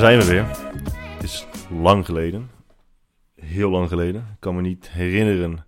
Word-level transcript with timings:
zijn 0.00 0.18
we 0.18 0.24
weer. 0.24 0.46
Het 1.14 1.22
is 1.22 1.46
lang 1.70 2.04
geleden. 2.04 2.50
Heel 3.34 3.70
lang 3.70 3.88
geleden. 3.88 4.20
Ik 4.20 4.40
kan 4.40 4.54
me 4.54 4.60
niet 4.60 4.90
herinneren 4.90 5.66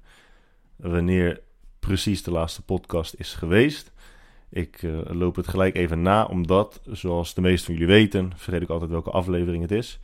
wanneer 0.77 1.41
precies 1.79 2.23
de 2.23 2.30
laatste 2.30 2.62
podcast 2.62 3.15
is 3.15 3.34
geweest. 3.34 3.93
Ik 4.51 4.83
uh, 4.83 5.01
loop 5.05 5.37
het 5.37 5.48
gelijk 5.48 5.75
even 5.75 6.03
na, 6.03 6.25
omdat, 6.25 6.80
zoals 6.84 7.34
de 7.34 7.41
meesten 7.41 7.65
van 7.65 7.75
jullie 7.75 7.95
weten, 7.95 8.33
vergeet 8.37 8.62
ik 8.62 8.69
altijd 8.69 8.91
welke 8.91 9.11
aflevering 9.11 9.62
het 9.62 9.73
is. 9.73 10.01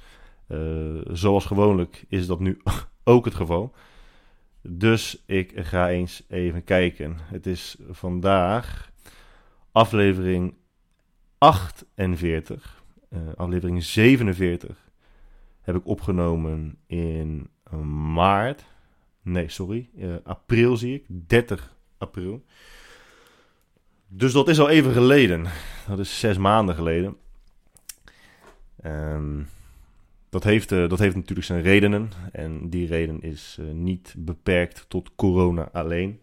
Uh, 0.48 1.00
zoals 1.10 1.44
gewoonlijk 1.44 2.04
is 2.08 2.26
dat 2.26 2.40
nu 2.40 2.60
ook 3.04 3.24
het 3.24 3.34
geval. 3.34 3.74
Dus 4.62 5.22
ik 5.26 5.52
ga 5.54 5.90
eens 5.90 6.22
even 6.28 6.64
kijken. 6.64 7.16
Het 7.20 7.46
is 7.46 7.76
vandaag 7.90 8.90
aflevering 9.72 10.54
48. 11.38 12.77
Uh, 13.10 13.20
aflevering 13.36 13.84
47 13.84 14.90
heb 15.60 15.76
ik 15.76 15.86
opgenomen 15.86 16.78
in 16.86 17.50
maart. 18.12 18.64
Nee, 19.22 19.48
sorry. 19.48 19.90
Uh, 19.96 20.14
april 20.24 20.76
zie 20.76 20.94
ik. 20.94 21.04
30 21.08 21.76
april. 21.98 22.44
Dus 24.08 24.32
dat 24.32 24.48
is 24.48 24.60
al 24.60 24.68
even 24.68 24.92
geleden. 24.92 25.46
Dat 25.86 25.98
is 25.98 26.18
zes 26.18 26.38
maanden 26.38 26.74
geleden. 26.74 27.16
Um, 28.84 29.48
dat, 30.28 30.44
heeft, 30.44 30.68
dat 30.68 30.98
heeft 30.98 31.14
natuurlijk 31.14 31.46
zijn 31.46 31.62
redenen. 31.62 32.10
En 32.32 32.70
die 32.70 32.86
reden 32.86 33.22
is 33.22 33.58
niet 33.72 34.14
beperkt 34.18 34.84
tot 34.88 35.14
corona 35.14 35.68
alleen. 35.72 36.20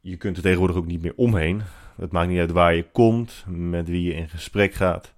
Je 0.00 0.16
kunt 0.16 0.36
er 0.36 0.42
tegenwoordig 0.42 0.76
ook 0.76 0.86
niet 0.86 1.02
meer 1.02 1.14
omheen. 1.16 1.62
Het 1.96 2.12
maakt 2.12 2.28
niet 2.28 2.38
uit 2.38 2.50
waar 2.50 2.74
je 2.74 2.90
komt, 2.92 3.44
met 3.48 3.88
wie 3.88 4.02
je 4.02 4.14
in 4.14 4.28
gesprek 4.28 4.74
gaat. 4.74 5.14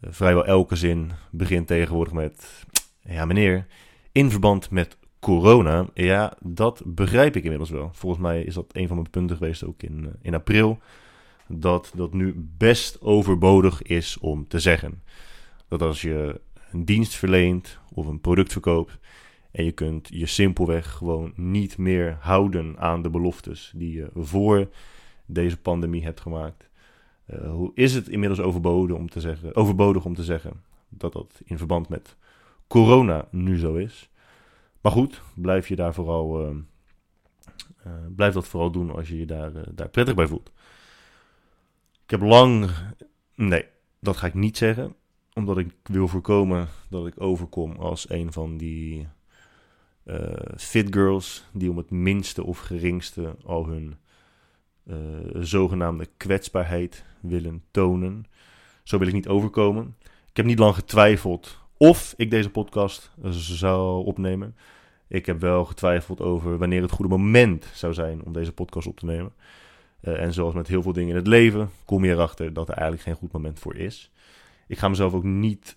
Vrijwel 0.00 0.46
elke 0.46 0.76
zin 0.76 1.10
begint 1.30 1.66
tegenwoordig 1.66 2.12
met: 2.12 2.64
Ja, 3.00 3.24
meneer, 3.24 3.66
in 4.12 4.30
verband 4.30 4.70
met 4.70 4.96
corona. 5.20 5.86
Ja, 5.94 6.36
dat 6.40 6.82
begrijp 6.84 7.36
ik 7.36 7.42
inmiddels 7.42 7.70
wel. 7.70 7.90
Volgens 7.92 8.22
mij 8.22 8.42
is 8.42 8.54
dat 8.54 8.66
een 8.72 8.86
van 8.86 8.96
mijn 8.96 9.10
punten 9.10 9.36
geweest 9.36 9.64
ook 9.64 9.82
in, 9.82 10.12
in 10.22 10.34
april. 10.34 10.78
Dat 11.48 11.92
dat 11.94 12.12
nu 12.12 12.34
best 12.58 13.00
overbodig 13.00 13.82
is 13.82 14.18
om 14.18 14.48
te 14.48 14.58
zeggen. 14.58 15.02
Dat 15.68 15.82
als 15.82 16.02
je 16.02 16.40
een 16.72 16.84
dienst 16.84 17.14
verleent 17.14 17.78
of 17.94 18.06
een 18.06 18.20
product 18.20 18.52
verkoopt 18.52 18.98
en 19.50 19.64
je 19.64 19.72
kunt 19.72 20.08
je 20.12 20.26
simpelweg 20.26 20.92
gewoon 20.92 21.32
niet 21.36 21.78
meer 21.78 22.16
houden 22.20 22.78
aan 22.78 23.02
de 23.02 23.10
beloftes 23.10 23.72
die 23.74 23.92
je 23.92 24.10
voor 24.14 24.68
deze 25.26 25.56
pandemie 25.56 26.04
hebt 26.04 26.20
gemaakt. 26.20 26.68
Uh, 27.30 27.50
hoe 27.50 27.70
is 27.74 27.94
het 27.94 28.08
inmiddels 28.08 28.40
overbodig 28.40 28.96
om 28.96 29.08
te 29.08 29.20
zeggen, 29.20 29.54
overbodig 29.54 30.04
om 30.04 30.14
te 30.14 30.24
zeggen 30.24 30.62
dat 30.88 31.12
dat 31.12 31.40
in 31.44 31.58
verband 31.58 31.88
met 31.88 32.16
corona 32.66 33.28
nu 33.30 33.58
zo 33.58 33.74
is? 33.74 34.10
Maar 34.80 34.92
goed, 34.92 35.22
blijf 35.34 35.68
je 35.68 35.76
daar 35.76 35.94
vooral, 35.94 36.42
uh, 36.42 36.56
uh, 37.86 37.92
blijf 38.16 38.34
dat 38.34 38.48
vooral 38.48 38.70
doen 38.70 38.90
als 38.90 39.08
je 39.08 39.18
je 39.18 39.26
daar, 39.26 39.74
daar 39.74 39.88
prettig 39.88 40.14
bij 40.14 40.26
voelt. 40.26 40.52
Ik 42.02 42.10
heb 42.10 42.20
lang, 42.20 42.70
nee, 43.34 43.64
dat 44.00 44.16
ga 44.16 44.26
ik 44.26 44.34
niet 44.34 44.56
zeggen 44.56 44.94
omdat 45.36 45.58
ik 45.58 45.74
wil 45.82 46.08
voorkomen 46.08 46.68
dat 46.88 47.06
ik 47.06 47.20
overkom 47.20 47.76
als 47.76 48.10
een 48.10 48.32
van 48.32 48.56
die 48.56 49.08
uh, 50.04 50.32
fit 50.56 50.94
girls 50.94 51.44
die 51.52 51.70
om 51.70 51.76
het 51.76 51.90
minste 51.90 52.44
of 52.44 52.58
geringste 52.58 53.36
al 53.44 53.66
hun 53.66 53.96
uh, 54.86 54.96
zogenaamde 55.34 56.08
kwetsbaarheid 56.16 57.04
willen 57.20 57.62
tonen. 57.70 58.26
Zo 58.82 58.98
wil 58.98 59.06
ik 59.06 59.14
niet 59.14 59.28
overkomen. 59.28 59.96
Ik 60.02 60.36
heb 60.36 60.46
niet 60.46 60.58
lang 60.58 60.74
getwijfeld 60.74 61.58
of 61.76 62.14
ik 62.16 62.30
deze 62.30 62.50
podcast 62.50 63.10
zou 63.30 64.04
opnemen. 64.04 64.56
Ik 65.08 65.26
heb 65.26 65.40
wel 65.40 65.64
getwijfeld 65.64 66.20
over 66.20 66.58
wanneer 66.58 66.82
het 66.82 66.90
goede 66.90 67.16
moment 67.16 67.70
zou 67.74 67.94
zijn 67.94 68.24
om 68.24 68.32
deze 68.32 68.52
podcast 68.52 68.86
op 68.86 68.98
te 68.98 69.06
nemen. 69.06 69.32
Uh, 70.02 70.22
en 70.22 70.32
zoals 70.32 70.54
met 70.54 70.68
heel 70.68 70.82
veel 70.82 70.92
dingen 70.92 71.10
in 71.10 71.16
het 71.16 71.26
leven 71.26 71.70
kom 71.84 72.04
je 72.04 72.12
erachter 72.12 72.52
dat 72.52 72.68
er 72.68 72.74
eigenlijk 72.74 73.02
geen 73.02 73.14
goed 73.14 73.32
moment 73.32 73.58
voor 73.58 73.76
is 73.76 74.10
ik 74.66 74.78
ga 74.78 74.88
mezelf 74.88 75.14
ook 75.14 75.24
niet 75.24 75.76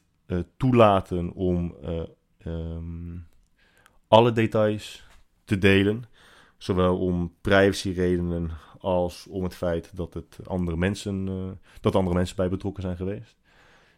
toelaten 0.57 1.33
om 1.33 1.75
um, 2.45 3.27
alle 4.07 4.31
details 4.31 5.07
te 5.45 5.57
delen. 5.57 6.03
Zowel 6.59 6.97
om 6.97 7.33
privacyredenen 7.41 8.51
als 8.79 9.27
om 9.27 9.43
het 9.43 9.55
feit 9.55 9.95
dat, 9.95 10.13
het 10.13 10.37
andere 10.47 10.77
mensen, 10.77 11.27
uh, 11.27 11.51
dat 11.81 11.95
andere 11.95 12.15
mensen 12.15 12.35
bij 12.35 12.49
betrokken 12.49 12.83
zijn 12.83 12.95
geweest. 12.95 13.37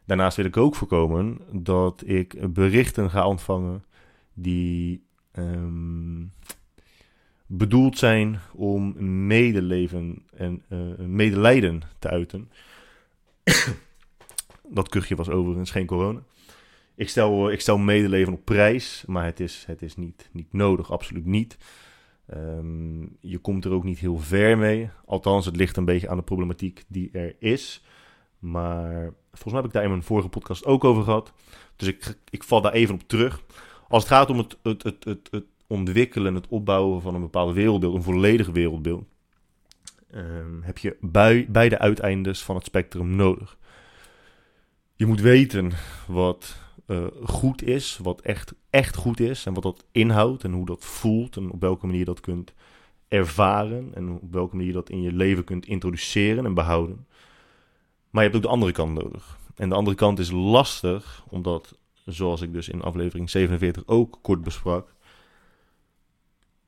Daarnaast 0.05 0.37
wil 0.37 0.45
ik 0.45 0.57
ook 0.57 0.75
voorkomen 0.75 1.39
dat 1.51 2.03
ik 2.05 2.53
berichten 2.53 3.09
ga 3.09 3.27
ontvangen 3.27 3.83
die 4.33 5.05
um, 5.33 6.31
bedoeld 7.45 7.97
zijn 7.97 8.39
om 8.53 8.93
medeleven 9.27 10.25
en 10.33 10.63
medelijden 10.97 11.81
te 11.99 12.09
uiten 12.09 12.49
dat 14.77 14.89
kuchje 14.89 15.15
was 15.15 15.29
overigens 15.29 15.71
geen 15.71 15.85
corona. 15.85 16.19
Ik 16.95 17.09
stel, 17.09 17.51
ik 17.51 17.61
stel 17.61 17.77
medeleven 17.77 18.33
op 18.33 18.45
prijs, 18.45 19.03
maar 19.07 19.25
het 19.25 19.39
is, 19.39 19.63
het 19.67 19.81
is 19.81 19.95
niet, 19.95 20.29
niet 20.31 20.53
nodig, 20.53 20.91
absoluut 20.91 21.25
niet. 21.25 21.57
Um, 22.33 23.17
je 23.19 23.37
komt 23.37 23.65
er 23.65 23.71
ook 23.71 23.83
niet 23.83 23.99
heel 23.99 24.17
ver 24.17 24.57
mee. 24.57 24.89
Althans, 25.05 25.45
het 25.45 25.55
ligt 25.55 25.77
een 25.77 25.85
beetje 25.85 26.09
aan 26.09 26.17
de 26.17 26.23
problematiek 26.23 26.83
die 26.87 27.09
er 27.11 27.35
is. 27.39 27.83
Maar 28.39 29.13
volgens 29.29 29.53
mij 29.53 29.55
heb 29.55 29.65
ik 29.65 29.71
daar 29.71 29.83
in 29.83 29.89
mijn 29.89 30.03
vorige 30.03 30.29
podcast 30.29 30.65
ook 30.65 30.83
over 30.83 31.03
gehad. 31.03 31.33
Dus 31.75 31.87
ik, 31.87 32.17
ik 32.29 32.43
val 32.43 32.61
daar 32.61 32.73
even 32.73 32.95
op 32.95 33.03
terug. 33.07 33.41
Als 33.87 34.03
het 34.03 34.11
gaat 34.11 34.29
om 34.29 34.37
het, 34.37 34.57
het, 34.63 34.83
het, 34.83 35.27
het, 35.31 35.43
ontwikkelen, 35.67 36.35
het 36.35 36.47
opbouwen 36.47 37.01
van 37.01 37.15
een 37.15 37.21
bepaald 37.21 37.53
wereldbeeld, 37.53 37.95
een 37.95 38.03
volledig 38.03 38.47
wereldbeeld, 38.47 39.03
um, 40.15 40.61
heb 40.63 40.77
je 40.77 40.97
bij, 41.01 41.45
beide 41.49 41.79
uiteindes 41.79 42.43
van 42.43 42.55
het 42.55 42.65
spectrum 42.65 43.15
nodig 43.15 43.57
je 45.01 45.07
moet 45.07 45.21
weten 45.21 45.71
wat 46.07 46.55
uh, 46.91 47.05
goed 47.23 47.63
is, 47.63 47.99
wat 48.03 48.21
echt, 48.21 48.53
echt 48.69 48.95
goed 48.95 49.19
is 49.19 49.45
en 49.45 49.53
wat 49.53 49.63
dat 49.63 49.85
inhoudt 49.91 50.43
en 50.43 50.51
hoe 50.51 50.65
dat 50.65 50.85
voelt 50.85 51.35
en 51.35 51.51
op 51.51 51.61
welke 51.61 51.85
manier 51.85 51.99
je 51.99 52.05
dat 52.05 52.19
kunt 52.19 52.53
ervaren 53.07 53.91
en 53.93 54.09
op 54.09 54.31
welke 54.31 54.55
manier 54.55 54.71
je 54.71 54.77
dat 54.77 54.89
in 54.89 55.01
je 55.01 55.11
leven 55.11 55.43
kunt 55.43 55.65
introduceren 55.65 56.45
en 56.45 56.53
behouden. 56.53 57.07
Maar 58.09 58.23
je 58.23 58.29
hebt 58.29 58.35
ook 58.35 58.49
de 58.49 58.55
andere 58.57 58.71
kant 58.71 58.93
nodig. 58.93 59.39
En 59.55 59.69
de 59.69 59.75
andere 59.75 59.95
kant 59.95 60.19
is 60.19 60.31
lastig, 60.31 61.25
omdat, 61.29 61.77
zoals 62.05 62.41
ik 62.41 62.53
dus 62.53 62.69
in 62.69 62.81
aflevering 62.81 63.29
47 63.29 63.83
ook 63.85 64.19
kort 64.21 64.41
besprak, 64.41 64.93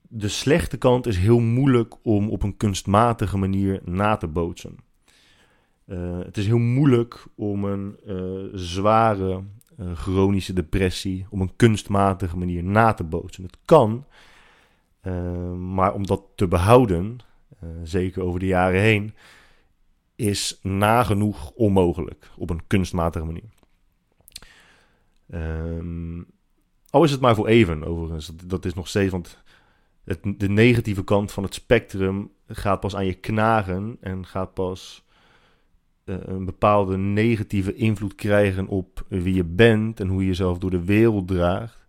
de 0.01 0.27
slechte 0.27 0.77
kant 0.77 1.05
is 1.05 1.17
heel 1.17 1.39
moeilijk 1.39 1.95
om 2.01 2.29
op 2.29 2.43
een 2.43 2.57
kunstmatige 2.57 3.37
manier 3.37 3.81
na 3.85 4.17
te 4.17 4.27
bootsen. 4.27 4.75
Uh, 5.87 6.19
het 6.19 6.37
is 6.37 6.45
heel 6.45 6.57
moeilijk 6.57 7.25
om 7.35 7.65
een 7.65 7.99
uh, 8.07 8.43
zware 8.53 9.43
chronische 9.93 10.53
depressie 10.53 11.25
op 11.29 11.39
een 11.39 11.55
kunstmatige 11.55 12.37
manier 12.37 12.63
na 12.63 12.93
te 12.93 13.03
bootsen. 13.03 13.43
Het 13.43 13.57
kan, 13.65 14.05
maar 15.57 15.93
om 15.93 16.05
dat 16.05 16.23
te 16.35 16.47
behouden, 16.47 17.19
zeker 17.83 18.23
over 18.23 18.39
de 18.39 18.45
jaren 18.45 18.81
heen, 18.81 19.13
is 20.15 20.59
nagenoeg 20.61 21.51
onmogelijk 21.51 22.29
op 22.37 22.49
een 22.49 22.67
kunstmatige 22.67 23.25
manier. 23.25 23.49
Um, 25.33 26.25
al 26.89 27.03
is 27.03 27.11
het 27.11 27.21
maar 27.21 27.35
voor 27.35 27.47
even, 27.47 27.83
overigens. 27.83 28.27
Dat, 28.27 28.49
dat 28.49 28.65
is 28.65 28.73
nog 28.73 28.87
steeds, 28.87 29.11
want 29.11 29.43
het, 30.03 30.19
de 30.37 30.49
negatieve 30.49 31.03
kant 31.03 31.31
van 31.31 31.43
het 31.43 31.53
spectrum 31.53 32.31
gaat 32.47 32.79
pas 32.79 32.95
aan 32.95 33.05
je 33.05 33.13
knagen 33.13 33.97
en 33.99 34.25
gaat 34.25 34.53
pas 34.53 35.02
een 36.05 36.45
bepaalde 36.45 36.97
negatieve 36.97 37.75
invloed 37.75 38.15
krijgen 38.15 38.67
op 38.67 39.05
wie 39.07 39.33
je 39.33 39.43
bent 39.43 39.99
en 39.99 40.07
hoe 40.07 40.21
je 40.21 40.27
jezelf 40.27 40.57
door 40.57 40.69
de 40.69 40.83
wereld 40.83 41.27
draagt, 41.27 41.85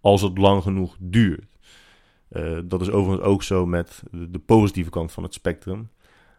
als 0.00 0.22
het 0.22 0.38
lang 0.38 0.62
genoeg 0.62 0.96
duurt. 1.00 1.58
Uh, 2.30 2.58
dat 2.64 2.80
is 2.80 2.90
overigens 2.90 3.28
ook 3.28 3.42
zo 3.42 3.66
met 3.66 4.02
de, 4.10 4.38
positieve 4.38 4.90
kant 4.90 5.12
van 5.12 5.22
het 5.22 5.34
spectrum. 5.34 5.90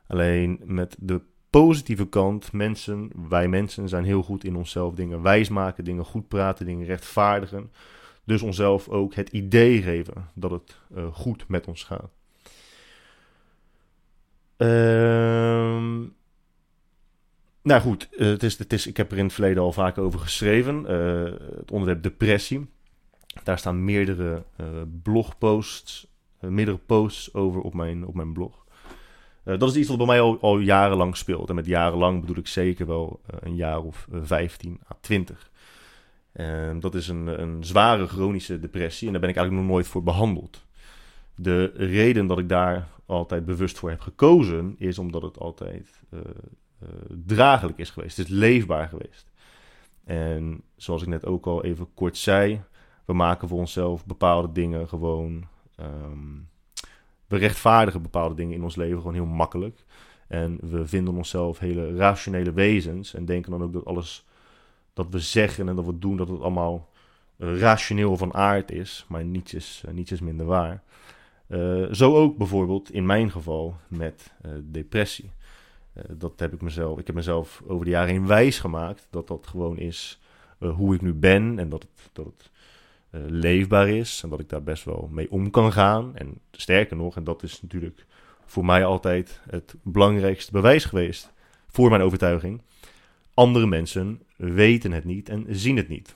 Alleen 0.07 0.59
met 0.63 0.95
de 0.99 1.21
positieve 1.49 2.07
kant, 2.07 2.51
mensen, 2.51 3.11
wij 3.29 3.47
mensen 3.47 3.89
zijn 3.89 4.03
heel 4.03 4.23
goed 4.23 4.43
in 4.43 4.55
onszelf 4.55 4.93
dingen 4.93 5.21
wijsmaken, 5.21 5.83
dingen 5.83 6.05
goed 6.05 6.27
praten, 6.27 6.65
dingen 6.65 6.85
rechtvaardigen. 6.85 7.71
Dus 8.23 8.41
onszelf 8.41 8.89
ook 8.89 9.13
het 9.13 9.29
idee 9.29 9.81
geven 9.81 10.29
dat 10.33 10.51
het 10.51 10.77
uh, 10.95 11.05
goed 11.13 11.47
met 11.47 11.67
ons 11.67 11.83
gaat. 11.83 12.09
Ehm 14.57 16.01
nou 17.63 17.81
goed, 17.81 18.09
eh, 18.09 18.27
het 18.27 18.43
is, 18.43 18.57
het 18.57 18.73
is, 18.73 18.87
ik 18.87 18.97
heb 18.97 19.11
er 19.11 19.17
in 19.17 19.23
het 19.23 19.33
verleden 19.33 19.63
al 19.63 19.71
vaak 19.71 19.97
over 19.97 20.19
geschreven. 20.19 20.85
Uh, 20.89 21.23
het 21.55 21.71
onderwerp 21.71 22.03
depressie. 22.03 22.69
Daar 23.43 23.57
staan 23.57 23.83
meerdere 23.83 24.43
uh, 24.61 24.67
blogposts, 25.03 26.07
meerdere 26.39 26.77
posts 26.77 27.33
over 27.33 27.61
op 27.61 27.73
mijn, 27.73 28.05
op 28.05 28.15
mijn 28.15 28.33
blog. 28.33 28.65
dat 29.43 29.69
is 29.69 29.75
iets 29.75 29.87
wat 29.87 29.97
bij 29.97 30.05
mij 30.05 30.21
al, 30.21 30.37
al 30.41 30.59
jarenlang 30.59 31.17
speelt. 31.17 31.49
En 31.49 31.55
met 31.55 31.65
jarenlang 31.65 32.21
bedoel 32.21 32.37
ik 32.37 32.47
zeker 32.47 32.87
wel 32.87 33.21
een 33.39 33.55
jaar 33.55 33.81
of 33.81 34.07
15 34.11 34.79
à 34.91 34.95
20. 35.01 35.51
En 36.31 36.79
dat 36.79 36.95
is 36.95 37.07
een, 37.07 37.41
een 37.41 37.63
zware 37.63 38.07
chronische 38.07 38.59
depressie 38.59 39.05
en 39.05 39.11
daar 39.11 39.21
ben 39.21 39.29
ik 39.29 39.35
eigenlijk 39.35 39.67
nog 39.67 39.75
nooit 39.75 39.87
voor 39.87 40.03
behandeld. 40.03 40.65
De 41.35 41.71
reden 41.75 42.27
dat 42.27 42.39
ik 42.39 42.49
daar 42.49 42.87
altijd 43.05 43.45
bewust 43.45 43.79
voor 43.79 43.89
heb 43.89 44.01
gekozen, 44.01 44.75
is 44.77 44.97
omdat 44.97 45.21
het 45.21 45.39
altijd 45.39 46.01
draaglijk 47.25 47.77
is 47.77 47.89
geweest. 47.89 48.17
Het 48.17 48.27
is 48.27 48.33
leefbaar 48.33 48.87
geweest. 48.87 49.31
En 50.03 50.61
zoals 50.75 51.01
ik 51.01 51.07
net 51.07 51.25
ook 51.25 51.45
al 51.45 51.63
even 51.63 51.87
kort 51.93 52.17
zei, 52.17 52.61
we 53.05 53.13
maken 53.13 53.47
voor 53.47 53.59
onszelf 53.59 54.05
bepaalde 54.05 54.51
dingen 54.51 54.87
gewoon. 54.87 55.47
Um, 55.79 56.49
we 57.27 57.37
rechtvaardigen 57.37 58.01
bepaalde 58.01 58.35
dingen 58.35 58.55
in 58.55 58.63
ons 58.63 58.75
leven 58.75 58.97
gewoon 58.97 59.13
heel 59.13 59.25
makkelijk. 59.25 59.85
En 60.27 60.57
we 60.61 60.87
vinden 60.87 61.15
onszelf 61.15 61.59
hele 61.59 61.95
rationele 61.95 62.53
wezens 62.53 63.13
en 63.13 63.25
denken 63.25 63.51
dan 63.51 63.63
ook 63.63 63.73
dat 63.73 63.85
alles 63.85 64.25
dat 64.93 65.07
we 65.09 65.19
zeggen 65.19 65.69
en 65.69 65.75
dat 65.75 65.85
we 65.85 65.99
doen, 65.99 66.17
dat 66.17 66.27
het 66.27 66.41
allemaal 66.41 66.89
rationeel 67.37 68.17
van 68.17 68.33
aard 68.33 68.71
is. 68.71 69.05
Maar 69.07 69.25
niets 69.25 69.53
is, 69.53 69.83
niets 69.91 70.11
is 70.11 70.21
minder 70.21 70.45
waar. 70.45 70.83
Zo 71.91 72.15
ook 72.15 72.37
bijvoorbeeld 72.37 72.91
in 72.91 73.05
mijn 73.05 73.31
geval 73.31 73.75
met 73.87 74.31
depressie. 74.63 75.31
Uh, 75.97 76.03
dat 76.09 76.39
heb 76.39 76.53
ik 76.53 76.61
mezelf, 76.61 76.99
ik 76.99 77.07
heb 77.07 77.15
mezelf 77.15 77.61
over 77.67 77.85
de 77.85 77.91
jaren 77.91 78.09
heen 78.09 78.27
wijs 78.27 78.59
gemaakt 78.59 79.07
dat 79.09 79.27
dat 79.27 79.47
gewoon 79.47 79.77
is 79.77 80.19
hoe 80.57 80.95
ik 80.95 81.01
nu 81.01 81.13
ben 81.13 81.59
en 81.59 81.69
dat 81.69 81.81
het, 81.81 82.09
dat 82.13 82.25
het 82.25 82.51
leefbaar 83.31 83.89
is 83.89 84.21
en 84.23 84.29
dat 84.29 84.39
ik 84.39 84.49
daar 84.49 84.63
best 84.63 84.83
wel 84.83 85.09
mee 85.11 85.31
om 85.31 85.49
kan 85.49 85.71
gaan. 85.71 86.15
En 86.15 86.39
sterker 86.51 86.95
nog, 86.95 87.15
en 87.15 87.23
dat 87.23 87.43
is 87.43 87.61
natuurlijk 87.61 88.05
voor 88.45 88.65
mij 88.65 88.85
altijd 88.85 89.41
het 89.49 89.75
belangrijkste 89.81 90.51
bewijs 90.51 90.85
geweest 90.85 91.33
voor 91.67 91.89
mijn 91.89 92.01
overtuiging. 92.01 92.61
Andere 93.33 93.67
mensen 93.67 94.21
weten 94.35 94.91
het 94.91 95.03
niet 95.03 95.29
en 95.29 95.45
zien 95.49 95.77
het 95.77 95.87
niet. 95.87 96.15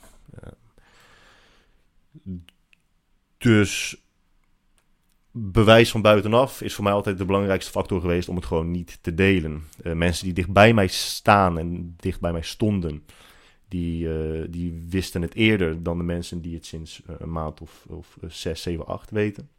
dus 3.38 4.02
bewijs 5.38 5.92
van 5.92 6.02
buitenaf 6.02 6.62
is 6.62 6.74
voor 6.74 6.84
mij 6.84 6.94
altijd 6.94 7.18
de 7.18 7.26
belangrijkste 7.26 7.72
factor 7.72 8.02
geweest 8.02 8.30
om 8.30 8.36
het 8.36 8.46
gewoon 8.46 8.72
niet 8.72 9.00
te 9.02 9.14
delen. 9.14 9.64
Uh, 9.84 9.94
mensen 9.94 10.26
die 10.26 10.34
dicht 10.34 10.52
bij 10.52 10.74
mij 10.74 10.88
staan 10.88 11.58
en 11.58 11.96
dicht 11.98 12.20
bij 12.20 12.32
mij 12.32 12.42
stonden, 12.42 13.06
die, 13.68 14.08
uh, 14.08 14.46
die 14.50 14.86
wisten 14.90 15.22
het 15.22 15.34
eerder 15.34 15.84
dan 15.84 15.98
de 15.98 16.04
mensen 16.04 16.42
die 16.42 16.56
het 16.56 16.66
sinds 16.66 17.02
uh, 17.10 17.16
een 17.20 17.32
maand 17.32 17.62
of, 17.62 17.86
of 17.90 18.18
zes, 18.28 18.62
zeven, 18.62 18.86
acht 18.86 19.12
weten. 19.12 19.50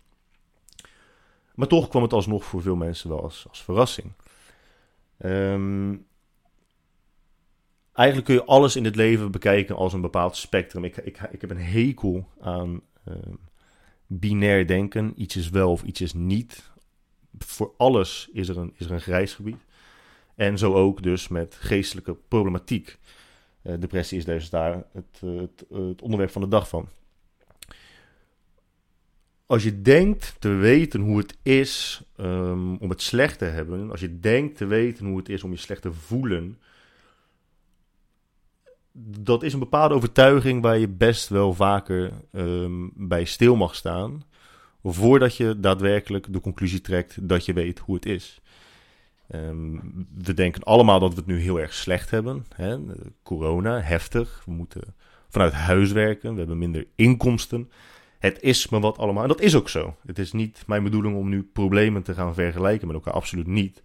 Maar 1.55 1.69
toch 1.69 1.89
kwam 1.89 2.03
het 2.03 2.13
alsnog 2.13 2.45
voor 2.45 2.63
veel 2.63 2.77
mensen 2.77 3.09
wel 3.09 3.23
als, 3.23 3.47
als 3.49 3.63
verrassing. 3.63 4.13
Um, 5.25 6.07
eigenlijk 7.93 8.27
kun 8.27 8.37
je 8.37 8.45
alles 8.45 8.77
in 8.77 8.85
het 8.85 8.97
leven 8.97 9.31
bekijken 9.31 9.77
als 9.77 9.93
een 9.93 10.01
bepaald 10.01 10.37
spectrum. 10.37 10.85
Ik, 10.85 10.97
ik, 10.97 11.21
ik 11.31 11.41
heb 11.41 11.51
een 11.51 11.61
hekel 11.61 12.29
aan 12.41 12.81
uh, 13.09 13.15
binair 14.09 14.67
denken. 14.67 15.13
Iets 15.17 15.37
is 15.37 15.51
wel 15.51 15.71
of 15.71 15.83
iets 15.83 16.01
is 16.01 16.13
niet. 16.13 16.71
Voor 17.39 17.75
alles 17.77 18.29
is 18.33 18.49
er 18.49 18.59
een, 18.59 18.73
is 18.77 18.87
er 18.87 18.93
een 18.93 19.01
grijs 19.01 19.35
gebied. 19.35 19.65
En 20.35 20.59
zo 20.59 20.75
ook 20.75 21.03
dus 21.03 21.29
met 21.29 21.55
geestelijke 21.55 22.17
problematiek. 22.29 22.99
Uh, 23.63 23.75
depressie 23.79 24.19
is 24.19 24.25
dus 24.25 24.51
daar 24.51 24.85
het, 24.93 25.21
het, 25.21 25.65
het, 25.73 26.03
onderwerp 26.03 26.31
van 26.31 26.43
de 26.43 26.49
dag 26.49 26.69
van. 26.69 26.89
Als 29.47 29.63
je 29.63 29.83
denkt 29.83 30.37
te 30.39 30.49
weten 30.49 31.01
hoe 31.01 31.19
het 31.19 31.37
is 31.43 32.03
um, 32.17 32.77
om 32.77 32.91
het 32.91 33.03
slecht 33.03 33.39
te 33.39 33.45
hebben, 33.45 33.91
als 33.91 34.01
je 34.01 34.21
denkt 34.21 34.57
te 34.57 34.67
weten 34.67 35.07
hoe 35.07 35.19
het 35.19 35.29
is 35.29 35.45
om 35.45 35.51
je 35.51 35.57
slecht 35.57 35.83
te 35.83 35.93
voelen, 35.93 36.59
dat 39.21 39.43
is 39.43 39.53
een 39.53 39.59
bepaalde 39.59 39.95
overtuiging 39.95 40.63
waar 40.63 40.79
je 40.79 40.89
best 40.89 41.29
wel 41.29 41.55
vaker 41.55 42.13
um, 42.33 42.93
bij 42.95 43.25
stil 43.25 43.57
mag 43.57 43.75
staan. 43.75 44.23
Voordat 44.83 45.37
je 45.37 45.61
daadwerkelijk 45.61 46.33
de 46.33 46.41
conclusie 46.41 46.81
trekt 46.81 47.29
dat 47.29 47.45
je 47.45 47.53
weet 47.53 47.79
hoe 47.79 47.95
het 47.95 48.07
is. 48.07 48.41
Um, 49.35 50.07
we 50.15 50.35
denken 50.35 50.63
allemaal 50.63 51.01
dat 51.01 51.11
we 51.11 51.17
het 51.17 51.27
nu 51.27 51.39
heel 51.39 51.61
erg 51.61 51.75
slecht 51.75 52.11
hebben. 52.11 52.45
Hè? 52.55 52.77
Corona, 53.23 53.81
heftig. 53.81 54.43
We 54.45 54.53
moeten 54.53 54.95
vanuit 55.29 55.53
huis 55.53 55.93
werken. 55.93 56.33
We 56.33 56.39
hebben 56.39 56.59
minder 56.59 56.87
inkomsten. 56.95 57.71
Het 58.19 58.43
is 58.43 58.69
me 58.69 58.81
wat 58.81 58.99
allemaal. 58.99 59.23
En 59.23 59.29
dat 59.29 59.41
is 59.41 59.55
ook 59.55 59.69
zo. 59.69 59.97
Het 60.07 60.19
is 60.19 60.33
niet 60.33 60.63
mijn 60.67 60.83
bedoeling 60.83 61.17
om 61.17 61.29
nu 61.29 61.43
problemen 61.43 62.03
te 62.03 62.15
gaan 62.15 62.35
vergelijken 62.35 62.87
met 62.87 62.97
elkaar. 62.97 63.15
Absoluut 63.15 63.47
niet. 63.47 63.83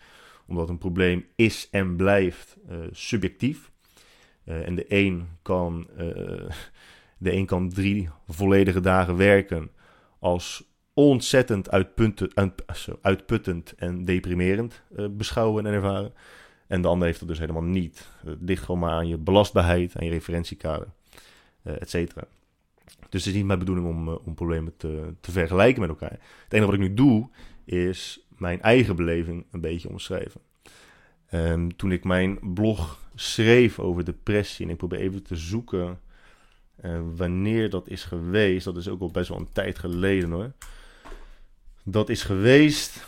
Omdat 0.48 0.70
een 0.70 0.78
probleem 0.78 1.26
is 1.36 1.68
en 1.72 1.96
blijft 1.96 2.58
uh, 2.70 2.78
subjectief. 2.92 3.72
Uh, 4.46 4.68
en 4.68 4.76
de 4.76 4.86
een, 4.88 5.28
kan, 5.42 5.88
uh, 5.98 6.06
de 7.18 7.34
een 7.34 7.46
kan 7.46 7.70
drie 7.70 8.10
volledige 8.28 8.80
dagen 8.80 9.18
werken 9.18 9.70
als 10.20 10.72
ontzettend 10.94 11.72
uitputtend, 13.02 13.76
en 13.76 14.06
deprimerend 14.06 14.82
uh, 14.98 15.06
beschouwen 15.12 15.66
en 15.66 15.74
ervaren. 15.74 16.14
En 16.68 16.82
de 16.82 16.88
ander 16.88 17.08
heeft 17.08 17.20
het 17.20 17.30
dus 17.30 17.40
helemaal 17.40 17.64
niet. 17.64 18.10
Het 18.26 18.38
ligt 18.42 18.64
gewoon 18.64 18.80
maar 18.80 18.92
aan 18.92 19.08
je 19.08 19.18
belastbaarheid, 19.18 19.96
aan 19.98 20.06
je 20.06 20.12
referentiekader, 20.12 20.88
et 21.64 21.90
cetera. 21.90 22.24
Dus 23.10 23.26
het 23.26 23.34
is 23.34 23.34
niet 23.34 23.46
mijn 23.46 23.60
bedoeling 23.60 23.88
om, 23.88 24.10
om 24.10 24.34
problemen 24.34 24.74
te, 24.78 25.14
te 25.20 25.32
vergelijken 25.32 25.82
met 25.82 25.90
elkaar. 25.90 26.20
Het 26.44 26.54
enige 26.54 26.66
wat 26.66 26.80
ik 26.80 26.88
nu 26.88 26.94
doe, 26.94 27.30
is 27.66 28.28
mijn 28.38 28.62
eigen 28.62 28.96
beleving 28.96 29.46
een 29.52 29.62
beetje 29.62 29.90
omschrijven. 29.90 30.42
Um, 31.34 31.76
toen 31.76 31.92
ik 31.92 32.04
mijn 32.04 32.40
blog 32.54 33.02
schreef 33.16 33.80
over 33.80 34.06
depressie. 34.06 34.66
En 34.66 34.72
ik 34.72 34.78
probeer 34.78 35.00
even 35.00 35.24
te 35.24 35.36
zoeken 35.36 36.00
uh, 36.86 37.00
wanneer 37.16 37.70
dat 37.70 37.88
is 37.88 38.04
geweest. 38.04 38.66
Dat 38.66 38.78
is 38.78 38.88
ook 38.88 39.02
al 39.02 39.12
best 39.12 39.30
wel 39.30 39.38
een 39.38 39.52
tijd 39.52 39.80
geleden 39.80 40.32
hoor. 40.32 40.52
Dat 41.84 42.10
is 42.10 42.24
geweest 42.24 43.08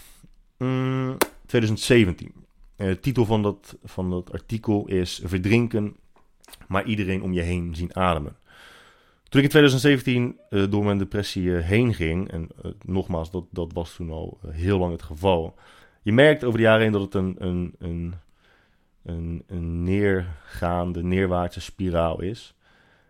um, 0.57 1.18
2017. 1.45 2.31
Uh, 2.77 2.88
de 2.88 3.00
titel 3.00 3.25
van 3.25 3.44
dat, 3.44 3.77
van 3.83 4.10
dat 4.10 4.31
artikel 4.31 4.88
is 4.88 5.22
Verdrinken, 5.24 5.95
maar 6.68 6.86
iedereen 6.86 7.22
om 7.22 7.33
je 7.33 7.42
heen 7.42 7.75
zien 7.75 7.95
ademen. 7.95 8.36
Toen 9.30 9.44
ik 9.44 9.44
in 9.44 9.50
2017 9.50 10.39
uh, 10.50 10.72
door 10.72 10.84
mijn 10.84 10.98
depressie 10.98 11.51
heen 11.51 11.94
ging, 11.94 12.32
en 12.32 12.50
nogmaals, 12.86 13.32
dat, 13.32 13.46
dat 13.50 13.74
was 13.74 13.96
toen 13.96 14.10
al 14.10 14.39
heel 14.48 14.77
lang 14.77 14.91
het 14.91 15.03
geval. 15.03 15.55
Je 16.05 16.13
merkt 16.13 16.43
over 16.43 16.57
de 16.57 16.63
jaren 16.63 16.81
heen 16.81 16.91
dat 16.91 17.01
het 17.01 17.13
een, 17.13 17.35
een, 17.39 17.75
een 17.79 18.15
een, 19.05 19.43
een 19.47 19.83
neergaande, 19.83 21.03
neerwaartse 21.03 21.62
spiraal 21.62 22.21
is. 22.21 22.55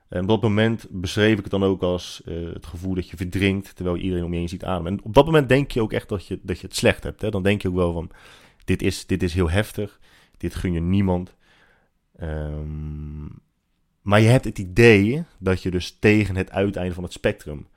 En 0.07 0.21
op 0.21 0.27
dat 0.27 0.41
moment 0.41 0.87
beschreef 0.89 1.37
ik 1.37 1.41
het 1.41 1.51
dan 1.51 1.63
ook 1.63 1.81
als 1.81 2.21
uh, 2.25 2.53
het 2.53 2.65
gevoel 2.65 2.95
dat 2.95 3.09
je 3.09 3.17
verdrinkt 3.17 3.75
terwijl 3.75 3.97
iedereen 3.97 4.23
om 4.23 4.33
je 4.33 4.39
heen 4.39 4.49
ziet 4.49 4.63
ademen. 4.63 4.91
En 4.91 5.03
op 5.03 5.13
dat 5.13 5.25
moment 5.25 5.49
denk 5.49 5.71
je 5.71 5.81
ook 5.81 5.93
echt 5.93 6.09
dat 6.09 6.27
je, 6.27 6.39
dat 6.41 6.59
je 6.59 6.67
het 6.67 6.75
slecht 6.75 7.03
hebt. 7.03 7.21
Hè? 7.21 7.29
Dan 7.29 7.43
denk 7.43 7.61
je 7.61 7.67
ook 7.67 7.75
wel 7.75 7.93
van, 7.93 8.11
dit 8.65 8.81
is, 8.81 9.05
dit 9.05 9.23
is 9.23 9.33
heel 9.33 9.49
heftig, 9.49 9.99
dit 10.37 10.55
gun 10.55 10.73
je 10.73 10.79
niemand. 10.79 11.35
Um, 12.21 13.41
maar 14.01 14.21
je 14.21 14.27
hebt 14.27 14.45
het 14.45 14.59
idee 14.59 15.23
dat 15.39 15.61
je 15.61 15.71
dus 15.71 15.97
tegen 15.99 16.35
het 16.35 16.51
uiteinde 16.51 16.93
van 16.93 17.03
het 17.03 17.13
spectrum 17.13 17.67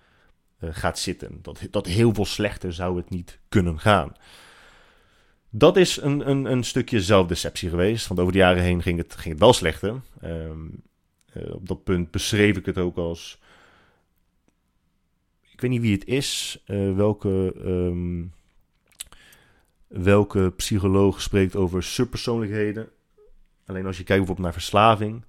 uh, 0.61 0.71
gaat 0.73 0.99
zitten. 0.99 1.39
Dat, 1.43 1.61
dat 1.71 1.87
heel 1.87 2.15
veel 2.15 2.25
slechter 2.25 2.73
zou 2.73 2.97
het 2.97 3.11
niet 3.11 3.39
kunnen 3.49 3.79
gaan. 3.79 4.13
Dat 5.51 5.77
is 5.77 5.97
een, 5.97 6.29
een, 6.29 6.45
een 6.45 6.65
stukje 6.65 7.03
zelfdeceptie 7.03 7.69
geweest. 7.69 8.07
Want 8.07 8.21
over 8.21 8.33
de 8.33 8.39
jaren 8.39 8.63
heen 8.63 8.83
ging 8.83 8.99
het, 8.99 9.15
ging 9.15 9.35
het 9.35 9.43
wel 9.43 9.53
slechter. 9.53 10.01
Um, 10.25 10.83
uh, 11.37 11.55
op 11.55 11.69
dat 11.69 11.85
punt 11.85 12.11
beschreef 12.11 12.57
ik 12.57 12.67
het 12.67 12.79
ook 12.79 12.97
als. 12.97 13.41
Ik 15.51 15.61
weet 15.61 15.71
niet 15.71 15.81
wie 15.81 15.93
het 15.93 16.05
is, 16.05 16.63
uh, 16.67 16.97
welke, 16.97 17.55
um, 17.65 18.33
welke 19.87 20.53
psycholoog 20.57 21.23
spreekt 21.23 21.57
over 21.57 21.83
subpersoonlijkheden. 21.83 22.89
Alleen 23.67 23.87
als 23.87 23.97
je 23.97 24.05
kijkt 24.05 24.19
bijvoorbeeld 24.19 24.47
naar 24.47 24.53
verslaving, 24.53 25.25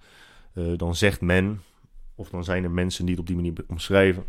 uh, 0.53 0.77
dan 0.77 0.95
zegt 0.95 1.21
men, 1.21 1.61
of 2.15 2.29
dan 2.29 2.43
zijn 2.43 2.63
er 2.63 2.71
mensen 2.71 3.05
die 3.05 3.13
het 3.13 3.21
op 3.21 3.27
die 3.27 3.35
manier 3.35 3.53
omschrijven, 3.67 4.23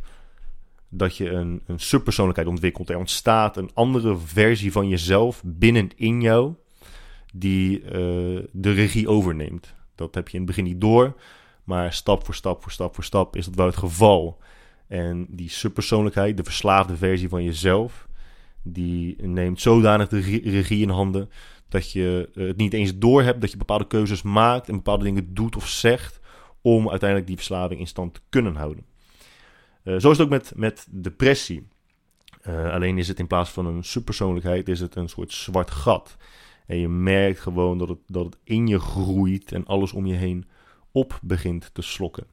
dat 0.90 1.16
je 1.16 1.30
een, 1.30 1.62
een 1.66 1.80
subpersoonlijkheid 1.80 2.48
ontwikkelt. 2.48 2.90
Er 2.90 2.98
ontstaat 2.98 3.56
een 3.56 3.70
andere 3.74 4.16
versie 4.16 4.72
van 4.72 4.88
jezelf 4.88 5.42
binnenin 5.44 6.20
jou 6.20 6.54
die 7.34 7.82
uh, 7.82 7.90
de 8.52 8.72
regie 8.72 9.08
overneemt. 9.08 9.74
Dat 9.94 10.14
heb 10.14 10.28
je 10.28 10.32
in 10.32 10.38
het 10.38 10.48
begin 10.48 10.64
niet 10.64 10.80
door, 10.80 11.16
maar 11.64 11.92
stap 11.92 12.24
voor 12.24 12.34
stap 12.34 12.62
voor 12.62 12.72
stap 12.72 12.94
voor 12.94 13.04
stap 13.04 13.36
is 13.36 13.44
dat 13.44 13.54
wel 13.54 13.66
het 13.66 13.76
geval. 13.76 14.38
En 14.86 15.26
die 15.28 15.50
subpersoonlijkheid, 15.50 16.36
de 16.36 16.44
verslaafde 16.44 16.96
versie 16.96 17.28
van 17.28 17.44
jezelf, 17.44 18.08
die 18.62 19.22
neemt 19.22 19.60
zodanig 19.60 20.08
de 20.08 20.20
regie 20.44 20.82
in 20.82 20.88
handen 20.88 21.30
dat 21.68 21.92
je 21.92 22.30
uh, 22.34 22.46
het 22.46 22.56
niet 22.56 22.72
eens 22.72 22.98
door 22.98 23.22
hebt 23.22 23.40
dat 23.40 23.50
je 23.50 23.56
bepaalde 23.56 23.86
keuzes 23.86 24.22
maakt 24.22 24.68
en 24.68 24.74
bepaalde 24.74 25.04
dingen 25.04 25.34
doet 25.34 25.56
of 25.56 25.68
zegt 25.68 26.20
om 26.60 26.90
uiteindelijk 26.90 27.28
die 27.28 27.36
verslaving 27.36 27.80
in 27.80 27.86
stand 27.86 28.14
te 28.14 28.20
kunnen 28.28 28.54
houden. 28.54 28.84
Uh, 29.84 29.98
zo 29.98 30.10
is 30.10 30.18
het 30.18 30.26
ook 30.26 30.32
met, 30.32 30.52
met 30.56 30.86
depressie. 30.90 31.68
Uh, 32.48 32.72
alleen 32.72 32.98
is 32.98 33.08
het 33.08 33.18
in 33.18 33.26
plaats 33.26 33.50
van 33.50 33.66
een 33.66 33.84
subpersoonlijkheid, 33.84 34.68
is 34.68 34.80
het 34.80 34.94
een 34.94 35.08
soort 35.08 35.32
zwart 35.32 35.70
gat. 35.70 36.16
En 36.66 36.78
je 36.78 36.88
merkt 36.88 37.40
gewoon 37.40 37.78
dat 37.78 37.88
het, 37.88 37.98
dat 38.06 38.24
het 38.24 38.38
in 38.44 38.66
je 38.66 38.78
groeit 38.78 39.52
en 39.52 39.66
alles 39.66 39.92
om 39.92 40.06
je 40.06 40.14
heen 40.14 40.48
op 40.92 41.18
begint 41.22 41.74
te 41.74 41.82
slokken. 41.82 42.26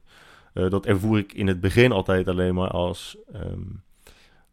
Uh, 0.54 0.70
dat 0.70 0.86
ervoer 0.86 1.18
ik 1.18 1.34
in 1.34 1.48
het 1.48 1.60
begin 1.60 1.92
altijd 1.92 2.28
alleen 2.28 2.56
maar 2.56 2.70
als 2.70 3.18
um, 3.36 3.84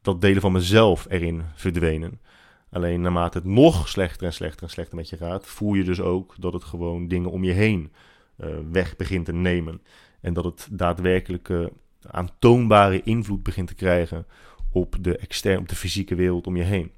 dat 0.03 0.21
delen 0.21 0.41
van 0.41 0.53
mezelf 0.53 1.07
erin 1.09 1.43
verdwenen. 1.55 2.21
Alleen 2.71 3.01
naarmate 3.01 3.39
het 3.39 3.47
nog 3.47 3.89
slechter 3.89 4.27
en 4.27 4.33
slechter 4.33 4.63
en 4.63 4.71
slechter 4.71 4.97
met 4.97 5.09
je 5.09 5.17
gaat, 5.17 5.47
voel 5.47 5.75
je 5.75 5.85
dus 5.85 6.01
ook 6.01 6.35
dat 6.39 6.53
het 6.53 6.65
gewoon 6.65 7.09
dingen 7.09 7.31
om 7.31 7.45
je 7.45 7.53
heen 7.53 7.93
weg 8.71 8.97
begint 8.97 9.25
te 9.25 9.33
nemen. 9.33 9.83
En 10.21 10.33
dat 10.33 10.45
het 10.45 10.69
daadwerkelijk 10.71 11.49
uh, 11.49 11.67
aantoonbare 12.11 13.03
invloed 13.03 13.43
begint 13.43 13.69
te 13.69 13.75
krijgen 13.75 14.27
op 14.73 14.97
de 15.01 15.17
externe, 15.17 15.61
op 15.61 15.69
de 15.69 15.77
fysieke 15.77 16.15
wereld 16.15 16.47
om 16.47 16.57
je 16.57 16.63
heen. 16.63 16.93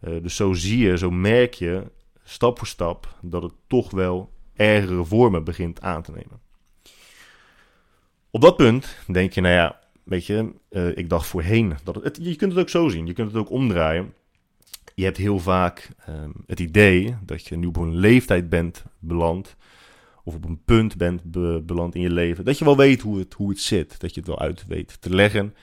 Uh, 0.00 0.22
dus 0.22 0.36
zo 0.36 0.52
zie 0.52 0.78
je, 0.78 0.98
zo 0.98 1.10
merk 1.10 1.54
je 1.54 1.82
stap 2.24 2.58
voor 2.58 2.66
stap 2.66 3.18
dat 3.20 3.42
het 3.42 3.52
toch 3.66 3.90
wel 3.90 4.32
ergere 4.54 5.04
vormen 5.04 5.44
begint 5.44 5.80
aan 5.80 6.02
te 6.02 6.12
nemen. 6.12 6.40
Op 8.30 8.40
dat 8.40 8.56
punt 8.56 8.98
denk 9.06 9.32
je, 9.32 9.40
nou 9.40 9.54
ja, 9.54 9.80
weet 10.02 10.26
je, 10.26 10.52
uh, 10.70 10.96
ik 10.96 11.08
dacht 11.08 11.26
voorheen 11.26 11.74
dat 11.84 11.94
het, 11.94 12.18
Je 12.22 12.36
kunt 12.36 12.52
het 12.52 12.60
ook 12.60 12.68
zo 12.68 12.88
zien, 12.88 13.06
je 13.06 13.12
kunt 13.12 13.32
het 13.32 13.40
ook 13.40 13.50
omdraaien. 13.50 14.14
Je 14.94 15.04
hebt 15.04 15.16
heel 15.16 15.38
vaak 15.38 15.90
um, 16.08 16.32
het 16.46 16.60
idee 16.60 17.16
dat 17.22 17.46
je 17.46 17.56
nu 17.56 17.66
op 17.66 17.76
een 17.76 17.96
leeftijd 17.96 18.48
bent 18.48 18.84
beland, 18.98 19.56
of 20.24 20.34
op 20.34 20.44
een 20.44 20.62
punt 20.64 20.96
bent 20.96 21.22
be 21.22 21.62
beland 21.66 21.94
in 21.94 22.00
je 22.00 22.10
leven, 22.10 22.44
dat 22.44 22.58
je 22.58 22.64
wel 22.64 22.76
weet 22.76 23.00
hoe 23.00 23.18
het, 23.18 23.34
hoe 23.34 23.48
het 23.48 23.60
zit, 23.60 24.00
dat 24.00 24.14
je 24.14 24.20
het 24.20 24.28
wel 24.28 24.38
uit 24.38 24.66
weet 24.66 25.00
te 25.00 25.14
leggen, 25.14 25.54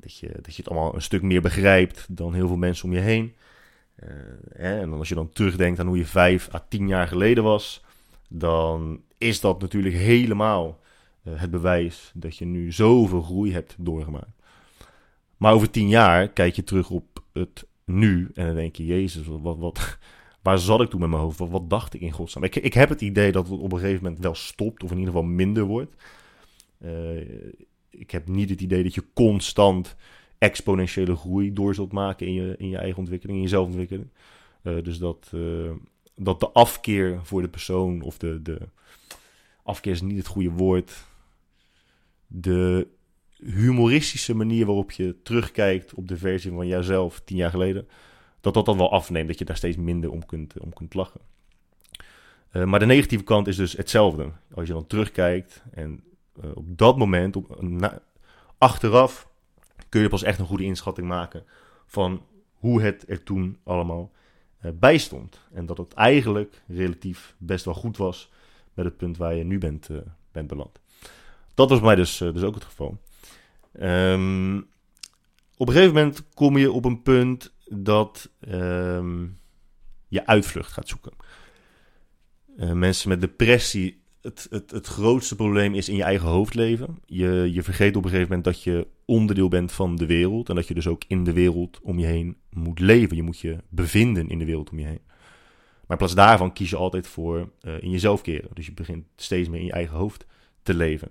dat 0.00 0.16
je, 0.16 0.28
dat 0.42 0.54
je 0.54 0.62
het 0.62 0.70
allemaal 0.70 0.94
een 0.94 1.02
stuk 1.02 1.22
meer 1.22 1.42
begrijpt 1.42 2.06
dan 2.08 2.34
heel 2.34 2.46
veel 2.46 2.56
mensen 2.56 2.84
om 2.84 2.92
je 2.94 3.00
heen. 3.00 3.34
Hè, 4.52 4.80
en 4.80 4.92
als 4.92 5.08
je 5.08 5.14
dan 5.14 5.30
terugdenkt 5.32 5.80
aan 5.80 5.86
hoe 5.86 5.96
je 5.96 6.06
vijf 6.06 6.54
à 6.54 6.66
tien 6.68 6.88
jaar 6.88 7.08
geleden 7.08 7.44
was, 7.44 7.84
dan 8.28 9.02
is 9.18 9.40
dat 9.40 9.60
natuurlijk 9.60 9.94
helemaal 9.94 10.80
uh, 11.24 11.40
het 11.40 11.50
bewijs 11.50 12.12
dat 12.14 12.36
je 12.36 12.44
nu 12.44 12.72
zoveel 12.72 13.22
groei 13.22 13.52
hebt 13.52 13.74
doorgemaakt. 13.78 14.40
Maar 15.36 15.52
over 15.52 15.70
tien 15.70 15.88
jaar 15.88 16.28
kijk 16.28 16.54
je 16.54 16.64
terug 16.64 16.90
op 16.90 17.22
het 17.32 17.66
nu 17.84 18.30
en 18.34 18.46
dan 18.46 18.54
denk 18.54 18.76
je, 18.76 18.86
Jezus, 18.86 19.26
wat, 19.26 19.58
wat, 19.58 19.98
waar 20.42 20.58
zat 20.58 20.80
ik 20.80 20.90
toen 20.90 21.00
met 21.00 21.08
mijn 21.08 21.22
hoofd? 21.22 21.38
Wat, 21.38 21.70
dacht 21.70 21.94
ik 21.94 22.00
in 22.00 22.12
godsnaam? 22.12 22.44
Ik, 22.44 22.56
ik 22.56 22.74
heb 22.74 22.88
het 22.88 23.00
idee 23.00 23.32
dat 23.32 23.48
het 23.48 23.58
op 23.58 23.72
een 23.72 23.78
gegeven 23.78 24.02
moment 24.02 24.22
wel 24.22 24.34
stopt, 24.34 24.82
of 24.82 24.90
in 24.90 24.98
ieder 24.98 25.12
geval 25.12 25.28
minder 25.28 25.64
wordt. 25.64 25.94
Uh, 26.84 27.20
ik 27.90 28.10
heb 28.10 28.28
niet 28.28 28.50
het 28.50 28.60
idee 28.60 28.82
dat 28.82 28.94
je 28.94 29.04
constant 29.14 29.96
exponentiële 30.38 31.16
groei 31.16 31.52
door 31.52 31.74
zult 31.74 31.92
maken 31.92 32.26
in 32.26 32.32
je, 32.32 32.54
in 32.58 32.68
je 32.68 32.76
eigen 32.76 32.98
ontwikkeling, 32.98 33.38
in 33.38 33.44
je 33.44 33.50
zelfontwikkeling. 33.50 34.08
Uh, 34.62 34.82
dus 34.82 34.98
dat, 34.98 35.30
uh, 35.34 35.70
dat 36.14 36.40
de 36.40 36.50
afkeer 36.50 37.20
voor 37.22 37.42
de 37.42 37.48
persoon, 37.48 38.00
of 38.00 38.18
de, 38.18 38.42
de 38.42 38.58
afkeer 39.62 39.92
is 39.92 40.00
niet 40.00 40.16
het 40.16 40.26
goede 40.26 40.50
woord, 40.50 41.06
de 42.26 42.86
humoristische 43.36 44.34
manier 44.34 44.66
waarop 44.66 44.90
je 44.90 45.16
terugkijkt 45.22 45.94
op 45.94 46.08
de 46.08 46.16
versie 46.16 46.50
van 46.50 46.66
jouzelf 46.66 47.20
tien 47.24 47.36
jaar 47.36 47.50
geleden, 47.50 47.88
dat 48.40 48.54
dat 48.54 48.64
dan 48.66 48.76
wel 48.76 48.92
afneemt, 48.92 49.28
dat 49.28 49.38
je 49.38 49.44
daar 49.44 49.56
steeds 49.56 49.76
minder 49.76 50.10
om 50.10 50.26
kunt, 50.26 50.58
om 50.58 50.72
kunt 50.72 50.94
lachen. 50.94 51.20
Uh, 52.52 52.64
maar 52.64 52.78
de 52.78 52.86
negatieve 52.86 53.24
kant 53.24 53.46
is 53.46 53.56
dus 53.56 53.72
hetzelfde. 53.72 54.30
Als 54.54 54.66
je 54.66 54.72
dan 54.72 54.86
terugkijkt 54.86 55.62
en 55.70 56.02
uh, 56.44 56.50
op 56.54 56.78
dat 56.78 56.96
moment, 56.96 57.36
op, 57.36 57.64
achteraf, 58.58 59.28
kun 59.88 60.00
je 60.00 60.08
pas 60.08 60.22
echt 60.22 60.38
een 60.38 60.46
goede 60.46 60.64
inschatting 60.64 61.08
maken 61.08 61.44
van 61.86 62.22
hoe 62.54 62.82
het 62.82 63.04
er 63.08 63.22
toen 63.22 63.58
allemaal 63.64 64.10
uh, 64.62 64.70
bij 64.74 64.98
stond. 64.98 65.40
En 65.52 65.66
dat 65.66 65.78
het 65.78 65.92
eigenlijk 65.92 66.62
relatief 66.66 67.34
best 67.38 67.64
wel 67.64 67.74
goed 67.74 67.96
was 67.96 68.30
met 68.74 68.84
het 68.84 68.96
punt 68.96 69.16
waar 69.16 69.34
je 69.34 69.44
nu 69.44 69.58
bent, 69.58 69.88
bent 70.32 70.46
beland. 70.46 70.80
Dat 71.54 71.68
was 71.68 71.78
bij 71.78 71.86
mij 71.86 71.96
dus, 71.96 72.16
dus 72.16 72.42
ook 72.42 72.54
het 72.54 72.64
geval. 72.64 72.98
Um, 73.80 74.68
op 75.56 75.68
een 75.68 75.74
gegeven 75.74 75.94
moment 75.94 76.24
kom 76.34 76.58
je 76.58 76.72
op 76.72 76.84
een 76.84 77.02
punt 77.02 77.52
dat 77.72 78.30
um, 78.48 79.38
je 80.08 80.26
uitvlucht 80.26 80.72
gaat 80.72 80.88
zoeken. 80.88 81.12
Uh, 82.56 82.72
mensen 82.72 83.08
met 83.08 83.20
depressie 83.20 84.00
het, 84.20 84.46
het, 84.50 84.70
het 84.70 84.86
grootste 84.86 85.36
probleem 85.36 85.74
is 85.74 85.88
in 85.88 85.96
je 85.96 86.02
eigen 86.02 86.28
hoofd 86.28 86.54
leven. 86.54 86.98
Je, 87.06 87.50
je 87.52 87.62
vergeet 87.62 87.96
op 87.96 88.04
een 88.04 88.10
gegeven 88.10 88.28
moment 88.28 88.44
dat 88.44 88.62
je 88.62 88.86
onderdeel 89.04 89.48
bent 89.48 89.72
van 89.72 89.96
de 89.96 90.06
wereld. 90.06 90.48
En 90.48 90.54
dat 90.54 90.68
je 90.68 90.74
dus 90.74 90.86
ook 90.86 91.02
in 91.06 91.24
de 91.24 91.32
wereld 91.32 91.80
om 91.82 91.98
je 91.98 92.06
heen 92.06 92.36
moet 92.50 92.78
leven. 92.78 93.16
Je 93.16 93.22
moet 93.22 93.40
je 93.40 93.56
bevinden 93.68 94.28
in 94.28 94.38
de 94.38 94.44
wereld 94.44 94.70
om 94.70 94.78
je 94.78 94.86
heen. 94.86 95.00
Maar 95.80 95.98
in 95.98 96.06
plaats 96.06 96.14
daarvan 96.14 96.52
kies 96.52 96.70
je 96.70 96.76
altijd 96.76 97.06
voor 97.06 97.50
uh, 97.62 97.82
in 97.82 97.90
jezelf 97.90 98.22
keren. 98.22 98.50
Dus 98.54 98.66
je 98.66 98.72
begint 98.72 99.06
steeds 99.16 99.48
meer 99.48 99.60
in 99.60 99.66
je 99.66 99.72
eigen 99.72 99.96
hoofd 99.96 100.26
te 100.62 100.74
leven. 100.74 101.10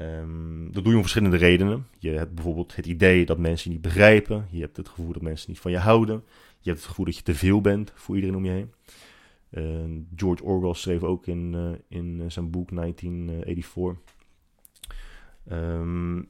Um, 0.00 0.72
dat 0.72 0.82
doe 0.82 0.92
je 0.92 0.96
om 0.96 1.02
verschillende 1.02 1.36
redenen. 1.36 1.86
Je 1.98 2.10
hebt 2.10 2.34
bijvoorbeeld 2.34 2.76
het 2.76 2.86
idee 2.86 3.26
dat 3.26 3.38
mensen 3.38 3.70
je 3.70 3.76
niet 3.76 3.86
begrijpen. 3.86 4.46
Je 4.50 4.60
hebt 4.60 4.76
het 4.76 4.88
gevoel 4.88 5.12
dat 5.12 5.22
mensen 5.22 5.50
niet 5.50 5.60
van 5.60 5.70
je 5.70 5.78
houden. 5.78 6.24
Je 6.60 6.68
hebt 6.70 6.80
het 6.80 6.88
gevoel 6.88 7.04
dat 7.04 7.16
je 7.16 7.22
te 7.22 7.34
veel 7.34 7.60
bent 7.60 7.92
voor 7.94 8.14
iedereen 8.14 8.36
om 8.36 8.44
je 8.44 8.50
heen. 8.50 8.72
Uh, 9.50 10.02
George 10.16 10.44
Orwell 10.44 10.74
schreef 10.74 11.02
ook 11.02 11.26
in, 11.26 11.52
uh, 11.54 11.70
in 11.88 12.20
uh, 12.20 12.24
zijn 12.28 12.50
boek 12.50 12.70
1984. 12.74 14.14
Um, 15.50 16.28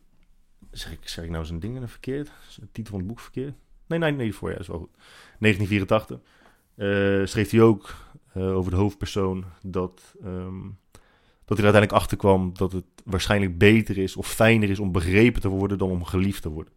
zeg, 0.71 0.93
ik, 0.93 1.09
zeg 1.09 1.25
ik 1.25 1.31
nou 1.31 1.45
zijn 1.45 1.61
dingen 1.61 1.89
verkeerd? 1.89 2.31
De 2.61 2.69
titel 2.73 2.91
van 2.91 2.99
het 2.99 3.09
boek 3.09 3.21
verkeerd? 3.21 3.55
Nee, 3.87 3.99
1984, 3.99 4.51
ja, 4.53 4.59
is 4.59 4.67
wel 4.67 4.79
goed. 4.79 4.97
1984 5.39 7.29
schreef 7.29 7.51
hij 7.51 7.61
ook 7.61 7.95
over 8.35 8.71
de 8.71 8.77
hoofdpersoon 8.77 9.45
dat, 9.63 10.15
dat 11.53 11.65
hij 11.65 11.73
er 11.73 11.81
uiteindelijk 11.81 11.93
achter 11.93 12.17
kwam 12.17 12.51
dat 12.55 12.73
het 12.73 12.85
waarschijnlijk 13.05 13.59
beter 13.59 13.99
is 13.99 14.17
of 14.17 14.29
fijner 14.29 14.71
is 14.71 14.79
om 14.79 14.93
begrepen 14.93 15.41
te 15.41 15.49
worden 15.49 15.79
dan 15.79 15.91
om 15.91 16.05
geliefd 16.05 16.43
te 16.43 16.49
worden. 16.49 16.73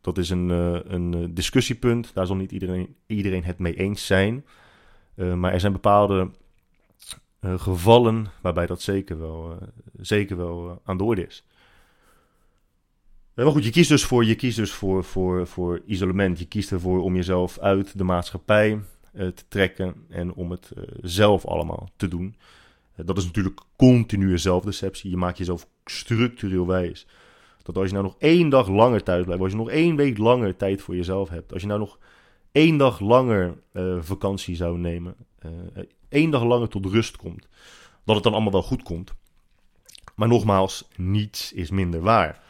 Dat 0.00 0.18
is 0.18 0.30
een, 0.30 0.48
een 0.94 1.34
discussiepunt, 1.34 2.14
daar 2.14 2.26
zal 2.26 2.36
niet 2.36 2.52
iedereen, 2.52 2.96
iedereen 3.06 3.44
het 3.44 3.58
mee 3.58 3.74
eens 3.74 4.06
zijn. 4.06 4.44
Uh, 5.16 5.34
maar 5.34 5.52
er 5.52 5.60
zijn 5.60 5.72
bepaalde 5.72 6.30
gevallen 7.40 8.26
waarbij 8.42 8.66
dat 8.66 8.82
zeker 8.82 9.18
wel, 9.18 9.58
zeker 10.00 10.36
wel 10.36 10.80
aan 10.84 10.96
de 10.96 11.04
orde 11.04 11.26
is. 11.26 11.44
maar 13.34 13.46
goed, 13.46 13.64
je 13.64 13.70
kiest 13.70 13.88
dus, 13.88 14.04
voor, 14.04 14.24
je 14.24 14.34
kiest 14.34 14.56
dus 14.56 14.72
voor, 14.72 15.04
voor, 15.04 15.46
voor 15.46 15.82
isolement. 15.86 16.38
Je 16.38 16.46
kiest 16.46 16.72
ervoor 16.72 17.02
om 17.02 17.14
jezelf 17.14 17.58
uit 17.58 17.98
de 17.98 18.04
maatschappij 18.04 18.80
te 19.12 19.44
trekken 19.48 19.94
en 20.08 20.34
om 20.34 20.50
het 20.50 20.72
zelf 21.00 21.46
allemaal 21.46 21.88
te 21.96 22.08
doen. 22.08 22.36
Dat 22.96 23.16
is 23.16 23.24
natuurlijk 23.24 23.60
continue 23.76 24.36
zelfdeceptie. 24.36 25.10
Je 25.10 25.16
maakt 25.16 25.38
jezelf 25.38 25.68
structureel 25.84 26.66
wijs. 26.66 27.06
Dat 27.62 27.76
als 27.76 27.86
je 27.86 27.92
nou 27.92 28.04
nog 28.04 28.16
één 28.18 28.48
dag 28.48 28.68
langer 28.68 29.02
thuis 29.02 29.24
blijft, 29.24 29.42
als 29.42 29.52
je 29.52 29.58
nog 29.58 29.70
één 29.70 29.96
week 29.96 30.18
langer 30.18 30.56
tijd 30.56 30.82
voor 30.82 30.96
jezelf 30.96 31.28
hebt, 31.28 31.52
als 31.52 31.62
je 31.62 31.68
nou 31.68 31.80
nog 31.80 31.98
één 32.52 32.76
dag 32.76 33.00
langer 33.00 33.54
uh, 33.72 33.96
vakantie 34.00 34.56
zou 34.56 34.78
nemen, 34.78 35.14
uh, 35.46 35.50
één 36.08 36.30
dag 36.30 36.44
langer 36.44 36.68
tot 36.68 36.86
rust 36.86 37.16
komt, 37.16 37.48
dat 38.04 38.14
het 38.14 38.24
dan 38.24 38.32
allemaal 38.32 38.52
wel 38.52 38.62
goed 38.62 38.82
komt. 38.82 39.14
Maar 40.14 40.28
nogmaals, 40.28 40.88
niets 40.96 41.52
is 41.52 41.70
minder 41.70 42.00
waar. 42.00 42.42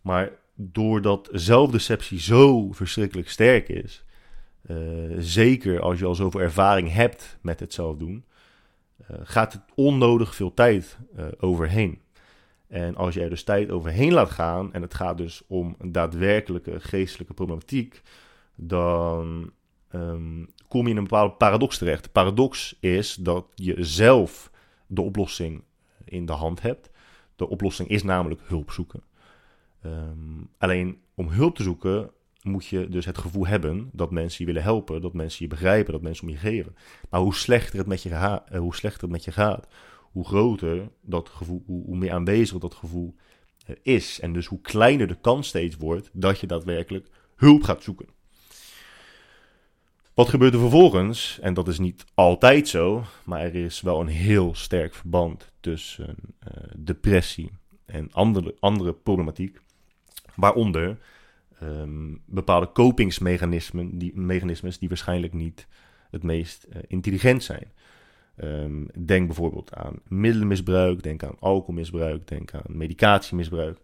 Maar 0.00 0.30
doordat 0.54 1.28
zelfdeceptie 1.32 2.20
zo 2.20 2.72
verschrikkelijk 2.72 3.28
sterk 3.28 3.68
is, 3.68 4.04
zeker 5.18 5.80
als 5.80 5.98
je 5.98 6.04
al 6.04 6.14
zoveel 6.14 6.40
ervaring 6.40 6.92
hebt 6.92 7.38
met 7.40 7.60
het 7.60 7.74
zelf 7.74 7.96
doen, 7.96 8.24
gaat 9.22 9.52
het 9.52 9.62
onnodig 9.74 10.34
veel 10.34 10.54
tijd 10.54 10.98
overheen. 11.40 12.00
En 12.68 12.96
als 12.96 13.14
je 13.14 13.20
er 13.20 13.30
dus 13.30 13.44
tijd 13.44 13.70
overheen 13.70 14.12
laat 14.12 14.30
gaan, 14.30 14.72
en 14.72 14.82
het 14.82 14.94
gaat 14.94 15.18
dus 15.18 15.42
om 15.46 15.74
een 15.78 15.92
daadwerkelijke 15.92 16.80
geestelijke 16.80 17.34
problematiek, 17.34 18.02
dan 18.54 19.50
um, 19.92 20.48
kom 20.68 20.84
je 20.84 20.90
in 20.90 20.96
een 20.96 21.02
bepaalde 21.02 21.34
paradox 21.34 21.78
terecht. 21.78 22.04
De 22.04 22.10
paradox 22.10 22.76
is 22.80 23.14
dat 23.14 23.46
je 23.54 23.84
zelf 23.84 24.50
de 24.86 25.02
oplossing 25.02 25.62
in 26.04 26.26
de 26.26 26.32
hand 26.32 26.62
hebt. 26.62 26.90
De 27.36 27.48
oplossing 27.48 27.88
is 27.88 28.02
namelijk 28.02 28.40
hulp 28.44 28.70
zoeken. 28.70 29.02
Um, 29.84 30.50
alleen 30.58 31.00
om 31.14 31.28
hulp 31.28 31.56
te 31.56 31.62
zoeken 31.62 32.10
moet 32.46 32.66
je 32.66 32.88
dus 32.88 33.04
het 33.04 33.18
gevoel 33.18 33.46
hebben 33.46 33.90
dat 33.92 34.10
mensen 34.10 34.38
je 34.38 34.46
willen 34.46 34.62
helpen, 34.62 35.00
dat 35.00 35.12
mensen 35.12 35.42
je 35.44 35.50
begrijpen, 35.50 35.92
dat 35.92 36.02
mensen 36.02 36.26
om 36.26 36.32
je 36.32 36.38
geven. 36.38 36.76
Maar 37.10 37.20
hoe 37.20 37.34
slechter 37.34 37.78
het 37.78 37.86
met 37.86 38.02
je, 38.02 38.08
uh, 38.08 38.58
hoe 38.58 38.74
slechter 38.74 39.02
het 39.02 39.10
met 39.10 39.24
je 39.24 39.32
gaat, 39.32 39.68
hoe 40.00 40.24
groter 40.24 40.88
dat 41.00 41.28
gevoel, 41.28 41.62
hoe, 41.66 41.96
meer 41.96 42.12
aanwezig 42.12 42.58
dat 42.58 42.74
gevoel 42.74 43.14
uh, 43.68 43.76
is. 43.82 44.20
En 44.20 44.32
dus 44.32 44.46
hoe 44.46 44.60
kleiner 44.60 45.06
de 45.06 45.20
kans 45.20 45.48
steeds 45.48 45.76
wordt 45.76 46.10
dat 46.12 46.40
je 46.40 46.46
daadwerkelijk 46.46 47.08
hulp 47.36 47.62
gaat 47.62 47.82
zoeken. 47.82 48.06
Wat 50.14 50.28
gebeurt 50.28 50.54
er 50.54 50.60
vervolgens? 50.60 51.38
En 51.42 51.54
dat 51.54 51.68
is 51.68 51.78
niet 51.78 52.04
altijd 52.14 52.68
zo, 52.68 53.04
maar 53.24 53.40
er 53.40 53.54
is 53.54 53.80
wel 53.80 54.00
een 54.00 54.06
heel 54.06 54.54
sterk 54.54 54.94
verband 54.94 55.52
tussen 55.60 56.16
uh, 56.16 56.64
depressie 56.76 57.50
en 57.86 58.12
andere, 58.12 58.54
andere 58.60 58.92
problematiek. 58.92 59.60
Waaronder 60.34 60.98
ehm, 61.60 62.14
bepaalde 62.24 62.66
kopingsmechanismen 62.66 63.98
die, 63.98 64.12
mechanismes 64.14 64.78
die 64.78 64.88
waarschijnlijk 64.88 65.32
niet 65.32 65.66
het 66.10 66.22
meest 66.22 66.66
intelligent 66.86 67.42
zijn. 67.42 67.72
Ehm, 68.36 68.84
denk 69.06 69.26
bijvoorbeeld 69.26 69.74
aan 69.74 70.00
middelenmisbruik, 70.08 71.02
denk 71.02 71.22
aan 71.22 71.36
alcoholmisbruik, 71.38 72.28
denk 72.28 72.54
aan 72.54 72.62
medicatiemisbruik, 72.76 73.78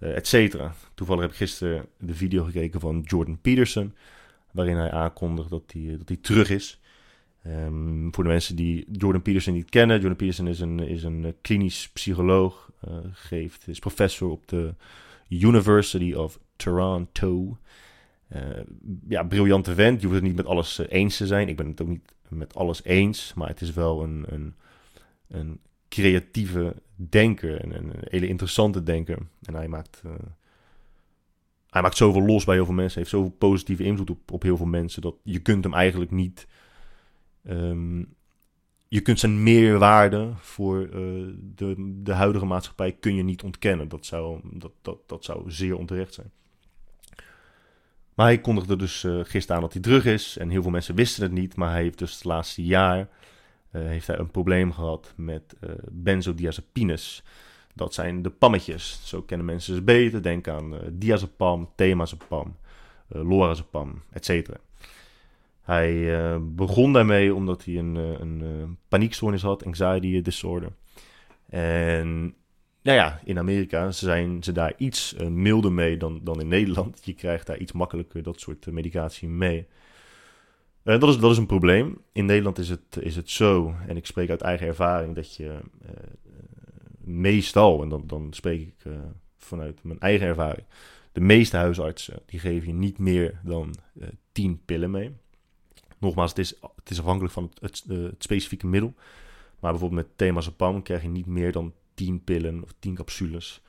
uh, 0.00 0.16
et 0.16 0.26
cetera. 0.26 0.74
Toevallig 0.94 1.22
heb 1.22 1.30
ik 1.30 1.36
gisteren 1.36 1.86
de 1.98 2.14
video 2.14 2.44
gekeken 2.44 2.80
van 2.80 3.02
Jordan 3.04 3.38
Peterson, 3.40 3.94
waarin 4.50 4.76
hij 4.76 4.90
aankondigt 4.90 5.50
dat 5.50 5.62
hij, 5.72 5.96
dat 5.98 6.08
hij 6.08 6.16
terug 6.16 6.50
is. 6.50 6.80
Um, 7.46 8.14
voor 8.14 8.24
de 8.24 8.30
mensen 8.30 8.56
die 8.56 8.86
Jordan 8.92 9.22
Peterson 9.22 9.54
niet 9.54 9.70
kennen, 9.70 9.96
Jordan 9.96 10.16
Peterson 10.16 10.48
is 10.48 10.60
een, 10.60 10.78
is 10.78 11.02
een 11.02 11.34
klinisch 11.40 11.88
psycholoog, 11.88 12.70
geeft, 13.12 13.68
is 13.68 13.78
professor 13.78 14.30
op 14.30 14.48
de 14.48 14.74
University 15.28 16.12
of 16.12 16.38
Toronto. 16.56 17.58
Uh, 18.36 18.40
ja, 19.08 19.22
briljante 19.22 19.74
vent. 19.74 20.00
Je 20.00 20.06
hoeft 20.06 20.18
het 20.18 20.28
niet 20.28 20.36
met 20.36 20.46
alles 20.46 20.78
eens 20.78 21.16
te 21.16 21.26
zijn. 21.26 21.48
Ik 21.48 21.56
ben 21.56 21.66
het 21.66 21.80
ook 21.80 21.88
niet 21.88 22.12
met 22.28 22.54
alles 22.54 22.84
eens, 22.84 23.34
maar 23.34 23.48
het 23.48 23.60
is 23.60 23.72
wel 23.72 24.02
een, 24.02 24.24
een, 24.28 24.54
een 25.28 25.60
creatieve 25.88 26.74
denker 26.94 27.60
en 27.60 27.76
een, 27.76 27.92
hele 28.00 28.28
interessante 28.28 28.82
denker. 28.82 29.18
En 29.42 29.54
hij 29.54 29.68
maakt, 29.68 30.02
uh, 30.06 30.12
hij 31.70 31.82
maakt 31.82 31.96
zoveel 31.96 32.22
los 32.22 32.44
bij 32.44 32.54
heel 32.54 32.64
veel 32.64 32.74
mensen, 32.74 32.98
heeft 32.98 33.10
zoveel 33.10 33.34
positieve 33.38 33.84
invloed 33.84 34.10
op, 34.10 34.32
op 34.32 34.42
heel 34.42 34.56
veel 34.56 34.66
mensen, 34.66 35.02
dat 35.02 35.14
je 35.22 35.38
kunt 35.38 35.64
hem 35.64 35.74
eigenlijk 35.74 36.10
niet... 36.10 36.46
Um, 37.48 38.14
je 38.88 39.00
kunt 39.00 39.18
zijn 39.18 39.42
meerwaarde 39.42 40.32
voor 40.36 40.90
de, 41.54 42.00
de 42.02 42.12
huidige 42.12 42.44
maatschappij 42.44 42.92
kun 42.92 43.14
je 43.14 43.22
niet 43.22 43.42
ontkennen. 43.42 43.88
Dat 43.88 44.06
zou, 44.06 44.40
dat, 44.42 44.72
dat, 44.82 44.98
dat 45.06 45.24
zou 45.24 45.50
zeer 45.50 45.76
onterecht 45.76 46.14
zijn. 46.14 46.30
Maar 48.14 48.26
hij 48.26 48.40
kondigde 48.40 48.76
dus 48.76 49.02
uh, 49.02 49.20
gisteren 49.22 49.56
aan 49.56 49.62
dat 49.62 49.72
hij 49.72 49.82
terug 49.82 50.04
is. 50.04 50.36
En 50.36 50.48
heel 50.48 50.62
veel 50.62 50.70
mensen 50.70 50.94
wisten 50.94 51.22
het 51.22 51.32
niet. 51.32 51.56
Maar 51.56 51.70
hij 51.70 51.82
heeft 51.82 51.98
dus 51.98 52.14
het 52.14 52.24
laatste 52.24 52.64
jaar 52.64 52.98
uh, 52.98 53.06
heeft 53.86 54.06
hij 54.06 54.18
een 54.18 54.30
probleem 54.30 54.72
gehad 54.72 55.12
met 55.16 55.56
uh, 55.60 55.70
benzodiazepines. 55.90 57.22
Dat 57.74 57.94
zijn 57.94 58.22
de 58.22 58.30
pammetjes. 58.30 59.00
Zo 59.04 59.22
kennen 59.22 59.46
mensen 59.46 59.74
ze 59.74 59.82
beter. 59.82 60.22
Denk 60.22 60.48
aan 60.48 60.78
diazepam, 60.92 61.70
themazepam, 61.74 62.56
lorazepam, 63.08 64.02
etc. 64.12 64.48
Hij 65.60 66.18
begon 66.40 66.92
daarmee 66.92 67.34
omdat 67.34 67.64
hij 67.64 67.78
een, 67.78 67.94
een 67.94 68.78
paniekstoornis 68.88 69.42
had, 69.42 69.64
anxiety 69.64 70.22
disorder. 70.22 70.72
En 71.48 72.34
nou 72.84 72.98
ja, 72.98 73.20
in 73.24 73.38
Amerika 73.38 73.90
zijn 73.90 74.42
ze 74.42 74.52
daar 74.52 74.72
iets 74.76 75.14
uh, 75.20 75.26
milder 75.26 75.72
mee 75.72 75.96
dan, 75.96 76.20
dan 76.22 76.40
in 76.40 76.48
Nederland. 76.48 77.04
Je 77.04 77.14
krijgt 77.14 77.46
daar 77.46 77.58
iets 77.58 77.72
makkelijker 77.72 78.22
dat 78.22 78.40
soort 78.40 78.66
uh, 78.66 78.74
medicatie 78.74 79.28
mee. 79.28 79.66
Uh, 80.84 81.00
dat, 81.00 81.08
is, 81.08 81.18
dat 81.18 81.30
is 81.30 81.36
een 81.36 81.46
probleem. 81.46 81.98
In 82.12 82.26
Nederland 82.26 82.58
is 82.58 82.68
het, 82.68 82.96
is 83.00 83.16
het 83.16 83.30
zo, 83.30 83.74
en 83.86 83.96
ik 83.96 84.06
spreek 84.06 84.30
uit 84.30 84.40
eigen 84.40 84.66
ervaring, 84.66 85.14
dat 85.14 85.36
je 85.36 85.58
meestal, 86.98 87.82
en 87.82 87.88
dan, 87.88 88.02
dan 88.06 88.32
spreek 88.32 88.60
ik 88.60 88.92
vanuit 89.36 89.82
mijn 89.82 90.00
eigen 90.00 90.26
ervaring, 90.26 90.66
de 91.12 91.20
meeste 91.20 91.56
huisartsen 91.56 92.22
die 92.26 92.40
geven 92.40 92.66
je 92.66 92.74
niet 92.74 92.98
meer 92.98 93.40
dan 93.42 93.74
10 94.32 94.60
pillen 94.64 94.90
mee. 94.90 95.12
Nogmaals, 95.98 96.30
het 96.30 96.38
is, 96.38 96.54
het 96.60 96.90
is 96.90 96.98
afhankelijk 96.98 97.32
van 97.32 97.50
het, 97.60 97.60
het, 97.60 97.84
het 97.98 98.22
specifieke 98.22 98.66
middel. 98.66 98.94
Maar 99.60 99.70
bijvoorbeeld 99.70 100.06
met 100.06 100.16
themazepam 100.18 100.82
krijg 100.82 101.02
je 101.02 101.08
niet 101.08 101.26
meer 101.26 101.52
dan 101.52 101.72
10 101.94 102.24
pillen 102.24 102.62
of 102.62 102.74
10 102.78 102.94
capsules 102.94 103.62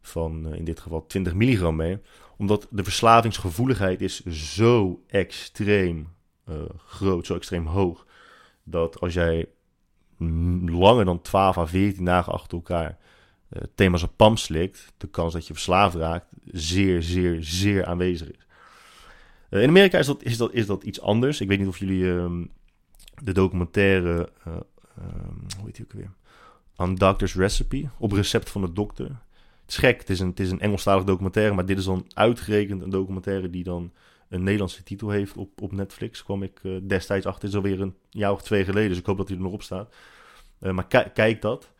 van 0.00 0.46
uh, 0.46 0.54
in 0.54 0.64
dit 0.64 0.80
geval 0.80 1.06
20 1.06 1.34
milligram 1.34 1.76
mee. 1.76 1.98
Omdat 2.36 2.66
de 2.70 2.84
verslavingsgevoeligheid 2.84 4.00
is 4.00 4.24
zo 4.24 5.02
extreem 5.06 6.08
uh, 6.48 6.56
groot, 6.76 7.26
zo 7.26 7.34
extreem 7.34 7.66
hoog. 7.66 8.06
Dat 8.64 9.00
als 9.00 9.14
jij 9.14 9.48
langer 10.66 11.04
dan 11.04 11.22
12 11.22 11.58
à 11.58 11.66
14 11.66 12.04
dagen 12.04 12.32
achter 12.32 12.56
elkaar 12.56 12.98
uh, 13.52 13.62
thema's 13.74 14.02
op 14.02 14.16
pam 14.16 14.36
slikt, 14.36 14.92
de 14.96 15.08
kans 15.08 15.32
dat 15.32 15.46
je 15.46 15.52
verslaafd 15.52 15.94
raakt 15.94 16.26
zeer, 16.44 17.02
zeer, 17.02 17.36
zeer 17.40 17.84
aanwezig 17.84 18.30
is. 18.30 18.46
in 19.60 19.68
Amerika 19.68 19.98
is 19.98 20.06
dat, 20.06 20.22
is, 20.22 20.36
dat, 20.36 20.52
is 20.52 20.66
dat 20.66 20.82
iets 20.82 21.00
anders. 21.00 21.40
Ik 21.40 21.48
weet 21.48 21.58
niet 21.58 21.68
of 21.68 21.78
jullie 21.78 22.04
um, 22.04 22.50
de 23.22 23.32
documentaire, 23.32 24.32
um, 24.46 25.46
hoe 25.56 25.66
heet 25.66 25.76
die 25.76 25.84
ook 25.84 25.92
weer? 25.92 26.10
Aan 26.76 26.94
Doctor's 26.94 27.34
Recipe, 27.34 27.88
op 27.98 28.12
recept 28.12 28.50
van 28.50 28.60
de 28.60 28.72
dokter. 28.72 29.06
Het 29.06 29.70
is 29.70 29.76
gek, 29.76 30.00
het 30.00 30.10
is 30.10 30.20
een, 30.20 30.28
het 30.28 30.40
is 30.40 30.50
een 30.50 30.60
Engelstalig 30.60 31.04
documentaire, 31.04 31.54
maar 31.54 31.66
dit 31.66 31.78
is 31.78 31.84
dan 31.84 32.06
uitgerekend 32.14 32.82
een 32.82 32.90
documentaire 32.90 33.50
die 33.50 33.64
dan 33.64 33.92
een 34.28 34.42
Nederlandse 34.42 34.82
titel 34.82 35.10
heeft 35.10 35.36
op, 35.36 35.62
op 35.62 35.72
Netflix. 35.72 36.24
Kwam 36.24 36.42
ik 36.42 36.60
uh, 36.62 36.80
destijds 36.82 37.26
achter, 37.26 37.42
het 37.42 37.50
is 37.50 37.56
alweer 37.56 37.80
een 37.80 37.94
jaar 38.10 38.32
of 38.32 38.42
twee 38.42 38.64
geleden, 38.64 38.88
dus 38.88 38.98
ik 38.98 39.06
hoop 39.06 39.16
dat 39.16 39.28
hij 39.28 39.36
er 39.36 39.42
nog 39.42 39.52
op 39.52 39.62
staat. 39.62 39.94
Uh, 40.60 40.72
maar 40.72 40.86
kijk 41.12 41.42
dat. 41.42 41.72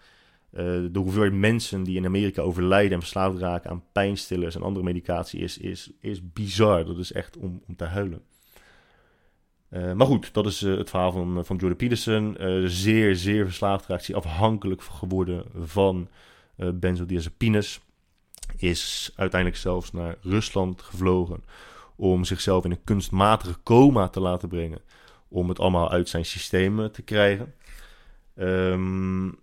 Uh, 0.53 0.59
de 0.93 0.99
hoeveelheid 0.99 1.33
mensen 1.33 1.83
die 1.83 1.97
in 1.97 2.07
Amerika 2.07 2.43
overlijden 2.43 2.93
en 2.93 3.01
verslaafd 3.01 3.39
raken 3.39 3.71
aan 3.71 3.85
pijnstillers 3.93 4.55
en 4.55 4.63
andere 4.63 4.85
medicatie 4.85 5.41
is, 5.41 5.59
is, 5.59 5.91
is 6.01 6.33
bizar. 6.33 6.85
Dat 6.85 6.99
is 6.99 7.13
echt 7.13 7.37
om, 7.37 7.63
om 7.67 7.77
te 7.77 7.85
huilen. 7.85 8.23
Uh, 9.73 9.93
maar 9.93 10.07
goed, 10.07 10.35
dat 10.35 10.47
is 10.47 10.63
uh, 10.63 10.79
het 10.79 10.91
verhaal 10.91 11.13
van, 11.13 11.45
van 11.45 11.57
Jordan 11.57 11.79
Peterson. 11.79 12.37
Zeer, 12.67 13.17
zeer 13.17 13.45
verslaafd 13.45 13.87
raakt 13.87 14.07
hij 14.07 14.17
afhankelijk 14.17 14.83
geworden 14.83 15.45
van 15.65 16.09
benzodiazepines. 16.57 17.81
Is 18.57 19.13
uiteindelijk 19.17 19.61
zelfs 19.61 19.93
naar 19.93 20.17
Rusland 20.21 20.83
gevlogen 20.83 21.45
om 21.97 22.25
zichzelf 22.25 22.65
in 22.65 22.71
een 22.71 22.85
kunstmatige 22.85 23.63
coma 23.63 24.09
te 24.09 24.21
laten 24.21 24.49
brengen. 24.49 24.81
Om 25.29 25.49
het 25.49 25.59
allemaal 25.59 25.91
uit 25.91 26.09
zijn 26.09 26.25
systeem 26.25 26.93
te 26.93 27.03
krijgen. 27.03 27.55
Um, 28.39 29.39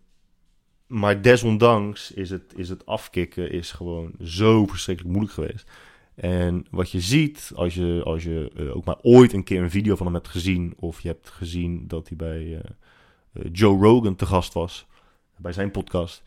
maar 0.88 1.22
desondanks 1.22 2.12
is 2.12 2.30
het, 2.30 2.54
is 2.56 2.70
het 2.70 2.86
afkicken 2.86 3.52
is 3.52 3.72
gewoon 3.72 4.12
zo 4.24 4.66
verschrikkelijk 4.66 5.16
moeilijk 5.16 5.36
geweest. 5.36 5.72
En 6.20 6.66
wat 6.72 6.92
je 6.92 7.00
ziet, 7.00 7.52
als 7.56 7.76
je, 7.76 8.02
als 8.04 8.24
je 8.24 8.52
uh, 8.58 8.76
ook 8.76 8.86
maar 8.86 8.98
ooit 9.02 9.34
een 9.34 9.44
keer 9.44 9.62
een 9.62 9.70
video 9.70 9.96
van 9.96 10.06
hem 10.06 10.16
hebt 10.16 10.28
gezien, 10.28 10.74
of 10.80 11.02
je 11.02 11.08
hebt 11.08 11.30
gezien 11.30 11.88
dat 11.88 12.08
hij 12.08 12.18
bij 12.18 12.44
uh, 12.44 12.60
uh, 13.34 13.50
Joe 13.52 13.82
Rogan 13.82 14.16
te 14.16 14.26
gast 14.26 14.54
was, 14.54 14.86
bij 15.38 15.52
zijn 15.54 15.72
podcast, 15.72 16.24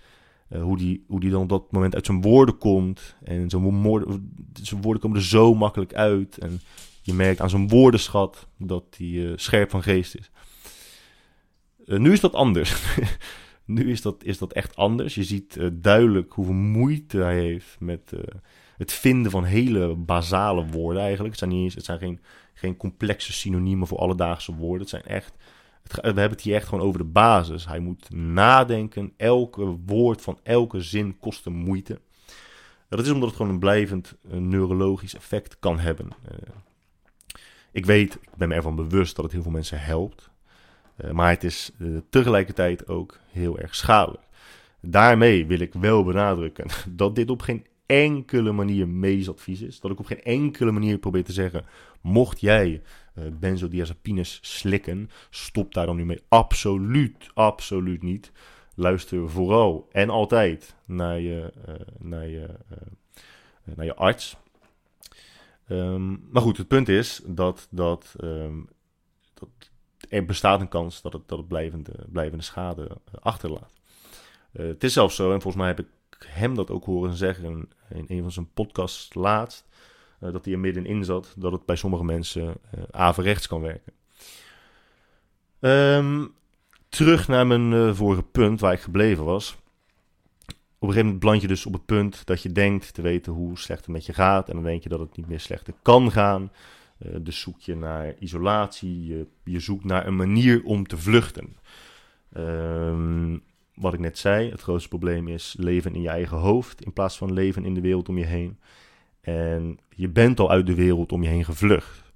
hoe, 0.48 0.76
die, 0.76 1.05
hoe 1.09 1.20
die 1.20 1.31
dan 1.31 1.42
op 1.42 1.48
dat 1.48 1.72
moment 1.72 1.94
uit 1.94 2.07
zijn 2.07 2.22
woorden 2.22 2.59
komt. 2.59 3.16
En 3.24 3.50
zijn 3.50 3.83
woorden, 3.83 4.35
zijn 4.62 4.83
woorden 4.83 5.02
komen 5.02 5.18
er 5.18 5.24
zo 5.24 5.55
makkelijk 5.55 5.94
uit. 5.94 6.38
En 6.38 6.61
je 7.02 7.14
merkt 7.14 7.40
aan 7.40 7.50
zijn 7.50 7.68
woordenschat 7.68 8.46
dat 8.59 8.85
hij 8.96 9.33
scherp 9.37 9.70
van 9.70 9.83
geest 9.83 10.14
is. 10.14 10.31
nu 11.98 12.12
is 12.12 12.20
dat 12.20 12.35
anders. 12.35 12.96
nu 13.64 13.90
is 13.90 14.02
dat, 14.02 14.24
is 14.24 14.38
dat 14.38 14.52
echt 14.52 14.76
anders. 14.76 15.14
Je 15.14 15.24
ziet 15.24 15.59
duidelijk 15.72 16.33
hoeveel 16.33 16.55
moeite 16.55 17.18
hij 17.18 17.40
heeft 17.40 17.76
met 17.81 18.12
het 18.83 18.92
vinden 18.92 19.31
van 19.31 19.45
hele 19.45 19.95
basale 19.95 20.66
woorden 20.66 21.03
eigenlijk. 21.03 21.31
Het 21.31 21.38
zijn, 21.38 21.51
niet 21.51 21.62
eens, 21.62 21.75
het 21.75 21.85
zijn 21.85 21.99
geen, 21.99 22.21
geen 22.55 22.77
complexe 22.77 23.33
synoniemen 23.33 23.87
voor 23.87 23.99
alledaagse 23.99 24.55
woorden. 24.55 24.81
Het 24.81 24.88
zijn 24.88 25.03
echt, 25.03 25.35
we 25.83 26.01
hebben 26.03 26.31
het 26.31 26.40
hier 26.40 26.55
echt 26.55 26.68
gewoon 26.68 26.85
over 26.85 26.99
de 26.99 27.05
basis. 27.05 27.66
Hij 27.66 27.79
moet 27.79 28.11
nadenken. 28.14 29.12
Elke 29.16 29.77
woord 29.87 30.23
van 30.23 30.38
elke 30.42 30.81
zin 30.81 31.18
kost 31.18 31.45
hem 31.45 31.55
moeite. 31.55 32.01
Dat 32.88 33.07
is 33.07 33.11
omdat 33.11 33.29
het 33.29 33.37
gewoon 33.37 33.53
een 33.53 33.59
blijvend 33.59 34.14
neurologisch 34.29 35.14
effect 35.14 35.57
kan 35.59 35.79
hebben. 35.79 36.07
Uh, 36.07 36.38
ik 37.73 37.87
weet, 37.87 38.14
ik 38.14 38.37
ben 38.37 38.49
me 38.49 38.55
ervan 38.55 38.77
bewust 38.77 39.16
dat 39.16 39.25
het 39.25 39.35
heel 39.35 39.42
veel 39.42 39.53
mensen 39.53 39.81
helpt. 39.81 40.31
Uh, 41.05 41.11
maar 41.11 41.31
het 41.31 41.45
is 41.45 41.71
tegelijkertijd 42.11 42.88
ook 42.88 43.18
heel 43.31 43.59
erg 43.59 43.75
schadelijk. 43.75 44.23
Daarmee 44.81 45.47
wil 45.47 45.61
ik 45.61 45.73
wel 45.73 46.05
benadrukken 46.05 46.66
dat 46.97 47.14
dit 47.14 47.31
op 47.31 47.40
geen 47.40 47.66
enkele 47.87 48.53
manier 48.53 48.88
medisch 48.88 49.29
advies 49.29 49.61
is. 49.61 49.81
Dat 49.81 49.90
ik 49.90 49.99
op 49.99 50.07
geen 50.07 50.23
enkele 50.23 50.71
manier 50.71 50.99
probeer 50.99 51.25
te 51.25 51.33
zeggen: 51.33 51.64
mocht 52.01 52.40
jij 52.40 52.83
uh, 53.14 53.25
benzodiazepines 53.33 54.38
slikken, 54.42 55.11
stop 55.31 55.75
daar 55.75 55.87
dan 55.87 55.97
nu 55.97 56.05
mee. 56.05 56.23
Absoluut, 56.29 57.31
absoluut 57.35 58.03
niet. 58.03 58.33
Luister 58.75 59.31
vooral 59.31 59.88
en 59.92 60.11
altijd 60.11 60.75
naar 60.87 61.21
je, 61.21 61.53
uh, 61.68 61.75
naar 61.99 62.29
je, 62.29 62.49
uh, 62.73 63.77
naar 63.77 63.87
je 63.87 63.95
arts. 63.95 64.37
Um, 65.68 66.29
maar 66.31 66.42
goed, 66.42 66.57
het 66.57 66.68
punt 66.68 66.88
is 66.88 67.23
dat, 67.25 67.68
dat, 67.71 68.14
um, 68.21 68.68
dat 69.35 69.49
er 70.09 70.25
bestaat 70.25 70.61
een 70.61 70.68
kans 70.68 71.03
dat 71.03 71.12
het, 71.12 71.29
dat 71.29 71.38
het 71.38 71.49
blijvende, 71.49 71.92
blijvende 72.09 72.45
schade 72.45 72.97
achterlaat. 73.21 73.73
het 74.53 74.85
is 74.85 74.92
zelfs 74.92 75.16
zo, 75.16 75.25
en 75.25 75.40
volgens 75.40 75.62
mij 75.62 75.66
heb 75.66 75.79
ik 75.79 75.87
hem 76.28 76.54
dat 76.54 76.70
ook 76.70 76.85
horen 76.85 77.14
zeggen 77.14 77.68
in 77.88 78.04
een 78.08 78.22
van 78.22 78.32
zijn 78.32 78.52
podcasts 78.54 79.14
laatst. 79.14 79.64
Uh, 80.20 80.32
dat 80.32 80.44
hij 80.44 80.54
er 80.54 80.61
middenin 80.61 81.04
zat, 81.04 81.35
dat 81.37 81.52
het 81.52 81.64
bij 81.64 81.76
sommige 81.76 82.04
mensen 82.04 82.42
uh, 82.44 82.82
averechts 82.90 83.46
kan 83.46 83.61
werken. 83.61 83.92
Um, 85.61 86.35
terug 86.88 87.28
naar 87.28 87.46
mijn 87.46 87.72
uh, 87.72 87.94
vorige 87.94 88.22
punt 88.22 88.61
waar 88.61 88.72
ik 88.72 88.80
gebleven 88.80 89.24
was. 89.24 89.52
op 89.52 89.58
een 90.48 90.88
gegeven 90.88 91.02
moment 91.04 91.18
beland 91.18 91.40
je 91.40 91.48
dus 91.48 91.66
op 91.66 91.72
het 91.72 91.85
punt 91.85 92.26
dat 92.26 92.42
je 92.42 92.52
denkt 92.52 92.94
te 92.94 93.02
weten 93.02 93.32
hoe 93.32 93.58
slecht 93.58 93.80
het 93.80 93.94
met 93.94 94.06
je 94.06 94.12
gaat. 94.12 94.48
En 94.48 94.54
dan 94.54 94.64
denk 94.64 94.82
je 94.82 94.88
dat 94.88 95.00
het 95.00 95.16
niet 95.16 95.28
meer 95.28 95.40
slechter 95.40 95.74
kan 95.82 96.11
gaan. 96.11 96.52
Dus 97.18 97.40
zoek 97.40 97.61
je 97.61 97.76
naar 97.76 98.14
isolatie. 98.18 99.06
Je, 99.06 99.26
je, 99.44 99.61
zoekt 99.61 99.85
naar 99.85 100.06
een 100.06 100.16
manier 100.16 100.64
om 100.64 100.87
te 100.87 100.96
vluchten. 100.96 101.56
Ehm, 102.32 103.38
wat 103.83 103.95
ik 103.95 104.01
net 104.01 104.18
zei, 104.18 104.51
het 104.51 104.61
grootste 104.61 104.88
probleem 104.88 105.29
is 105.29 105.55
leven 105.59 105.95
in 105.95 106.03
je 106.03 106.09
eigen 106.09 106.37
hoofd 106.37 106.85
in 106.85 106.92
plaats 106.92 107.16
van 107.16 107.33
leven 107.33 107.64
in 107.64 107.75
de 107.75 107.81
wereld 107.81 108.09
om 108.09 108.18
je 108.18 108.25
heen. 108.25 108.59
En 109.21 109.79
je 109.88 110.09
bent 110.09 110.40
al 110.40 110.51
uit 110.51 110.66
de 110.66 110.75
wereld 110.75 111.12
om 111.12 111.23
je 111.23 111.29
heen 111.29 111.45
gevlucht. 111.45 112.12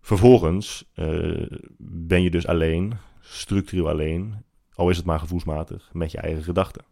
Vervolgens 0.00 0.84
uh, 0.94 1.46
ben 1.78 2.22
je 2.22 2.30
dus 2.30 2.46
alleen, 2.46 2.94
structureel 3.20 3.88
alleen, 3.88 4.44
al 4.74 4.90
is 4.90 4.96
het 4.96 5.06
maar 5.06 5.18
gevoelsmatig, 5.18 5.90
met 5.92 6.10
je 6.10 6.18
eigen 6.18 6.42
gedachten. 6.42 6.84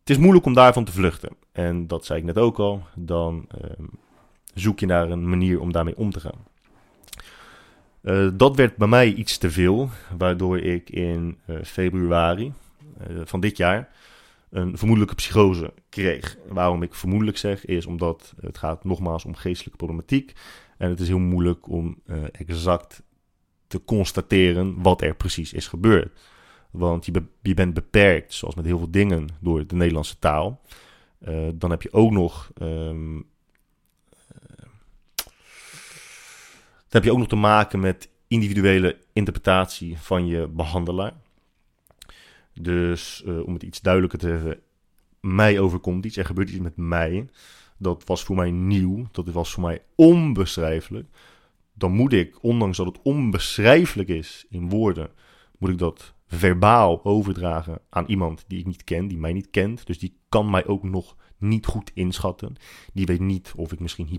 Het 0.00 0.10
is 0.10 0.18
moeilijk 0.18 0.46
om 0.46 0.54
daarvan 0.54 0.84
te 0.84 0.92
vluchten. 0.92 1.36
En 1.52 1.86
dat 1.86 2.04
zei 2.04 2.18
ik 2.18 2.24
net 2.24 2.38
ook 2.38 2.58
al. 2.58 2.82
Dan 2.94 3.48
uh, 3.62 3.86
zoek 4.54 4.80
je 4.80 4.86
naar 4.86 5.10
een 5.10 5.28
manier 5.28 5.60
om 5.60 5.72
daarmee 5.72 5.96
om 5.96 6.10
te 6.10 6.20
gaan. 6.20 6.44
Uh, 8.04 8.28
dat 8.34 8.56
werd 8.56 8.76
bij 8.76 8.88
mij 8.88 9.12
iets 9.12 9.38
te 9.38 9.50
veel, 9.50 9.88
waardoor 10.16 10.58
ik 10.58 10.90
in 10.90 11.38
uh, 11.46 11.56
februari 11.62 12.52
van 13.24 13.40
dit 13.40 13.56
jaar 13.56 13.88
een 14.50 14.78
vermoedelijke 14.78 15.14
psychose 15.14 15.72
kreeg. 15.88 16.36
Waarom 16.48 16.82
ik 16.82 16.94
vermoedelijk 16.94 17.36
zeg, 17.36 17.64
is 17.64 17.86
omdat 17.86 18.34
het 18.40 18.58
gaat 18.58 18.84
nogmaals 18.84 19.24
om 19.24 19.34
geestelijke 19.34 19.76
problematiek. 19.76 20.32
En 20.78 20.90
het 20.90 21.00
is 21.00 21.08
heel 21.08 21.18
moeilijk 21.18 21.68
om 21.68 21.98
exact 22.32 23.02
te 23.66 23.84
constateren 23.84 24.82
wat 24.82 25.02
er 25.02 25.14
precies 25.14 25.52
is 25.52 25.68
gebeurd. 25.68 26.20
Want 26.70 27.06
je, 27.06 27.22
je 27.42 27.54
bent 27.54 27.74
beperkt, 27.74 28.34
zoals 28.34 28.54
met 28.54 28.64
heel 28.64 28.78
veel 28.78 28.90
dingen, 28.90 29.28
door 29.40 29.66
de 29.66 29.74
Nederlandse 29.74 30.18
taal. 30.18 30.60
Dan 31.54 31.70
heb 31.70 31.82
je 31.82 31.92
ook 31.92 32.10
nog. 32.10 32.50
Um, 32.62 33.26
heb 36.94 37.04
je 37.04 37.12
ook 37.12 37.18
nog 37.18 37.28
te 37.28 37.36
maken 37.36 37.80
met 37.80 38.08
individuele 38.28 38.98
interpretatie 39.12 39.98
van 39.98 40.26
je 40.26 40.48
behandelaar. 40.48 41.12
Dus 42.52 43.22
uh, 43.26 43.46
om 43.46 43.52
het 43.52 43.62
iets 43.62 43.80
duidelijker 43.80 44.18
te 44.18 44.28
zeggen, 44.28 44.60
mij 45.20 45.58
overkomt 45.58 46.04
iets, 46.04 46.16
er 46.16 46.24
gebeurt 46.24 46.48
iets 46.48 46.58
met 46.58 46.76
mij. 46.76 47.28
Dat 47.78 48.04
was 48.04 48.24
voor 48.24 48.36
mij 48.36 48.50
nieuw, 48.50 49.06
dat 49.12 49.28
was 49.28 49.52
voor 49.52 49.62
mij 49.62 49.82
onbeschrijfelijk. 49.94 51.08
Dan 51.72 51.92
moet 51.92 52.12
ik, 52.12 52.42
ondanks 52.42 52.76
dat 52.76 52.86
het 52.86 53.02
onbeschrijfelijk 53.02 54.08
is 54.08 54.46
in 54.50 54.68
woorden, 54.68 55.10
moet 55.58 55.70
ik 55.70 55.78
dat 55.78 56.14
verbaal 56.26 57.04
overdragen 57.04 57.78
aan 57.90 58.06
iemand 58.06 58.44
die 58.48 58.58
ik 58.58 58.66
niet 58.66 58.84
ken, 58.84 59.08
die 59.08 59.18
mij 59.18 59.32
niet 59.32 59.50
kent. 59.50 59.86
Dus 59.86 59.98
die 59.98 60.16
kan 60.28 60.50
mij 60.50 60.66
ook 60.66 60.82
nog 60.82 61.16
niet 61.44 61.66
goed 61.66 61.90
inschatten. 61.94 62.56
Die 62.92 63.06
weet 63.06 63.20
niet 63.20 63.52
of 63.56 63.72
ik 63.72 63.80
misschien 63.80 64.08
uh, 64.10 64.18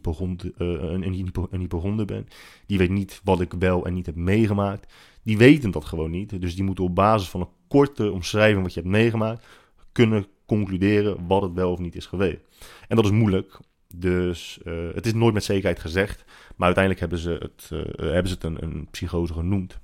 een, 0.58 1.04
een, 1.04 1.32
een 1.50 1.60
hypochonde 1.60 2.06
ben. 2.06 2.28
Die 2.66 2.78
weet 2.78 2.90
niet 2.90 3.22
wat 3.24 3.42
ik 3.42 3.54
wel 3.60 3.86
en 3.86 3.94
niet 3.94 4.06
heb 4.06 4.16
meegemaakt. 4.16 4.94
Die 5.24 5.38
weten 5.38 5.72
dat 5.72 5.86
gewoon 5.86 6.12
niet. 6.12 6.42
Dus 6.42 6.56
die 6.56 6.64
moeten 6.64 6.84
op 6.84 6.96
basis 6.96 7.30
van 7.30 7.42
een 7.42 7.48
korte 7.68 8.12
omschrijving 8.12 8.62
wat 8.62 8.74
je 8.74 8.80
hebt 8.80 8.92
meegemaakt, 8.92 9.46
kunnen 9.92 10.26
concluderen 10.46 11.28
wat 11.28 11.42
het 11.42 11.54
wel 11.54 11.72
of 11.72 11.80
niet 11.80 11.96
is 11.96 12.06
geweest. 12.06 12.40
En 12.88 12.96
dat 12.96 13.06
is 13.06 13.12
moeilijk. 13.12 13.60
Dus 13.96 14.60
uh, 14.66 14.94
het 14.94 15.06
is 15.06 15.14
nooit 15.14 15.34
met 15.34 15.44
zekerheid 15.44 15.80
gezegd. 15.80 16.26
Maar 16.56 16.66
uiteindelijk 16.76 17.00
hebben 17.00 17.20
ze 17.20 17.30
het, 17.30 17.70
uh, 17.74 18.12
hebben 18.12 18.28
ze 18.28 18.34
het 18.34 18.44
een, 18.44 18.64
een 18.64 18.88
psychose 18.92 19.34
genoemd. 19.34 19.80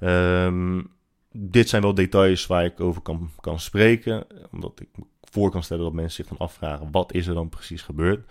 Um, 0.00 0.90
dit 1.32 1.68
zijn 1.68 1.82
wel 1.82 1.94
details 1.94 2.46
waar 2.46 2.64
ik 2.64 2.80
over 2.80 3.02
kan, 3.02 3.30
kan 3.40 3.60
spreken. 3.60 4.26
Omdat 4.50 4.80
ik 4.80 4.88
voor 5.32 5.50
kan 5.50 5.62
stellen 5.62 5.84
dat 5.84 5.92
mensen 5.92 6.24
zich 6.24 6.36
dan 6.36 6.46
afvragen: 6.46 6.88
wat 6.90 7.12
is 7.12 7.26
er 7.26 7.34
dan 7.34 7.48
precies 7.48 7.82
gebeurd? 7.82 8.30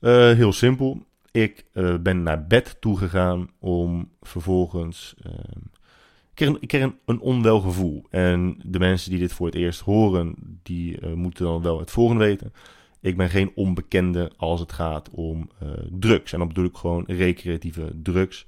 Uh, 0.00 0.32
heel 0.32 0.52
simpel. 0.52 1.06
Ik 1.30 1.64
uh, 1.72 1.96
ben 1.98 2.22
naar 2.22 2.46
bed 2.46 2.76
toegegaan 2.80 3.50
om 3.58 4.10
vervolgens. 4.22 5.14
Uh, 5.26 5.32
ik 6.34 6.68
kreeg, 6.68 6.82
een, 6.82 6.98
een, 7.04 7.20
onwel 7.20 7.60
gevoel. 7.60 8.06
En 8.10 8.60
de 8.64 8.78
mensen 8.78 9.10
die 9.10 9.18
dit 9.18 9.32
voor 9.32 9.46
het 9.46 9.54
eerst 9.54 9.80
horen, 9.80 10.34
die 10.62 11.06
moeten 11.06 11.44
dan 11.44 11.62
wel 11.62 11.78
het 11.78 11.90
volgende 11.90 12.24
weten. 12.24 12.52
Ik 13.00 13.16
ben 13.16 13.30
geen 13.30 13.52
onbekende 13.54 14.32
als 14.36 14.60
het 14.60 14.72
gaat 14.72 15.10
om 15.10 15.50
drugs. 15.90 16.32
En 16.32 16.38
dan 16.38 16.48
bedoel 16.48 16.64
ik 16.64 16.76
gewoon 16.76 17.04
recreatieve 17.06 17.92
drugs. 18.02 18.46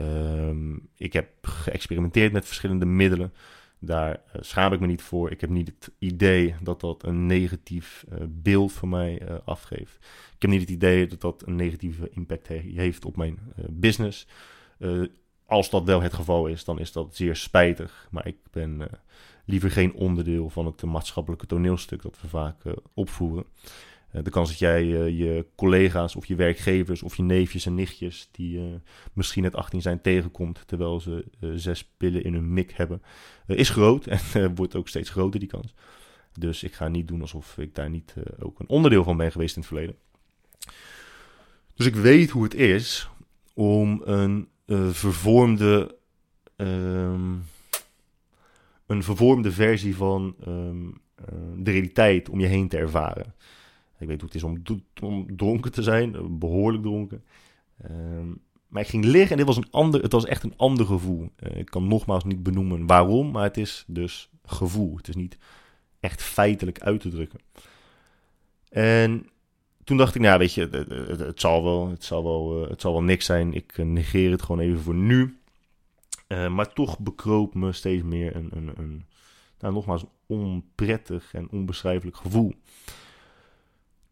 Um, 0.00 0.88
ik 0.96 1.12
heb 1.12 1.28
geëxperimenteerd 1.42 2.32
met 2.32 2.46
verschillende 2.46 2.86
middelen. 2.86 3.32
Daar 3.80 4.10
uh, 4.10 4.42
schaam 4.42 4.72
ik 4.72 4.80
me 4.80 4.86
niet 4.86 5.02
voor. 5.02 5.30
Ik 5.30 5.40
heb 5.40 5.50
niet 5.50 5.68
het 5.68 5.90
idee 5.98 6.54
dat 6.62 6.80
dat 6.80 7.02
een 7.04 7.26
negatief 7.26 8.04
uh, 8.12 8.18
beeld 8.28 8.72
voor 8.72 8.88
mij 8.88 9.22
uh, 9.22 9.34
afgeeft. 9.44 9.96
Ik 10.34 10.42
heb 10.42 10.50
niet 10.50 10.60
het 10.60 10.70
idee 10.70 11.06
dat 11.06 11.20
dat 11.20 11.42
een 11.46 11.56
negatieve 11.56 12.10
impact 12.10 12.48
he 12.48 12.62
heeft 12.74 13.04
op 13.04 13.16
mijn 13.16 13.38
business. 13.70 14.26
als 15.46 15.70
dat 15.70 15.84
wel 15.84 16.02
het 16.02 16.12
geval 16.12 16.46
is, 16.46 16.64
dan 16.64 16.78
is 16.78 16.92
dat 16.92 17.16
zeer 17.16 17.36
spijtig. 17.36 18.08
Maar 18.10 18.26
ik 18.26 18.36
ben 18.50 18.88
liever 19.44 19.70
geen 19.70 19.94
onderdeel 19.94 20.50
van 20.50 20.66
het 20.66 20.82
maatschappelijke 20.82 21.46
toneelstuk 21.46 22.02
dat 22.02 22.20
we 22.20 22.28
vaak 22.28 22.62
opvoeren. 22.94 23.44
Eh, 24.10 24.22
de 24.22 24.30
kans 24.30 24.48
dat 24.48 24.58
jij 24.58 24.84
uh, 24.84 25.18
je 25.18 25.46
collega's 25.56 26.16
of 26.16 26.26
je 26.26 26.34
werkgevers 26.34 27.02
of 27.02 27.16
je 27.16 27.22
neefjes 27.22 27.66
en 27.66 27.74
nichtjes 27.74 28.28
die 28.32 28.58
uh, 28.58 28.64
misschien 29.12 29.42
net 29.42 29.54
18 29.54 29.82
zijn 29.82 30.00
tegenkomt 30.00 30.62
terwijl 30.66 31.00
ze 31.00 31.24
zes 31.54 31.84
pillen 31.96 32.24
in 32.24 32.34
hun 32.34 32.52
mik 32.52 32.72
hebben, 32.72 33.02
is 33.46 33.70
groot 33.70 34.06
en 34.32 34.54
wordt 34.54 34.76
ook 34.76 34.88
steeds 34.88 35.10
groter 35.10 35.40
die 35.40 35.48
kans. 35.48 35.74
Dus 36.32 36.62
ik 36.62 36.74
ga 36.74 36.88
niet 36.88 37.08
doen 37.08 37.20
alsof 37.20 37.58
ik 37.58 37.74
daar 37.74 37.90
niet 37.90 38.14
ook 38.38 38.60
een 38.60 38.68
onderdeel 38.68 39.04
van 39.04 39.16
ben 39.16 39.32
geweest 39.32 39.56
in 39.56 39.60
het 39.60 39.70
verleden. 39.70 39.96
Dus 41.74 41.86
ik 41.86 41.94
weet 41.94 42.30
hoe 42.30 42.42
het 42.42 42.54
is 42.54 43.08
om 43.54 44.02
een 44.04 44.48
vervormde, 44.90 45.96
um, 46.56 47.42
een 48.86 49.02
vervormde 49.02 49.52
versie 49.52 49.96
van 49.96 50.36
um, 50.46 51.00
de 51.56 51.70
realiteit 51.70 52.28
om 52.28 52.40
je 52.40 52.46
heen 52.46 52.68
te 52.68 52.76
ervaren. 52.76 53.34
Ik 54.00 54.06
weet 54.06 54.20
hoe 54.20 54.30
het 54.32 54.34
is 54.34 54.72
om, 55.02 55.36
dronken 55.36 55.72
te 55.72 55.82
zijn, 55.82 56.14
eh, 56.14 56.20
behoorlijk 56.28 56.82
dronken. 56.82 57.24
Um, 57.90 58.40
maar 58.68 58.82
ik 58.82 58.88
ging 58.88 59.04
liggen 59.04 59.30
en 59.30 59.36
dit 59.36 59.46
was 59.46 59.56
een 59.56 59.70
ander, 59.70 60.02
het 60.02 60.12
was 60.12 60.24
echt 60.24 60.42
een 60.42 60.56
ander 60.56 60.86
gevoel. 60.86 61.30
Uh, 61.40 61.56
ik 61.56 61.66
kan 61.66 61.88
nogmaals 61.88 62.24
niet 62.24 62.42
benoemen 62.42 62.86
waarom, 62.86 63.30
maar 63.30 63.42
het 63.42 63.56
is 63.56 63.84
dus 63.86 64.30
gevoel. 64.44 64.96
Het 64.96 65.08
is 65.08 65.14
niet 65.14 65.38
echt 66.00 66.22
feitelijk 66.22 66.80
uit 66.80 67.00
te 67.00 67.08
drukken. 67.08 67.40
En 68.68 69.26
toen 69.84 69.96
dacht 69.96 70.14
ik, 70.14 70.20
nou 70.20 70.38
weet 70.38 70.54
je, 70.54 70.68
het, 71.18 71.40
zal, 71.40 71.64
wel, 71.64 71.88
het, 71.88 72.04
zal 72.04 72.22
wel, 72.22 72.68
het 72.68 72.80
zal 72.80 72.92
wel 72.92 73.02
niks 73.02 73.24
zijn. 73.24 73.54
Ik 73.54 73.76
negeer 73.76 74.30
het 74.30 74.42
gewoon 74.42 74.60
even 74.60 74.80
voor 74.80 74.94
nu. 74.94 75.38
Maar 76.28 76.72
toch 76.72 76.98
bekroop 76.98 77.54
me 77.54 77.72
steeds 77.72 78.02
meer 78.02 78.36
een, 78.36 78.50
een, 78.52 78.72
een 78.76 79.04
nou, 79.58 79.74
nogmaals, 79.74 80.04
onprettig 80.26 81.34
en 81.34 81.50
onbeschrijfelijk 81.50 82.16
gevoel. 82.16 82.54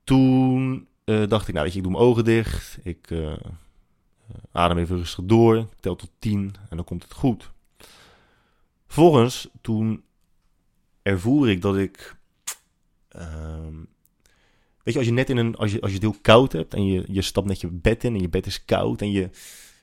Toen 0.09 0.88
uh, 1.05 1.29
dacht 1.29 1.49
ik, 1.49 1.55
nou 1.55 1.64
weet 1.64 1.73
je, 1.73 1.79
ik 1.79 1.85
doe 1.85 1.92
mijn 1.92 2.05
ogen 2.05 2.25
dicht. 2.25 2.79
Ik 2.83 3.11
uh, 3.11 3.37
adem 4.53 4.79
even 4.79 4.97
rustig 4.97 5.25
door. 5.25 5.68
tel 5.81 5.97
tot 5.97 6.11
10 6.18 6.55
en 6.68 6.77
dan 6.77 6.85
komt 6.85 7.03
het 7.03 7.12
goed. 7.12 7.51
Vervolgens, 8.87 9.49
toen 9.61 10.05
ervoer 11.03 11.51
ik 11.51 11.62
dat 11.62 11.77
ik... 11.77 12.16
Uh, 13.16 13.66
weet 14.83 14.94
je, 14.94 14.99
als 14.99 15.07
je 15.07 15.12
net 15.12 15.31
in 15.31 15.37
een... 15.37 15.57
Als 15.57 15.73
je, 15.73 15.81
als 15.81 15.90
je 15.90 15.97
het 15.97 16.07
heel 16.07 16.21
koud 16.23 16.53
hebt 16.53 16.75
en 16.75 16.85
je, 16.85 17.05
je 17.09 17.23
stapt 17.23 17.47
net 17.47 17.61
je 17.61 17.68
bed 17.71 18.05
in 18.05 18.14
en 18.14 18.21
je 18.21 18.29
bed 18.29 18.47
is 18.47 18.64
koud 18.64 19.01
en 19.01 19.11
je 19.11 19.31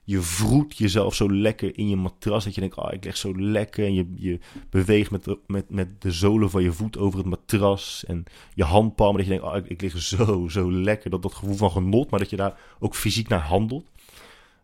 je 0.06 0.22
vroet 0.22 0.78
jezelf 0.78 1.16
zo 1.16 1.32
lekker 1.32 1.78
in 1.78 1.90
je 1.90 1.96
matras. 1.96 2.44
Dat 2.44 2.56
je 2.56 2.62
denkt, 2.62 2.78
oh, 2.78 2.92
ik 2.92 3.04
leg 3.04 3.18
zo 3.18 3.40
lekker. 3.40 3.86
En 3.86 3.94
je, 3.94 4.14
je 4.16 4.40
beweegt 4.70 5.12
met 5.12 5.24
de, 5.24 5.40
met, 5.48 5.70
met 5.70 6.02
de 6.02 6.12
zolen 6.12 6.50
van 6.50 6.64
je 6.64 6.72
voet 6.72 6.98
over 6.98 7.20
het 7.20 7.28
matras. 7.28 8.04
En 8.08 8.24
je 8.54 8.64
handpalmen. 8.64 9.18
Dat 9.18 9.26
je 9.26 9.40
denkt, 9.40 9.56
oh, 9.56 9.70
ik, 9.70 9.82
lig 9.82 9.98
zo, 9.98 10.48
zo 10.48 10.72
lekker. 10.72 11.10
Dat, 11.10 11.22
dat 11.22 11.34
gevoel 11.34 11.56
van 11.56 11.72
genot. 11.72 12.10
Maar 12.10 12.20
dat 12.20 12.30
je 12.30 12.36
daar 12.36 12.60
ook 12.80 12.96
fysiek 12.96 13.28
naar 13.28 13.40
handelt. 13.40 13.86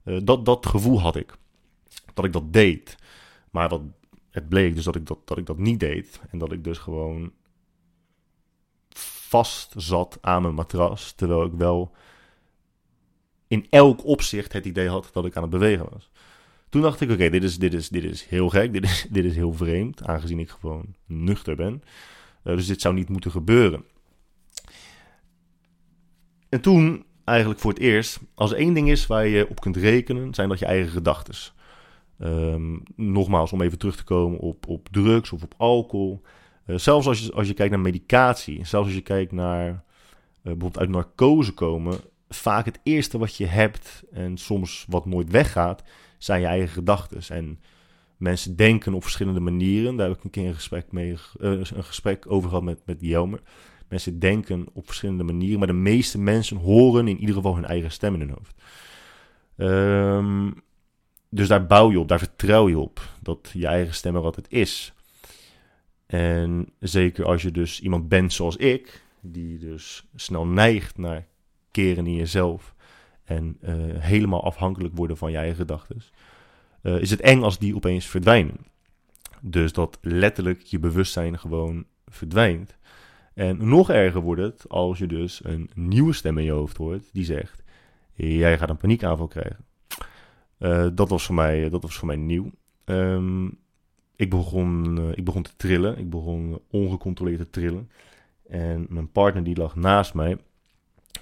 Uh, 0.06 0.20
dat, 0.24 0.46
dat 0.46 0.66
gevoel 0.66 1.02
had 1.02 1.16
ik. 1.16 1.38
Dat 2.14 2.26
ik 2.26 2.34
dat 2.34 2.54
deed. 2.54 2.98
Maar 3.52 3.70
wat, 3.70 3.82
het 4.32 4.50
bleek 4.50 4.76
dus 4.76 4.84
dat 4.84 4.96
ik 4.96 5.08
dat, 5.08 5.18
dat 5.26 5.38
ik 5.38 5.46
dat 5.46 5.58
niet 5.58 5.80
deed. 5.80 6.22
En 6.30 6.38
dat 6.38 6.52
ik 6.52 6.64
dus 6.64 6.78
gewoon 6.78 7.32
vast 9.28 9.74
zat 9.78 10.18
aan 10.22 10.42
mijn 10.42 10.54
matras. 10.54 11.12
Terwijl 11.12 11.46
ik 11.46 11.54
wel 11.54 11.92
in 13.52 13.68
elk 13.70 14.06
opzicht 14.06 14.54
het 14.54 14.66
idee 14.66 14.88
had 14.88 15.10
dat 15.14 15.26
ik 15.26 15.36
aan 15.36 15.42
het 15.42 15.52
bewegen 15.52 15.88
was. 15.92 16.10
Toen 16.70 16.82
dacht 16.82 17.02
ik, 17.02 17.12
oké, 17.12 17.30
dit, 17.30 17.44
is, 17.44 17.58
dit, 17.58 17.74
is, 17.74 17.90
dit 17.90 18.04
is 18.04 18.26
heel 18.26 18.50
gek, 18.50 18.74
dit 18.74 18.84
is, 18.84 19.08
dit 19.10 19.26
is 19.26 19.36
heel 19.36 19.54
vreemd, 19.54 20.04
aangezien 20.04 20.40
ik 20.40 20.50
gewoon 20.50 20.96
nuchter 21.06 21.56
ben. 21.56 21.84
Uh, 22.44 22.56
dus 22.56 22.68
dit 22.68 22.82
zou 22.82 22.94
niet 22.94 23.10
moeten 23.10 23.32
gebeuren. 23.32 23.84
En 26.50 26.62
toen, 26.62 27.06
eigenlijk 27.24 27.60
voor 27.60 27.72
het 27.72 27.80
eerst, 27.80 28.20
als 28.36 28.52
er 28.52 28.58
één 28.58 28.74
ding 28.74 28.90
is 28.90 29.08
waar 29.08 29.28
je 29.28 29.50
op 29.50 29.60
kunt 29.60 29.78
rekenen, 29.78 30.34
zijn 30.34 30.50
dat 30.50 30.60
je 30.60 30.66
eigen 30.66 30.92
gedachten. 30.92 31.36
Um, 32.20 32.84
nogmaals, 32.96 33.52
om 33.52 33.62
even 33.62 33.78
terug 33.78 33.96
te 33.96 34.04
komen 34.04 34.40
op, 34.40 34.68
op 34.68 34.88
drugs 34.92 35.32
of 35.32 35.44
op 35.44 35.54
alcohol. 35.58 36.22
zelfs 36.66 37.08
als 37.08 37.20
je, 37.20 37.34
als 37.34 37.48
je 37.48 37.54
kijkt 37.54 37.72
naar 37.72 37.82
medicatie, 37.82 38.66
zelfs 38.66 38.88
als 38.88 38.96
je 38.96 39.02
kijkt 39.02 39.32
naar 39.32 39.84
bijvoorbeeld 40.42 40.80
uit 40.80 40.90
narcose 40.90 41.54
komen, 41.54 42.00
vaak 42.36 42.66
het 42.66 42.80
eerste 42.84 43.18
wat 43.18 43.36
je 43.36 43.46
hebt 43.46 44.04
en 44.12 44.38
soms 44.38 44.86
wat 44.90 45.06
nooit 45.06 45.30
weggaat, 45.30 45.84
zijn 46.18 46.42
je 46.42 46.48
eigen 46.48 46.70
gedachten. 46.70 47.36
En 47.36 47.60
mensen 48.18 48.56
denken 48.56 48.94
op 48.94 49.04
verschillende 49.04 49.40
manieren. 49.40 49.96
Daar 49.96 50.08
heb 50.08 50.18
ik 50.18 50.24
een 50.24 50.30
keer 50.30 50.48
een 50.48 50.54
gesprek, 50.54 50.92
mee, 50.92 51.16
een 51.38 51.66
gesprek 51.66 52.26
over 52.28 52.50
gehad 52.50 52.64
met, 52.64 52.82
met 52.86 52.98
Jelmer. 53.00 53.42
Mensen 53.88 54.20
denken 54.20 54.68
op 54.74 54.86
verschillende 54.86 55.24
manieren, 55.24 55.58
maar 55.58 55.68
de 55.68 55.74
meeste 55.74 56.20
mensen 56.20 56.58
horen 56.58 57.08
in 57.08 57.20
ieder 57.20 57.36
geval 57.36 57.56
hun 57.56 57.66
eigen 57.66 57.92
stem 57.92 58.14
in 58.14 58.20
hun 58.20 58.36
hoofd. 58.38 58.56
Um, 59.58 60.54
dus 61.30 61.48
daar 61.48 61.66
bouw 61.66 61.92
je 61.92 62.00
op, 62.00 62.08
daar 62.08 62.20
vertrouw 62.20 62.70
je 62.70 62.80
op 62.80 63.02
dat 63.22 63.50
je 63.54 63.68
eigen 63.68 63.94
stem 63.94 64.16
er 64.16 64.24
altijd 64.24 64.52
is. 64.52 64.94
En 66.06 66.70
zeker 66.80 67.26
als 67.26 67.42
je 67.42 67.52
dus 67.52 67.82
iemand 67.82 68.10
bent 68.10 68.34
zoals 68.34 68.56
ik, 68.56 69.04
die 69.22 69.58
dus 69.58 70.08
snel 70.16 70.46
neigt 70.46 70.98
naar 70.98 71.28
keren 71.72 72.08
in 72.08 72.16
jezelf 72.16 72.76
en 73.24 73.58
uh, 73.62 73.74
helemaal 73.98 74.44
afhankelijk 74.44 74.96
worden 74.96 75.18
van 75.18 75.32
je 75.32 75.38
eigen 75.38 75.56
gedachten, 75.56 76.02
uh, 76.84 77.02
is 77.02 77.10
het 77.10 77.22
eng 77.22 77.42
als 77.42 77.60
die 77.60 77.76
opeens 77.76 78.06
verdwijnen. 78.06 78.58
Dus 79.42 79.74
dat 79.74 79.98
letterlijk 80.02 80.62
je 80.62 80.80
bewustzijn 80.80 81.40
gewoon 81.40 81.86
verdwijnt. 82.08 82.78
En 83.34 83.68
nog 83.68 83.90
erger 83.90 84.22
wordt 84.22 84.42
het 84.42 84.70
als 84.70 84.98
je 84.98 85.08
dus 85.08 85.42
een 85.44 85.70
nieuwe 85.74 86.14
stem 86.14 86.38
in 86.38 86.44
je 86.44 86.52
hoofd 86.52 86.78
hoort 86.78 87.10
die 87.14 87.26
zegt: 87.26 87.64
Jij 88.14 88.58
gaat 88.58 88.70
een 88.70 88.78
paniekaanval 88.78 89.28
krijgen. 89.28 89.66
Uh, 90.60 90.88
dat, 90.94 91.10
was 91.10 91.26
voor 91.26 91.36
mij, 91.36 91.70
dat 91.70 91.82
was 91.82 91.96
voor 91.96 92.08
mij 92.08 92.16
nieuw. 92.16 92.52
Um, 92.86 93.58
ik, 94.16 94.30
begon, 94.30 95.00
ik 95.16 95.26
begon 95.26 95.44
te 95.44 95.56
trillen. 95.58 95.98
Ik 95.98 96.10
begon 96.10 96.62
ongecontroleerd 96.70 97.38
te 97.38 97.50
trillen. 97.50 97.90
En 98.48 98.86
mijn 98.90 99.12
partner 99.12 99.44
die 99.44 99.58
lag 99.58 99.76
naast 99.76 100.14
mij. 100.14 100.38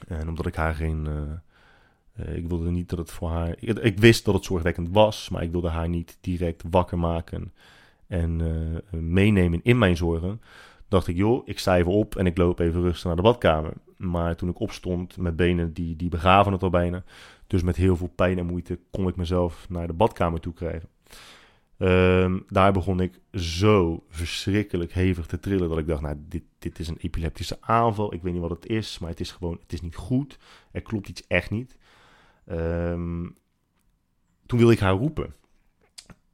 En 0.08 0.30
omdat 0.30 0.46
ik 0.46 0.56
haar 0.56 0.76
geen. 0.76 1.08
Uh, 1.08 2.36
ik 2.36 2.48
wilde 2.48 2.72
niet 2.72 2.90
dat 2.90 3.00
het 3.00 3.12
voor 3.12 3.30
haar. 3.30 3.56
Ik, 3.60 4.00
wist 4.00 4.26
dat 4.26 4.34
het 4.34 4.44
zorgwekkend 4.44 4.90
was, 4.92 5.30
maar 5.30 5.44
ik 5.44 5.52
wilde 5.52 5.70
haar 5.70 5.90
niet 5.90 6.18
direct 6.22 6.64
wakker 6.70 7.00
maken 7.00 7.54
en 8.08 8.42
meenemen 8.92 9.60
in 9.64 9.78
mijn 9.78 9.98
zorgen 9.98 10.42
dacht 10.90 11.08
ik, 11.08 11.16
joh, 11.16 11.48
ik 11.48 11.60
sta 11.60 11.78
even 11.78 11.92
op 11.92 12.16
en 12.16 12.26
ik 12.26 12.38
loop 12.38 12.60
even 12.60 12.82
rustig 12.82 13.06
naar 13.06 13.16
de 13.16 13.22
badkamer. 13.22 13.74
Maar 13.98 14.36
toen 14.36 14.50
ik 14.50 14.60
opstond, 14.60 15.18
met 15.18 15.36
benen 15.36 15.74
die, 15.74 15.96
die 15.96 16.10
begaven 16.10 16.52
het 16.52 16.64
al 16.64 16.70
bijna. 16.70 17.04
Dus 17.48 17.62
met 17.62 17.76
heel 17.76 17.96
veel 17.96 18.12
pijn 18.16 18.38
en 18.38 18.46
moeite 18.46 18.80
kon 18.92 19.08
ik 19.08 19.16
mezelf 19.16 19.66
naar 19.70 19.88
de 19.88 19.94
badkamer 19.94 20.40
toe 20.40 20.54
krijgen. 20.54 20.90
Um, 21.82 22.44
daar 22.48 22.72
begon 22.72 23.00
ik 23.00 23.20
zo 23.34 24.04
verschrikkelijk 24.10 24.94
hevig 24.94 25.26
te 25.26 25.40
trillen 25.40 25.70
dat 25.70 25.78
ik 25.78 25.88
dacht, 25.88 26.02
nou, 26.02 26.16
dit, 26.28 26.44
dit 26.60 26.80
is 26.80 26.88
een 26.88 26.98
epileptische 26.98 27.58
aanval. 27.60 28.14
Ik 28.14 28.22
weet 28.22 28.34
niet 28.34 28.42
wat 28.42 28.50
het 28.50 28.66
is, 28.66 29.00
maar 29.00 29.10
het 29.10 29.20
is 29.20 29.32
gewoon, 29.32 29.58
het 29.62 29.74
is 29.74 29.82
niet 29.82 29.96
goed. 29.96 30.38
Er 30.72 30.82
klopt 30.82 31.08
iets 31.08 31.28
echt 31.28 31.50
niet. 31.50 31.78
Um, 32.52 33.36
toen 34.46 34.58
wilde 34.58 34.74
ik 34.74 34.80
haar 34.80 34.94
roepen. 34.94 35.34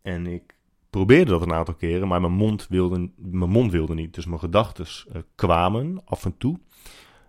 En 0.02 0.28
ik 0.28 0.56
probeerde 0.90 1.32
dat 1.32 1.42
een 1.42 1.54
aantal 1.54 1.74
keren, 1.74 2.08
maar 2.08 2.22
mijn 2.22 2.34
mond 2.34 2.68
wilde, 2.68 3.10
mijn 3.16 3.50
mond 3.50 3.72
wilde 3.72 3.94
niet. 3.94 4.14
Dus 4.14 4.26
mijn 4.26 4.40
gedachten 4.40 4.86
uh, 4.86 5.22
kwamen 5.36 6.02
af 6.06 6.26
en 6.26 6.38
toe. 6.38 6.60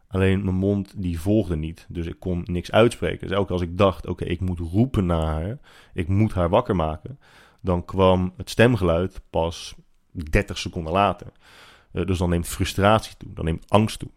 Alleen 0.08 0.44
mijn 0.44 0.56
mond 0.56 1.02
die 1.02 1.20
volgde 1.20 1.56
niet. 1.56 1.86
Dus 1.88 2.06
ik 2.06 2.20
kon 2.20 2.42
niks 2.44 2.70
uitspreken. 2.70 3.28
Dus 3.28 3.36
elke 3.36 3.52
als 3.52 3.62
ik 3.62 3.78
dacht, 3.78 4.06
oké, 4.06 4.24
ik 4.24 4.40
moet 4.40 4.58
roepen 4.58 5.06
naar 5.06 5.22
haar. 5.22 5.58
Ik 5.94 6.08
moet 6.08 6.32
haar 6.32 6.48
wakker 6.48 6.76
maken. 6.76 7.18
Dan 7.60 7.84
kwam 7.84 8.32
het 8.36 8.50
stemgeluid 8.50 9.20
pas 9.30 9.74
30 10.10 10.58
seconden 10.58 10.92
later. 10.92 11.26
Uh, 11.92 12.06
dus 12.06 12.18
dan 12.18 12.30
neemt 12.30 12.48
frustratie 12.48 13.16
toe. 13.16 13.32
Dan 13.32 13.44
neemt 13.44 13.70
angst 13.70 13.98
toe. 13.98 14.10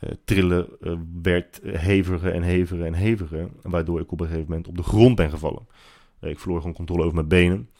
Uh, 0.00 0.10
trillen 0.24 0.68
werd 1.22 1.60
heviger 1.62 2.32
en 2.32 2.42
heviger 2.42 2.84
en 2.84 2.94
heviger. 2.94 3.48
Waardoor 3.62 4.00
ik 4.00 4.12
op 4.12 4.20
een 4.20 4.26
gegeven 4.26 4.48
moment 4.48 4.68
op 4.68 4.76
de 4.76 4.82
grond 4.82 5.16
ben 5.16 5.30
gevallen. 5.30 5.66
ik 6.20 6.38
verloor 6.38 6.60
gewoon 6.60 6.74
controle 6.74 7.02
over 7.02 7.14
mijn 7.14 7.28
benen. 7.28 7.70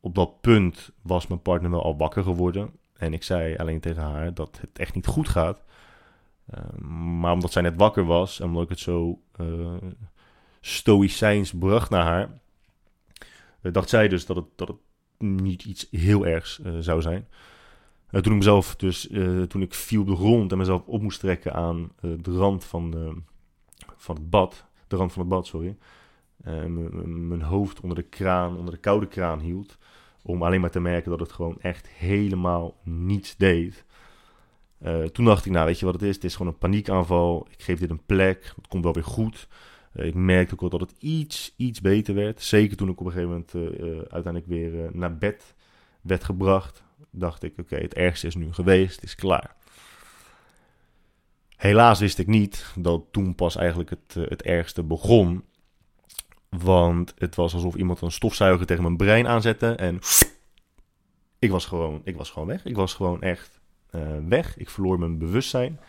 Op 0.00 0.14
dat 0.14 0.40
punt 0.40 0.90
was 1.02 1.26
mijn 1.26 1.42
partner 1.42 1.70
wel 1.70 1.82
al 1.82 1.96
wakker 1.96 2.22
geworden. 2.22 2.70
En 2.96 3.12
ik 3.12 3.22
zei 3.22 3.56
alleen 3.56 3.80
tegen 3.80 4.02
haar 4.02 4.34
dat 4.34 4.58
het 4.60 4.78
echt 4.78 4.94
niet 4.94 5.06
goed 5.06 5.28
gaat. 5.28 5.62
Maar 7.20 7.32
omdat 7.32 7.52
zij 7.52 7.62
net 7.62 7.76
wakker 7.76 8.04
was 8.04 8.40
en 8.40 8.46
omdat 8.46 8.62
ik 8.62 8.68
het 8.68 8.78
zo 8.78 9.18
stoïcijns 10.60 11.52
bracht 11.52 11.90
naar 11.90 12.04
haar, 12.04 12.39
dacht 13.62 13.88
zij 13.88 14.08
dus 14.08 14.26
dat 14.26 14.36
het, 14.36 14.44
dat 14.56 14.68
het 14.68 14.76
niet 15.18 15.64
iets 15.64 15.86
heel 15.90 16.26
ergs 16.26 16.60
zou 16.80 17.00
zijn. 17.00 17.28
toen 18.10 18.32
ik 18.32 18.38
mezelf 18.38 18.76
dus, 18.76 19.08
toen 19.48 19.62
ik 19.62 19.74
viel 19.74 20.00
op 20.00 20.06
de 20.06 20.16
grond 20.16 20.52
en 20.52 20.58
mezelf 20.58 20.82
op 20.86 21.02
moest 21.02 21.20
trekken 21.20 21.52
aan 21.52 21.92
de 22.00 22.36
rand 22.36 22.64
van, 22.64 22.94
van 23.96 24.14
het 24.14 24.30
bad, 24.30 24.64
de 24.88 24.96
rand 24.96 25.12
van 25.12 25.22
het 25.22 25.30
bad, 25.30 25.46
sorry, 25.46 25.76
mijn 27.04 27.42
hoofd 27.42 27.80
onder 27.80 27.96
de 27.96 28.08
kraan, 28.08 28.56
onder 28.56 28.74
de 28.74 28.80
koude 28.80 29.06
kraan 29.06 29.40
hield. 29.40 29.78
Om 30.22 30.42
alleen 30.42 30.60
maar 30.60 30.70
te 30.70 30.80
merken 30.80 31.10
dat 31.10 31.20
het 31.20 31.32
gewoon 31.32 31.60
echt 31.60 31.88
helemaal 31.88 32.76
niets 32.82 33.36
deed. 33.36 33.84
Toen 35.12 35.24
dacht 35.24 35.46
ik, 35.46 35.52
nou 35.52 35.66
weet 35.66 35.78
je 35.78 35.84
wat 35.84 35.94
het 35.94 36.02
is? 36.02 36.14
Het 36.14 36.24
is 36.24 36.36
gewoon 36.36 36.52
een 36.52 36.58
paniekaanval. 36.58 37.46
Ik 37.50 37.62
geef 37.62 37.78
dit 37.78 37.90
een 37.90 38.04
plek. 38.06 38.52
Het 38.56 38.68
komt 38.68 38.84
wel 38.84 38.92
weer 38.92 39.04
goed. 39.04 39.48
Uh, 39.92 40.06
ik 40.06 40.14
merkte 40.14 40.54
ook 40.54 40.60
wel 40.60 40.70
dat 40.70 40.80
het 40.80 40.94
iets, 40.98 41.54
iets 41.56 41.80
beter 41.80 42.14
werd. 42.14 42.42
Zeker 42.42 42.76
toen 42.76 42.88
ik 42.88 43.00
op 43.00 43.06
een 43.06 43.12
gegeven 43.12 43.30
moment 43.30 43.80
uiteindelijk 44.10 44.46
weer 44.46 44.90
naar 44.92 45.16
bed 45.16 45.54
werd 46.00 46.24
gebracht. 46.24 46.82
Dacht 47.10 47.42
ik, 47.42 47.58
oké, 47.58 47.76
het 47.76 47.94
ergste 47.94 48.26
is 48.26 48.34
nu 48.34 48.52
geweest. 48.52 48.94
Het 48.94 49.04
is 49.04 49.14
klaar. 49.14 49.56
Helaas 51.56 52.00
wist 52.00 52.18
ik 52.18 52.26
niet 52.26 52.72
dat 52.76 53.02
toen 53.10 53.34
pas 53.34 53.56
eigenlijk 53.56 53.90
het, 53.90 54.14
het 54.14 54.42
ergste 54.42 54.82
begon. 54.82 55.44
Want 56.48 57.14
het 57.18 57.34
was 57.34 57.54
alsof 57.54 57.74
iemand 57.74 58.00
een 58.00 58.12
stofzuiger 58.12 58.66
tegen 58.66 58.82
mijn 58.82 58.96
brein 58.96 59.26
aanzette. 59.26 59.74
En 59.74 59.98
ik 61.38 61.50
was 61.50 61.66
gewoon, 61.66 62.00
ik 62.04 62.16
was 62.16 62.30
gewoon 62.30 62.48
weg. 62.48 62.64
Ik 62.64 62.76
was 62.76 62.94
gewoon 62.94 63.22
echt 63.22 63.60
weg. 64.28 64.56
Ik 64.58 64.70
verloor 64.70 64.98
mijn 64.98 65.18
bewustzijn. 65.18 65.80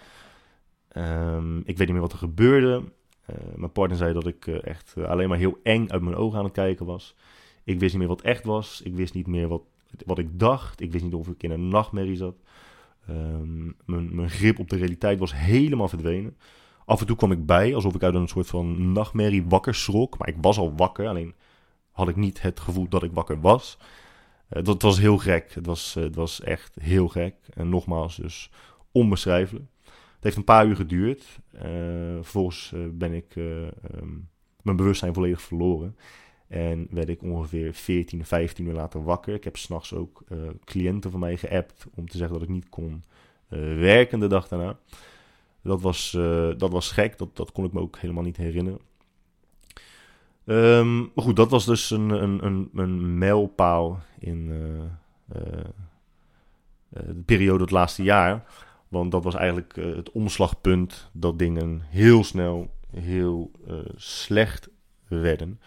Um, 0.98 1.58
ik 1.58 1.66
weet 1.66 1.78
niet 1.78 1.92
meer 1.92 2.02
wat 2.02 2.12
er 2.12 2.18
gebeurde. 2.18 2.84
Uh, 3.32 3.38
mijn 3.56 3.72
partner 3.72 3.98
zei 3.98 4.14
dat 4.14 4.28
ik 4.28 4.46
uh, 4.46 4.66
echt 4.66 4.98
alleen 4.98 5.30
maar 5.30 5.38
heel 5.38 5.58
eng 5.64 5.90
uit 5.90 6.02
mijn 6.02 6.16
ogen 6.16 6.38
aan 6.38 6.44
het 6.44 6.54
kijken 6.54 6.86
was. 6.86 7.16
Ik 7.64 7.80
wist 7.80 7.92
niet 7.92 8.02
meer 8.02 8.16
wat 8.16 8.22
echt 8.22 8.44
was. 8.44 8.82
Ik 8.82 8.96
wist 8.96 9.14
niet 9.14 9.28
meer 9.28 9.48
wat, 9.48 9.62
wat 10.06 10.18
ik 10.18 10.40
dacht. 10.40 10.82
Ik 10.82 10.92
wist 10.92 11.04
niet 11.04 11.14
of 11.14 11.28
ik 11.28 11.44
in 11.44 11.52
een 11.52 11.68
nachtmerrie 11.68 12.16
zat. 12.16 12.36
Um, 13.10 13.76
mijn, 13.86 14.16
mijn 14.16 14.30
grip 14.30 14.60
op 14.60 14.70
de 14.70 14.76
realiteit 14.76 15.20
was 15.20 15.36
helemaal 15.36 15.88
verdwenen. 15.88 16.38
Af 16.86 17.00
en 17.00 17.06
toe 17.06 17.16
kwam 17.16 17.32
ik 17.32 17.46
bij, 17.46 17.76
alsof 17.76 17.96
ik 17.96 18.04
uit 18.04 18.16
een 18.16 18.28
soort 18.28 18.48
van 18.48 18.92
nachtmerrie 18.92 19.46
wakker 19.48 19.76
schrok. 19.76 20.18
Maar 20.18 20.28
ik 20.28 20.38
was 20.42 20.58
al 20.58 20.76
wakker, 20.76 21.08
alleen 21.08 21.34
had 21.92 22.08
ik 22.08 22.16
niet 22.16 22.42
het 22.42 22.60
gevoel 22.60 22.88
dat 22.90 23.04
ik 23.04 23.12
wakker 23.14 23.42
was. 23.42 23.78
Uh, 24.50 24.64
dat 24.64 24.82
was 24.82 25.00
heel 25.00 25.18
gek. 25.18 25.54
Het 25.54 25.66
was, 25.66 25.98
was 26.12 26.42
echt 26.42 26.78
heel 26.82 27.08
gek. 27.08 27.36
En 27.54 27.70
nogmaals, 27.70 28.16
dus 28.16 28.50
onbeschrijfelijk. 28.92 29.66
Het 30.22 30.30
heeft 30.30 30.40
een 30.40 30.56
paar 30.56 30.68
uur 30.68 30.76
geduurd. 30.76 31.40
Uh, 31.56 31.62
vervolgens 32.16 32.74
ben 32.92 33.14
ik 33.14 33.36
um, 33.36 34.30
mijn 34.62 34.78
bewustzijn 34.78 35.14
volledig 35.14 35.42
verloren. 35.42 35.96
En 36.48 36.88
werd 36.90 37.10
ik 37.10 37.22
ongeveer 37.22 37.74
14, 37.74 38.26
15 38.26 38.66
uur 38.66 38.74
later 38.74 39.04
wakker. 39.04 39.34
Ik 39.34 39.44
heb 39.44 39.58
s'nachts 39.58 39.94
ook 39.94 40.24
cliënten 40.66 41.12
van 41.12 41.20
mij 41.20 41.38
geappt 41.38 41.86
om 41.96 42.10
te 42.10 42.18
zeggen 42.18 42.40
dat 42.40 42.48
ik 42.48 42.54
niet 42.54 42.70
kon 42.70 43.04
werken 43.76 44.20
de 44.20 44.28
dag 44.28 44.48
daarna. 44.48 44.78
Dat 45.62 45.82
was, 45.82 46.12
dat 46.58 46.72
was 46.72 46.92
gek, 46.92 47.18
dat, 47.18 47.36
dat 47.36 47.52
kon 47.52 47.66
ik 47.66 47.74
me 47.74 47.80
ook 47.80 47.98
helemaal 47.98 48.24
niet 48.24 48.38
herinneren. 48.38 48.80
Um, 50.46 51.00
maar 51.00 51.26
goed, 51.26 51.36
dat 51.36 51.52
was 51.52 51.66
dus 51.66 51.90
een, 51.90 52.10
een, 52.10 52.46
een, 52.46 52.70
een 52.74 53.18
mijlpaal 53.18 54.00
in 54.20 54.48
de 56.90 57.24
periode 57.26 57.64
het 57.64 57.72
laatste 57.72 58.04
jaar. 58.04 58.46
Want 58.92 59.12
dat 59.12 59.24
was 59.24 59.36
eigenlijk 59.36 59.76
het 59.76 60.12
omslagpunt 60.12 61.10
dat 61.12 61.40
dingen 61.40 61.82
heel 61.90 62.24
snel 62.24 62.70
heel 62.96 63.52
slecht 63.96 64.70
werden. 65.08 65.60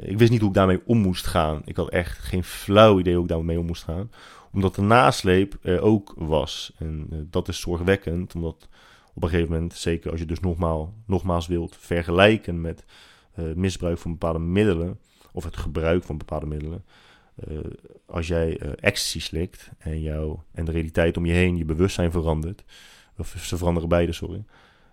ik 0.00 0.18
wist 0.18 0.30
niet 0.30 0.40
hoe 0.40 0.48
ik 0.48 0.54
daarmee 0.54 0.80
om 0.84 0.98
moest 0.98 1.26
gaan. 1.26 1.62
Ik 1.64 1.76
had 1.76 1.88
echt 1.88 2.18
geen 2.18 2.44
flauw 2.44 2.98
idee 2.98 3.14
hoe 3.14 3.22
ik 3.22 3.28
daarmee 3.28 3.58
om 3.58 3.66
moest 3.66 3.82
gaan 3.82 4.10
omdat 4.52 4.74
de 4.74 4.82
nasleep 4.82 5.58
er 5.62 5.80
ook 5.80 6.14
was. 6.16 6.72
En 6.78 7.08
dat 7.30 7.48
is 7.48 7.60
zorgwekkend, 7.60 8.34
omdat 8.34 8.68
op 9.14 9.22
een 9.22 9.28
gegeven 9.28 9.52
moment, 9.52 9.74
zeker 9.74 10.10
als 10.10 10.20
je 10.20 10.26
dus 10.26 10.40
nogmaals, 10.40 10.88
nogmaals 11.06 11.46
wilt 11.46 11.76
vergelijken 11.76 12.60
met 12.60 12.84
misbruik 13.54 13.98
van 13.98 14.10
bepaalde 14.10 14.38
middelen, 14.38 14.98
of 15.32 15.44
het 15.44 15.56
gebruik 15.56 16.04
van 16.04 16.18
bepaalde 16.18 16.46
middelen. 16.46 16.84
Uh, 17.48 17.58
als 18.06 18.26
jij 18.26 18.58
ecstasy 18.58 19.20
slikt 19.20 19.70
en, 19.78 20.00
jou, 20.00 20.38
en 20.52 20.64
de 20.64 20.72
realiteit 20.72 21.16
om 21.16 21.26
je 21.26 21.32
heen, 21.32 21.56
je 21.56 21.64
bewustzijn 21.64 22.10
verandert, 22.10 22.64
of 23.18 23.28
ze 23.38 23.56
veranderen 23.56 23.88
beide, 23.88 24.12
sorry. 24.12 24.44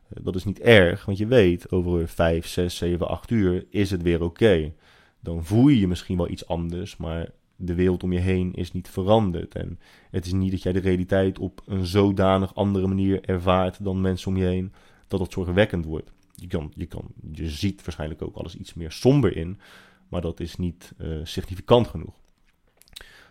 dat 0.07 0.35
is 0.35 0.43
niet 0.43 0.59
erg, 0.59 1.05
want 1.05 1.17
je 1.17 1.27
weet, 1.27 1.71
over 1.71 2.07
5, 2.07 2.47
6, 2.47 2.77
7, 2.77 3.07
8 3.07 3.31
uur 3.31 3.65
is 3.69 3.91
het 3.91 4.01
weer 4.01 4.23
oké. 4.23 4.73
Dan 5.19 5.45
voel 5.45 5.67
je 5.67 5.79
je 5.79 5.87
misschien 5.87 6.17
wel 6.17 6.29
iets 6.29 6.47
anders, 6.47 6.97
maar 6.97 7.29
de 7.55 7.73
wereld 7.73 8.03
om 8.03 8.13
je 8.13 8.19
heen 8.19 8.53
is 8.53 8.71
niet 8.71 8.89
veranderd. 8.89 9.55
En 9.55 9.79
het 10.11 10.25
is 10.25 10.33
niet 10.33 10.51
dat 10.51 10.63
jij 10.63 10.71
de 10.71 10.79
realiteit 10.79 11.39
op 11.39 11.61
een 11.65 11.85
zodanig 11.85 12.55
andere 12.55 12.87
manier 12.87 13.23
ervaart 13.23 13.83
dan 13.83 14.01
mensen 14.01 14.31
om 14.31 14.37
je 14.37 14.45
heen, 14.45 14.73
dat 15.07 15.19
het 15.19 15.31
zorgwekkend 15.31 15.85
wordt. 15.85 16.11
Je, 16.35 16.47
kan, 16.47 16.71
je, 16.75 16.85
kan, 16.85 17.05
je 17.31 17.49
ziet 17.49 17.83
waarschijnlijk 17.85 18.21
ook 18.21 18.35
alles 18.35 18.55
iets 18.55 18.73
meer 18.73 18.91
somber 18.91 19.37
in, 19.37 19.59
maar 20.07 20.21
dat 20.21 20.39
is 20.39 20.55
niet 20.55 20.93
uh, 20.97 21.19
significant 21.23 21.87
genoeg. 21.87 22.18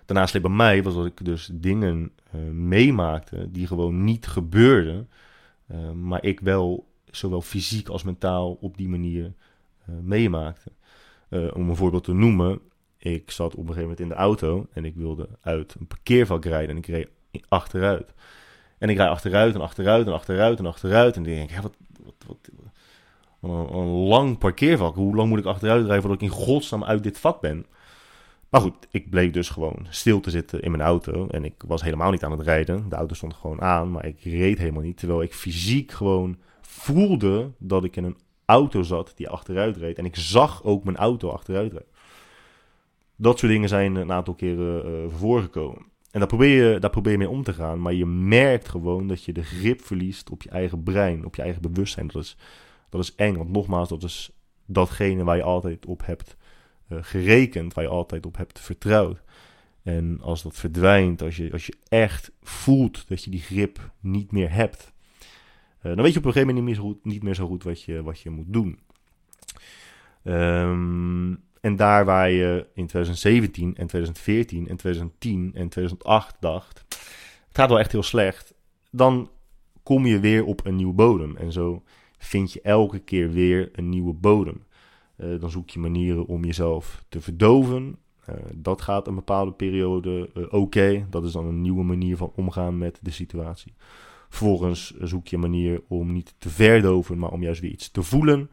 Daarnaast 0.09 0.41
bij 0.41 0.51
mij 0.51 0.83
was 0.83 0.95
dat 0.95 1.07
ik 1.07 1.25
dus 1.25 1.51
dingen 1.53 2.13
uh, 2.35 2.41
meemaakte 2.51 3.51
die 3.51 3.67
gewoon 3.67 4.05
niet 4.05 4.27
gebeurden, 4.27 5.09
uh, 5.71 5.91
maar 5.91 6.25
ik 6.25 6.41
wel 6.41 6.89
zowel 7.11 7.41
fysiek 7.41 7.89
als 7.89 8.03
mentaal 8.03 8.53
op 8.61 8.77
die 8.77 8.89
manier 8.89 9.33
meemaakte. 10.03 10.71
om 11.31 11.69
een 11.69 11.77
voorbeeld 11.77 12.05
te 12.05 12.13
noemen, 12.13 12.61
ik 12.99 13.31
zat 13.31 13.53
op 13.53 13.59
een 13.59 13.75
gegeven 13.75 13.83
moment 13.83 14.01
in 14.01 14.09
de 14.09 14.15
auto 14.15 14.67
en 14.73 14.85
ik 14.85 14.95
wilde 14.95 15.29
uit 15.41 15.77
een 15.79 15.87
parkeervak 15.87 16.45
rijden 16.45 16.71
en 16.71 16.77
ik 16.77 16.87
reed 16.87 17.09
achteruit. 17.49 18.15
En 18.79 18.89
ik 18.89 18.97
rijd 18.97 19.11
achteruit 19.11 19.55
en 19.55 19.61
achteruit 19.61 20.07
en 20.07 20.13
achteruit 20.13 20.59
en 20.59 20.67
achteruit. 20.67 21.17
En 21.17 21.23
denk 21.23 21.51
ik, 21.51 21.57
wat, 21.57 21.77
wat, 22.05 22.15
wat, 22.27 22.51
een, 23.73 23.87
lang 23.87 24.39
parkeervak. 24.39 24.95
Hoe 24.95 25.15
lang 25.15 25.29
moet 25.29 25.39
ik 25.39 25.45
achteruit 25.45 25.85
rijden 25.85 26.03
voordat 26.03 26.23
ik 26.23 26.29
in 26.29 26.35
godsnaam 26.45 26.85
uit 26.85 27.03
dit 27.03 27.19
vak 27.19 27.41
ben? 27.41 27.67
Maar 28.49 28.61
goed, 28.61 28.87
ik 28.91 29.11
bleek 29.11 29.33
dus 29.33 29.49
gewoon 29.49 29.87
stil 29.89 30.21
te 30.21 30.31
zitten 30.31 30.63
in 30.63 30.71
mijn 30.71 30.83
auto. 30.83 31.27
En 31.27 31.45
ik 31.45 31.55
was 31.67 31.83
helemaal 31.83 32.11
niet 32.11 32.25
aan 32.25 32.31
het 32.31 32.41
rijden. 32.41 32.89
De 32.89 32.97
auto 32.97 33.15
stond 33.15 33.35
gewoon 33.35 33.61
aan, 33.61 33.91
maar 33.91 34.07
ik 34.07 34.21
reed 34.23 34.59
helemaal 34.59 34.83
niet. 34.83 34.97
Terwijl 34.97 35.23
ik 35.23 35.35
fysiek 35.35 35.93
gewoon 35.93 36.37
voelde 36.61 37.51
dat 37.59 37.85
ik 37.85 37.97
in 37.97 38.05
een 38.05 38.19
auto 38.45 38.83
zat 38.83 39.13
die 39.17 39.29
achteruit 39.29 39.77
reed. 39.77 39.99
En 39.99 40.05
ik 40.05 40.17
zag 40.17 40.65
ook 40.65 40.85
mijn 40.85 40.97
auto 40.97 41.29
achteruit 41.29 41.73
rijden. 41.73 41.91
Dat 43.17 43.39
soort 43.39 43.53
dingen 43.53 43.69
zijn 43.69 43.95
een 43.95 44.13
aantal 44.13 44.35
keren 44.35 44.87
uh, 44.87 45.13
voorgekomen. 45.19 45.87
En 46.11 46.19
daar 46.19 46.29
probeer, 46.29 46.73
je, 46.73 46.79
daar 46.79 46.91
probeer 46.91 47.13
je 47.13 47.19
mee 47.19 47.29
om 47.29 47.43
te 47.43 47.53
gaan. 47.53 47.81
Maar 47.81 47.95
je 47.95 48.07
merkt 48.07 48.69
gewoon 48.69 49.07
dat 49.07 49.25
je 49.25 49.33
de 49.33 49.45
grip 49.45 49.83
verliest 49.83 50.31
op 50.31 50.43
je 50.43 50.51
eigen 50.51 50.83
brein, 50.83 51.25
op 51.25 51.35
je 51.35 51.43
eigen 51.43 51.63
bewustzijn. 51.63 52.07
Dat 52.07 52.23
is, 52.23 52.37
dat 52.89 53.03
is 53.03 53.15
eng. 53.15 53.37
Want 53.37 53.51
nogmaals, 53.51 53.89
dat 53.89 54.03
is 54.03 54.31
datgene 54.67 55.25
waar 55.25 55.37
je 55.37 55.43
altijd 55.43 55.87
op 55.87 56.07
hebt 56.07 56.37
gerekend, 56.91 57.75
waar 57.75 57.85
je 57.85 57.91
altijd 57.91 58.27
op 58.27 58.37
hebt 58.37 58.61
vertrouwd. 58.61 59.23
En 59.83 60.19
als 60.21 60.43
dat 60.43 60.57
verdwijnt, 60.57 61.23
als 61.23 61.37
je, 61.37 61.53
als 61.53 61.67
je 61.67 61.75
echt 61.89 62.31
voelt 62.43 63.09
dat 63.09 63.25
je 63.25 63.31
die 63.31 63.41
grip 63.41 63.91
niet 64.01 64.33
meer 64.33 64.53
hebt, 64.53 64.93
uh, 65.83 65.95
dan 65.95 66.03
weet 66.03 66.13
je 66.13 66.19
op 66.19 66.25
een 66.25 66.33
gegeven 66.33 66.55
moment 66.55 66.57
niet 66.57 66.65
meer 66.65 66.75
zo 66.75 66.83
goed, 66.83 67.05
niet 67.05 67.23
meer 67.23 67.35
zo 67.35 67.47
goed 67.47 67.63
wat, 67.63 67.83
je, 67.83 68.03
wat 68.03 68.21
je 68.21 68.31
moet 68.31 68.53
doen. 68.53 68.79
Um, 70.25 71.43
en 71.61 71.77
daar 71.77 72.05
waar 72.05 72.31
je 72.31 72.67
in 72.75 72.87
2017 72.87 73.69
en 73.69 73.87
2014 73.87 74.69
en 74.69 74.77
2010 74.77 75.51
en 75.55 75.69
2008 75.69 76.37
dacht, 76.41 76.85
het 77.49 77.57
gaat 77.57 77.69
wel 77.69 77.79
echt 77.79 77.93
heel 77.93 78.03
slecht, 78.03 78.55
dan 78.91 79.31
kom 79.83 80.07
je 80.07 80.21
weer 80.21 80.45
op 80.45 80.67
een 80.67 80.77
nieuwe 80.77 80.93
bodem. 80.93 81.37
En 81.37 81.53
zo 81.53 81.83
vind 82.19 82.53
je 82.53 82.61
elke 82.61 82.99
keer 82.99 83.31
weer 83.31 83.69
een 83.73 83.89
nieuwe 83.89 84.13
bodem. 84.13 84.65
Uh, 85.19 85.41
dan 85.41 85.51
zoek 85.51 85.71
je 85.71 85.79
manieren 85.79 86.27
om 86.27 86.45
jezelf 86.45 87.05
te 87.09 87.21
verdoven. 87.21 87.99
Uh, 88.29 88.35
dat 88.55 88.83
gaat 88.83 89.07
een 89.07 89.15
bepaalde 89.15 89.53
periode 89.53 90.31
uh, 90.35 90.53
oké. 90.53 91.07
Dat 91.11 91.25
is 91.25 91.33
dan 91.33 91.47
een 91.47 91.61
nieuwe 91.61 91.83
manier 91.85 92.17
van 92.17 92.33
omgaan 92.35 92.79
met 92.79 92.99
de 93.03 93.11
situatie. 93.11 93.75
Vervolgens 94.29 94.97
zoek 94.97 95.27
je 95.29 95.39
manier 95.39 95.83
om 95.89 96.13
niet 96.13 96.35
te 96.39 96.49
verdoven, 96.49 97.19
maar 97.19 97.31
om 97.31 97.43
juist 97.43 97.61
weer 97.61 97.71
iets 97.71 97.91
te 97.91 98.03
voelen. 98.03 98.51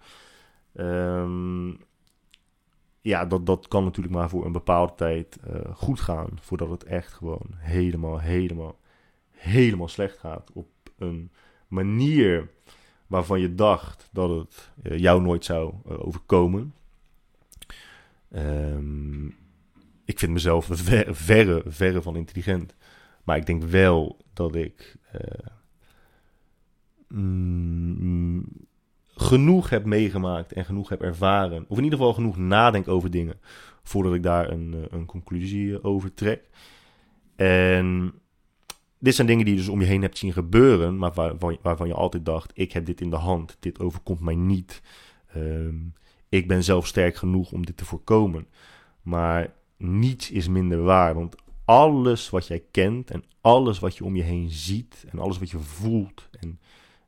Um, 0.74 1.78
ja, 3.02 3.26
dat, 3.26 3.46
dat 3.46 3.68
kan 3.68 3.84
natuurlijk 3.84 4.16
maar 4.16 4.30
voor 4.30 4.46
een 4.46 4.52
bepaalde 4.52 4.94
tijd 4.96 5.40
goed 5.74 6.00
gaan. 6.00 6.30
Voordat 6.42 6.70
het 6.70 6.84
echt 6.84 7.14
gewoon 7.14 7.48
helemaal, 7.56 8.20
helemaal, 8.20 8.80
helemaal 9.32 9.88
slecht 9.88 10.18
gaat. 10.18 10.52
Op 10.54 10.68
een 10.98 11.32
manier 11.68 12.50
waarvan 13.16 13.40
je 13.40 13.56
dacht 13.56 14.10
dat 14.12 14.30
het 14.30 14.72
uh, 14.84 14.98
jou 14.98 15.22
nooit 15.22 15.46
zou 15.46 15.74
uh, 15.90 16.08
overkomen. 16.08 16.74
Um, 18.36 19.36
ik 20.06 20.20
vind 20.20 20.32
mezelf 20.32 20.68
ver, 20.72 21.16
verre, 21.16 21.64
verre 21.66 22.02
van 22.02 22.16
intelligent. 22.16 22.76
Maar 23.24 23.38
ik 23.38 23.46
denk 23.46 23.64
wel 23.64 24.18
dat 24.34 24.56
ik 24.56 24.98
mm, 27.08 28.46
genoeg 29.16 29.70
heb 29.70 29.86
meegemaakt 29.86 30.54
en 30.54 30.66
genoeg 30.66 30.90
heb 30.90 31.02
ervaren. 31.02 31.66
Of 31.68 31.78
in 31.78 31.84
ieder 31.84 32.00
geval 32.00 32.14
genoeg 32.14 32.38
nadenk 32.38 32.88
over 32.88 33.12
dingen. 33.12 33.40
Voordat 33.84 34.14
ik 34.14 34.24
daar 34.24 34.52
een, 34.52 34.74
eh, 34.74 34.98
een 34.98 35.06
conclusie 35.06 35.74
eh, 35.74 35.86
over 35.86 36.14
trek. 36.14 36.50
En 37.36 38.14
dit 39.06 39.16
zijn 39.16 39.28
dingen 39.28 39.46
die 39.46 39.54
je 39.54 39.60
dus 39.60 39.70
om 39.70 39.80
je 39.80 39.86
heen 39.86 40.02
hebt 40.02 40.18
zien 40.18 40.34
gebeuren. 40.34 40.98
Maar 40.98 41.14
waar, 41.14 41.36
waarvan 41.62 41.88
je 41.88 41.94
altijd 41.94 42.26
dacht: 42.26 42.52
ik 42.54 42.72
heb 42.72 42.86
dit 42.86 43.02
in 43.02 43.10
de 43.10 43.16
hand. 43.16 43.58
Dit 43.60 43.80
overkomt 43.80 44.20
mij 44.20 44.36
niet. 44.36 44.82
Um, 45.36 45.94
ik 46.30 46.48
ben 46.48 46.64
zelf 46.64 46.88
sterk 46.88 47.16
genoeg 47.16 47.52
om 47.52 47.66
dit 47.66 47.78
te 47.78 47.86
voorkomen. 47.86 48.48
Maar 49.02 49.54
niets 49.78 50.32
is 50.32 50.48
minder 50.48 50.82
waar. 50.82 51.14
Want 51.14 51.36
alles 51.66 52.30
wat 52.30 52.48
jij 52.48 52.64
kent 52.72 53.12
en 53.12 53.24
alles 53.42 53.80
wat 53.80 53.98
je 53.98 54.04
om 54.04 54.16
je 54.16 54.24
heen 54.24 54.50
ziet 54.50 55.06
en 55.10 55.20
alles 55.20 55.38
wat 55.38 55.50
je 55.50 55.60
voelt 55.60 56.30
en 56.40 56.60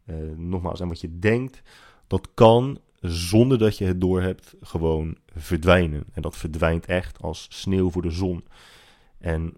uh, 0.05 0.15
nogmaals 0.37 0.79
en 0.79 0.87
wat 0.87 1.01
je 1.01 1.19
denkt, 1.19 1.61
dat 2.07 2.29
kan 2.33 2.79
zonder 3.01 3.57
dat 3.57 3.77
je 3.77 3.85
het 3.85 4.01
doorhebt 4.01 4.55
gewoon 4.61 5.17
verdwijnen. 5.35 6.03
En 6.13 6.21
dat 6.21 6.37
verdwijnt 6.37 6.85
echt 6.85 7.21
als 7.21 7.47
sneeuw 7.49 7.89
voor 7.89 8.01
de 8.01 8.11
zon. 8.11 8.45
En 9.17 9.57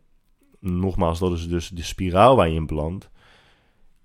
nogmaals, 0.59 1.19
dat 1.19 1.33
is 1.33 1.47
dus 1.47 1.69
de 1.69 1.83
spiraal 1.83 2.35
waar 2.35 2.49
je 2.49 2.55
in 2.55 2.65
belandt. 2.65 3.09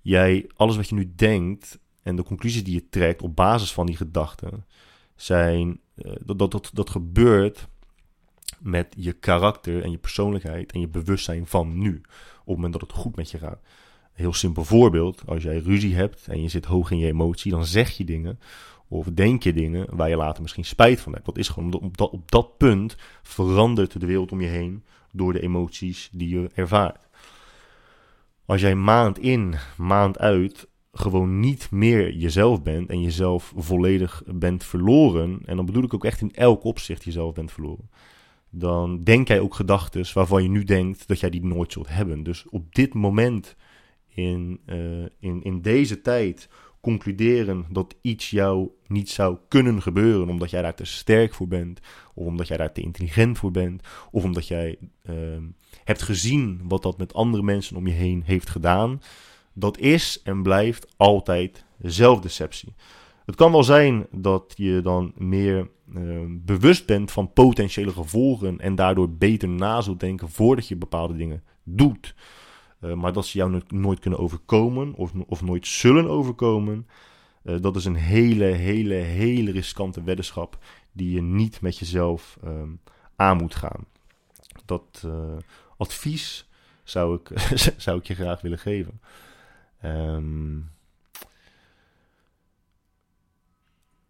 Jij, 0.01 0.49
alles 0.55 0.75
wat 0.75 0.89
je 0.89 0.95
nu 0.95 1.13
denkt 1.15 1.79
en 2.01 2.15
de 2.15 2.23
conclusies 2.23 2.63
die 2.63 2.73
je 2.73 2.89
trekt 2.89 3.21
op 3.21 3.35
basis 3.35 3.73
van 3.73 3.85
die 3.85 3.95
gedachten, 3.95 4.65
zijn 5.15 5.79
uh, 5.95 6.11
dat, 6.25 6.51
dat, 6.51 6.69
dat, 6.73 6.89
gebeurt 6.89 7.67
met 8.59 8.93
je 8.97 9.13
karakter 9.13 9.83
en 9.83 9.91
je 9.91 9.97
persoonlijkheid 9.97 10.71
en 10.71 10.79
je 10.79 10.87
bewustzijn 10.87 11.47
van 11.47 11.77
nu. 11.77 12.01
Op 12.39 12.45
het 12.45 12.55
moment 12.55 12.73
dat 12.73 12.81
het 12.81 12.91
goed 12.91 13.15
met 13.15 13.31
je 13.31 13.37
gaat 13.37 13.59
heel 14.13 14.33
simpel 14.33 14.63
voorbeeld. 14.63 15.21
Als 15.25 15.43
jij 15.43 15.57
ruzie 15.57 15.95
hebt 15.95 16.27
en 16.27 16.41
je 16.41 16.49
zit 16.49 16.65
hoog 16.65 16.91
in 16.91 16.97
je 16.97 17.07
emotie, 17.07 17.51
dan 17.51 17.65
zeg 17.65 17.91
je 17.91 18.03
dingen 18.03 18.39
of 18.87 19.07
denk 19.13 19.43
je 19.43 19.53
dingen 19.53 19.95
waar 19.95 20.09
je 20.09 20.15
later 20.15 20.41
misschien 20.41 20.65
spijt 20.65 21.01
van 21.01 21.13
hebt. 21.13 21.25
Dat 21.25 21.37
is 21.37 21.49
gewoon 21.49 21.73
op 21.73 21.97
dat, 21.97 22.09
op 22.09 22.31
dat 22.31 22.57
punt 22.57 22.95
verandert 23.23 23.99
de 23.99 24.05
wereld 24.05 24.31
om 24.31 24.41
je 24.41 24.47
heen 24.47 24.83
door 25.15 25.33
de 25.33 25.41
emoties 25.41 26.09
die 26.11 26.29
je 26.29 26.49
ervaart. 26.53 27.07
Als 28.45 28.61
jij 28.61 28.75
maand 28.75 29.19
in, 29.19 29.55
maand 29.77 30.19
uit 30.19 30.67
gewoon 30.91 31.39
niet 31.39 31.71
meer 31.71 32.13
jezelf 32.13 32.63
bent 32.63 32.89
en 32.89 33.01
jezelf 33.01 33.53
volledig 33.55 34.23
bent 34.25 34.63
verloren, 34.63 35.39
en 35.45 35.55
dan 35.55 35.65
bedoel 35.65 35.83
ik 35.83 35.93
ook 35.93 36.05
echt 36.05 36.21
in 36.21 36.33
elk 36.33 36.63
opzicht 36.63 37.03
jezelf 37.03 37.33
bent 37.33 37.51
verloren, 37.51 37.89
dan 38.49 39.03
denk 39.03 39.27
jij 39.27 39.39
ook 39.39 39.55
gedachten 39.55 40.05
waarvan 40.13 40.43
je 40.43 40.49
nu 40.49 40.63
denkt 40.63 41.07
dat 41.07 41.19
jij 41.19 41.29
die 41.29 41.45
nooit 41.45 41.71
zult 41.71 41.89
hebben. 41.89 42.23
Dus 42.23 42.45
op 42.49 42.75
dit 42.75 42.93
moment 42.93 43.55
in, 44.07 44.59
uh, 44.65 45.05
in, 45.19 45.43
in 45.43 45.61
deze 45.61 46.01
tijd 46.01 46.49
concluderen 46.85 47.65
dat 47.69 47.95
iets 48.01 48.29
jou 48.29 48.69
niet 48.87 49.09
zou 49.09 49.37
kunnen 49.47 49.81
gebeuren 49.81 50.29
omdat 50.29 50.49
jij 50.49 50.61
daar 50.61 50.75
te 50.75 50.85
sterk 50.85 51.33
voor 51.33 51.47
bent, 51.47 51.79
of 52.13 52.25
omdat 52.25 52.47
jij 52.47 52.57
daar 52.57 52.71
te 52.71 52.81
intelligent 52.81 53.37
voor 53.37 53.51
bent, 53.51 53.83
of 54.11 54.23
omdat 54.23 54.47
jij 54.47 54.77
uh, 55.09 55.15
hebt 55.83 56.01
gezien 56.01 56.61
wat 56.63 56.83
dat 56.83 56.97
met 56.97 57.13
andere 57.13 57.43
mensen 57.43 57.75
om 57.75 57.87
je 57.87 57.93
heen 57.93 58.21
heeft 58.25 58.49
gedaan, 58.49 59.01
dat 59.53 59.77
is 59.77 60.21
en 60.23 60.43
blijft 60.43 60.93
altijd 60.97 61.65
zelfdeceptie. 61.81 62.73
Het 63.25 63.35
kan 63.35 63.51
wel 63.51 63.63
zijn 63.63 64.07
dat 64.11 64.53
je 64.55 64.81
dan 64.83 65.11
meer 65.15 65.69
uh, 65.95 66.21
bewust 66.29 66.85
bent 66.85 67.11
van 67.11 67.33
potentiële 67.33 67.91
gevolgen 67.91 68.59
en 68.59 68.75
daardoor 68.75 69.09
beter 69.09 69.49
na 69.49 69.81
zult 69.81 69.99
denken 69.99 70.29
voordat 70.29 70.67
je 70.67 70.75
bepaalde 70.75 71.15
dingen 71.15 71.43
doet. 71.63 72.15
Uh, 72.85 72.93
maar 72.93 73.13
dat 73.13 73.25
ze 73.25 73.37
jou 73.37 73.61
nooit 73.67 73.99
kunnen 73.99 74.19
overkomen 74.19 74.93
of, 74.93 75.11
of 75.27 75.41
nooit 75.41 75.67
zullen 75.67 76.09
overkomen. 76.09 76.87
Uh, 77.43 77.61
dat 77.61 77.75
is 77.75 77.85
een 77.85 77.95
hele, 77.95 78.45
hele, 78.45 78.93
hele 78.93 79.51
riskante 79.51 80.03
weddenschap 80.03 80.57
die 80.91 81.11
je 81.11 81.21
niet 81.21 81.61
met 81.61 81.77
jezelf 81.77 82.37
um, 82.45 82.79
aan 83.15 83.37
moet 83.37 83.55
gaan. 83.55 83.85
Dat 84.65 85.03
uh, 85.05 85.37
advies 85.77 86.49
zou 86.83 87.15
ik, 87.15 87.39
zou 87.77 87.97
ik 87.99 88.07
je 88.07 88.15
graag 88.15 88.41
willen 88.41 88.59
geven. 88.59 89.01
Um, 89.85 90.71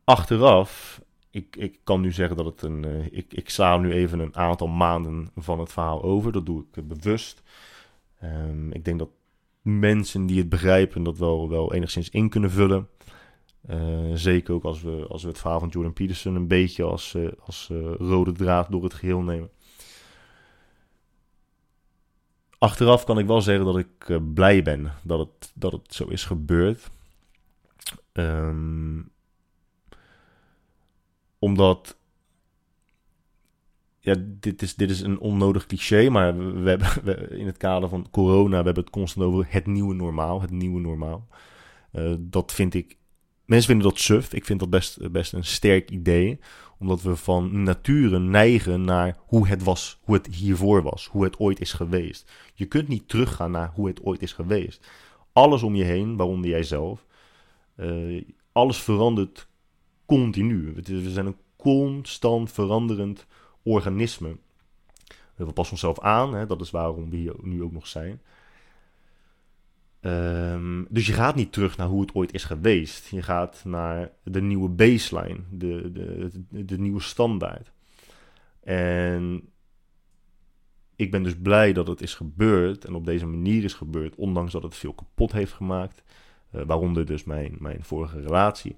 achteraf, 0.03 1.01
ik, 1.29 1.55
ik 1.55 1.79
kan 1.83 2.01
nu 2.01 2.11
zeggen 2.11 2.37
dat 2.37 2.45
het 2.45 2.61
een. 2.61 3.09
ik, 3.11 3.33
ik 3.33 3.49
sla 3.49 3.77
nu 3.77 3.91
even 3.91 4.19
een 4.19 4.35
aantal 4.35 4.67
maanden 4.67 5.29
van 5.35 5.59
het 5.59 5.71
verhaal 5.71 6.03
over. 6.03 6.31
Dat 6.31 6.45
doe 6.45 6.65
ik 6.73 6.87
bewust. 6.87 7.43
Um, 8.25 8.71
ik 8.71 8.85
denk 8.85 8.99
dat 8.99 9.09
mensen 9.61 10.25
die 10.25 10.37
het 10.37 10.49
begrijpen 10.49 11.03
dat 11.03 11.17
wel, 11.17 11.49
wel 11.49 11.73
enigszins 11.73 12.09
in 12.09 12.29
kunnen 12.29 12.51
vullen. 12.51 12.87
Uh, 13.69 14.11
zeker 14.13 14.53
ook 14.53 14.63
als 14.63 14.81
we, 14.81 15.05
als 15.09 15.21
we 15.21 15.27
het 15.27 15.39
verhaal 15.39 15.59
van 15.59 15.69
Jordan 15.69 15.93
Peterson 15.93 16.35
een 16.35 16.47
beetje 16.47 16.83
als, 16.83 17.13
uh, 17.13 17.31
als 17.39 17.69
uh, 17.71 17.93
rode 17.97 18.31
draad 18.31 18.71
door 18.71 18.83
het 18.83 18.93
geheel 18.93 19.21
nemen. 19.21 19.49
achteraf 22.57 23.03
kan 23.03 23.19
ik 23.19 23.27
wel 23.27 23.41
zeggen 23.41 23.65
dat 23.65 23.77
ik 23.77 24.19
blij 24.33 24.63
ben 24.63 24.91
dat 25.03 25.19
het, 25.19 25.51
dat 25.53 25.71
het 25.71 25.93
zo 25.93 26.07
is 26.07 26.25
gebeurd. 26.25 26.89
Um, 28.13 29.11
omdat 31.39 31.97
ja, 34.05 34.15
dit 34.19 34.61
is, 34.61 34.75
dit 34.75 34.89
is 34.89 35.01
een 35.01 35.19
onnodig 35.19 35.65
cliché, 35.65 36.09
maar 36.09 36.61
we, 36.61 36.69
hebben 36.69 37.31
in 37.39 37.45
het 37.45 37.57
kader 37.57 37.89
van 37.89 38.07
corona, 38.11 38.59
we 38.59 38.65
hebben 38.65 38.83
het 38.83 38.89
constant 38.93 39.25
over 39.25 39.45
het 39.49 39.65
nieuwe 39.65 39.93
normaal, 39.93 40.41
het 40.41 40.51
nieuwe 40.51 40.79
normaal. 40.79 41.27
Uh, 41.93 42.13
dat 42.19 42.53
vind 42.53 42.73
ik, 42.73 42.97
mensen 43.45 43.67
vinden 43.67 43.89
dat 43.89 43.99
suf. 43.99 44.33
Ik 44.33 44.45
vind 44.45 44.59
dat 44.59 44.69
best, 44.69 45.11
best 45.11 45.33
een 45.33 45.43
sterk 45.43 45.89
idee, 45.91 46.39
omdat 46.79 47.01
we 47.01 47.15
van 47.15 47.63
nature 47.63 48.19
neigen 48.19 48.81
naar 48.81 49.17
hoe 49.19 49.47
het 49.47 49.63
was, 49.63 49.99
hoe 50.01 50.15
het 50.15 50.27
hiervoor 50.27 50.81
was, 50.81 51.07
hoe 51.11 51.23
het 51.23 51.39
ooit 51.39 51.61
is 51.61 51.73
geweest. 51.73 52.31
Je 52.53 52.65
kunt 52.65 52.87
niet 52.87 53.07
teruggaan 53.07 53.51
naar 53.51 53.71
hoe 53.73 53.87
het 53.87 54.03
ooit 54.03 54.21
is 54.21 54.33
geweest. 54.33 54.87
Alles 55.33 55.63
om 55.63 55.75
je 55.75 55.83
heen, 55.83 56.15
waaronder 56.15 56.49
jijzelf, 56.49 57.05
uh, 57.77 58.23
alles 58.51 58.77
verandert 58.77 59.47
continu. 60.05 60.73
We 60.83 61.09
zijn 61.09 61.25
een 61.25 61.37
constant 61.55 62.51
veranderend 62.51 63.25
organisme. 63.65 64.37
We 65.35 65.45
passen 65.45 65.73
onszelf 65.73 65.99
aan, 65.99 66.33
hè, 66.33 66.45
dat 66.45 66.61
is 66.61 66.71
waarom 66.71 67.09
we 67.09 67.15
hier 67.15 67.35
nu 67.41 67.63
ook 67.63 67.71
nog 67.71 67.87
zijn. 67.87 68.21
Um, 70.01 70.87
dus 70.89 71.05
je 71.05 71.13
gaat 71.13 71.35
niet 71.35 71.51
terug 71.51 71.77
naar 71.77 71.87
hoe 71.87 72.01
het 72.01 72.15
ooit 72.15 72.33
is 72.33 72.43
geweest. 72.43 73.07
Je 73.07 73.21
gaat 73.21 73.61
naar 73.65 74.11
de 74.23 74.41
nieuwe 74.41 74.69
baseline, 74.69 75.39
de, 75.49 75.91
de, 75.91 76.65
de, 76.65 76.77
nieuwe 76.77 77.01
standaard. 77.01 77.71
En 78.63 79.49
ik 80.95 81.11
ben 81.11 81.23
dus 81.23 81.35
blij 81.41 81.73
dat 81.73 81.87
het 81.87 82.01
is 82.01 82.13
gebeurd 82.13 82.85
en 82.85 82.95
op 82.95 83.05
deze 83.05 83.25
manier 83.25 83.63
is 83.63 83.73
gebeurd, 83.73 84.15
ondanks 84.15 84.51
dat 84.51 84.63
het 84.63 84.75
veel 84.75 84.93
kapot 84.93 85.31
heeft 85.31 85.53
gemaakt. 85.53 86.03
Uh, 86.55 86.61
waaronder 86.65 87.05
dus 87.05 87.23
mijn, 87.23 87.55
mijn 87.59 87.83
vorige 87.83 88.21
relatie. 88.21 88.77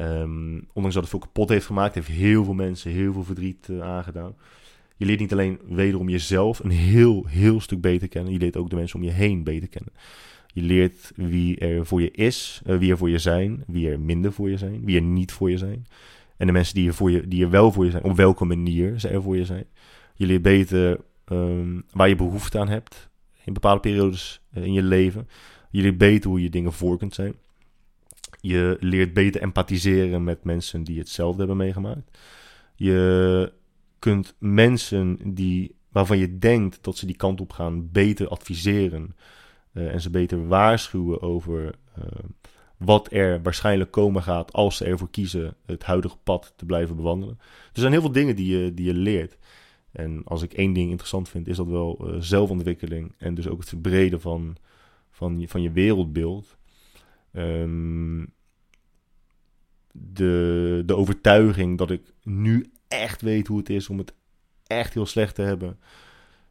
Um, 0.00 0.66
ondanks 0.72 0.94
dat 0.94 1.02
het 1.02 1.08
veel 1.08 1.18
kapot 1.18 1.48
heeft 1.48 1.66
gemaakt, 1.66 1.94
heeft 1.94 2.08
heel 2.08 2.44
veel 2.44 2.54
mensen 2.54 2.90
heel 2.90 3.12
veel 3.12 3.24
verdriet 3.24 3.68
uh, 3.70 3.80
aangedaan. 3.80 4.34
Je 4.96 5.04
leert 5.04 5.20
niet 5.20 5.32
alleen 5.32 5.58
wederom 5.68 6.08
jezelf 6.08 6.58
een 6.58 6.70
heel, 6.70 7.24
heel 7.26 7.60
stuk 7.60 7.80
beter 7.80 8.08
kennen. 8.08 8.32
Je 8.32 8.38
leert 8.38 8.56
ook 8.56 8.70
de 8.70 8.76
mensen 8.76 8.98
om 8.98 9.04
je 9.04 9.10
heen 9.10 9.44
beter 9.44 9.68
kennen. 9.68 9.92
Je 10.52 10.62
leert 10.62 11.12
wie 11.16 11.58
er 11.58 11.86
voor 11.86 12.00
je 12.00 12.10
is, 12.10 12.62
uh, 12.66 12.78
wie 12.78 12.90
er 12.90 12.98
voor 12.98 13.10
je 13.10 13.18
zijn, 13.18 13.64
wie 13.66 13.90
er 13.90 14.00
minder 14.00 14.32
voor 14.32 14.50
je 14.50 14.56
zijn, 14.56 14.84
wie 14.84 14.96
er 14.96 15.02
niet 15.02 15.32
voor 15.32 15.50
je 15.50 15.58
zijn. 15.58 15.86
En 16.36 16.46
de 16.46 16.52
mensen 16.52 16.74
die 16.74 16.88
er, 16.88 16.94
voor 16.94 17.10
je, 17.10 17.28
die 17.28 17.44
er 17.44 17.50
wel 17.50 17.72
voor 17.72 17.84
je 17.84 17.90
zijn, 17.90 18.04
op 18.04 18.16
welke 18.16 18.44
manier 18.44 19.00
ze 19.00 19.08
er 19.08 19.22
voor 19.22 19.36
je 19.36 19.44
zijn. 19.44 19.64
Je 20.14 20.26
leert 20.26 20.42
beter 20.42 21.00
um, 21.32 21.84
waar 21.92 22.08
je 22.08 22.16
behoefte 22.16 22.58
aan 22.58 22.68
hebt 22.68 23.08
in 23.44 23.52
bepaalde 23.52 23.80
periodes 23.80 24.40
uh, 24.54 24.64
in 24.64 24.72
je 24.72 24.82
leven. 24.82 25.28
Je 25.70 25.82
leert 25.82 25.98
beter 25.98 26.30
hoe 26.30 26.42
je 26.42 26.50
dingen 26.50 26.72
voor 26.72 26.98
kunt 26.98 27.14
zijn. 27.14 27.34
Je 28.46 28.76
leert 28.80 29.12
beter 29.12 29.40
empathiseren 29.40 30.24
met 30.24 30.44
mensen 30.44 30.84
die 30.84 30.98
hetzelfde 30.98 31.38
hebben 31.38 31.56
meegemaakt. 31.56 32.18
Je 32.74 33.52
kunt 33.98 34.34
mensen 34.38 35.18
die, 35.34 35.74
waarvan 35.88 36.18
je 36.18 36.38
denkt 36.38 36.78
dat 36.80 36.96
ze 36.96 37.06
die 37.06 37.16
kant 37.16 37.40
op 37.40 37.52
gaan, 37.52 37.90
beter 37.90 38.28
adviseren. 38.28 39.16
Uh, 39.72 39.92
en 39.92 40.00
ze 40.00 40.10
beter 40.10 40.46
waarschuwen 40.48 41.22
over 41.22 41.74
uh, 41.98 42.04
wat 42.76 43.12
er 43.12 43.42
waarschijnlijk 43.42 43.90
komen 43.90 44.22
gaat 44.22 44.52
als 44.52 44.76
ze 44.76 44.84
ervoor 44.84 45.10
kiezen 45.10 45.56
het 45.66 45.84
huidige 45.84 46.16
pad 46.22 46.52
te 46.56 46.64
blijven 46.64 46.96
bewandelen. 46.96 47.38
Er 47.72 47.80
zijn 47.80 47.92
heel 47.92 48.00
veel 48.00 48.12
dingen 48.12 48.36
die 48.36 48.58
je, 48.58 48.74
die 48.74 48.86
je 48.86 48.94
leert. 48.94 49.36
En 49.92 50.22
als 50.24 50.42
ik 50.42 50.52
één 50.52 50.72
ding 50.72 50.88
interessant 50.90 51.28
vind, 51.28 51.48
is 51.48 51.56
dat 51.56 51.66
wel 51.66 52.08
uh, 52.08 52.20
zelfontwikkeling 52.20 53.14
en 53.18 53.34
dus 53.34 53.48
ook 53.48 53.58
het 53.58 53.68
verbreden 53.68 54.20
van, 54.20 54.56
van, 55.10 55.40
je, 55.40 55.48
van 55.48 55.62
je 55.62 55.70
wereldbeeld. 55.70 56.56
Um, 57.36 58.32
de, 59.92 60.82
de 60.86 60.96
overtuiging 60.96 61.78
dat 61.78 61.90
ik 61.90 62.12
nu 62.22 62.72
echt 62.88 63.22
weet 63.22 63.46
hoe 63.46 63.58
het 63.58 63.70
is 63.70 63.88
om 63.88 63.98
het 63.98 64.14
echt 64.66 64.94
heel 64.94 65.06
slecht 65.06 65.34
te 65.34 65.42
hebben, 65.42 65.78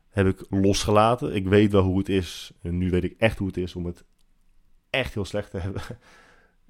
heb 0.10 0.28
ik 0.28 0.46
losgelaten. 0.50 1.36
Ik 1.36 1.48
weet 1.48 1.72
wel 1.72 1.84
hoe 1.84 1.98
het 1.98 2.10
is. 2.10 2.52
En 2.62 2.78
nu 2.78 2.90
weet 2.90 3.04
ik 3.04 3.16
echt 3.18 3.38
hoe 3.38 3.48
het 3.48 3.58
is 3.58 3.76
om 3.76 3.86
het 3.86 4.04
echt 4.90 5.14
heel 5.14 5.26
slecht 5.26 5.52
te 5.52 5.58
hebben. 5.58 5.82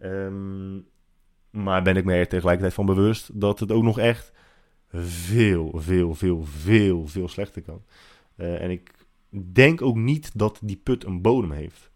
um, 0.01 0.86
maar 1.64 1.82
ben 1.82 1.97
ik 1.97 2.05
me 2.05 2.14
er 2.14 2.28
tegelijkertijd 2.28 2.74
van 2.74 2.86
bewust 2.86 3.39
dat 3.39 3.59
het 3.59 3.72
ook 3.72 3.84
nog 3.84 3.99
echt 3.99 4.32
veel, 4.93 5.72
veel, 5.76 6.14
veel, 6.14 6.43
veel, 6.43 7.07
veel 7.07 7.28
slechter 7.28 7.61
kan. 7.61 7.84
Uh, 8.38 8.61
en 8.61 8.70
ik 8.70 8.91
denk 9.53 9.82
ook 9.82 9.95
niet 9.95 10.38
dat 10.38 10.59
die 10.64 10.78
put 10.84 11.05
een 11.05 11.22
bodem 11.22 11.51
heeft. 11.51 11.91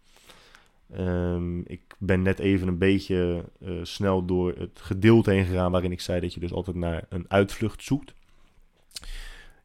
Um, 0.96 1.62
ik 1.66 1.80
ben 1.98 2.22
net 2.22 2.38
even 2.38 2.68
een 2.68 2.78
beetje 2.78 3.44
uh, 3.60 3.78
snel 3.82 4.24
door 4.24 4.54
het 4.58 4.80
gedeelte 4.80 5.30
heen 5.30 5.44
gegaan 5.44 5.70
waarin 5.70 5.92
ik 5.92 6.00
zei 6.00 6.20
dat 6.20 6.34
je 6.34 6.40
dus 6.40 6.52
altijd 6.52 6.76
naar 6.76 7.04
een 7.08 7.24
uitvlucht 7.28 7.82
zoekt. 7.82 8.14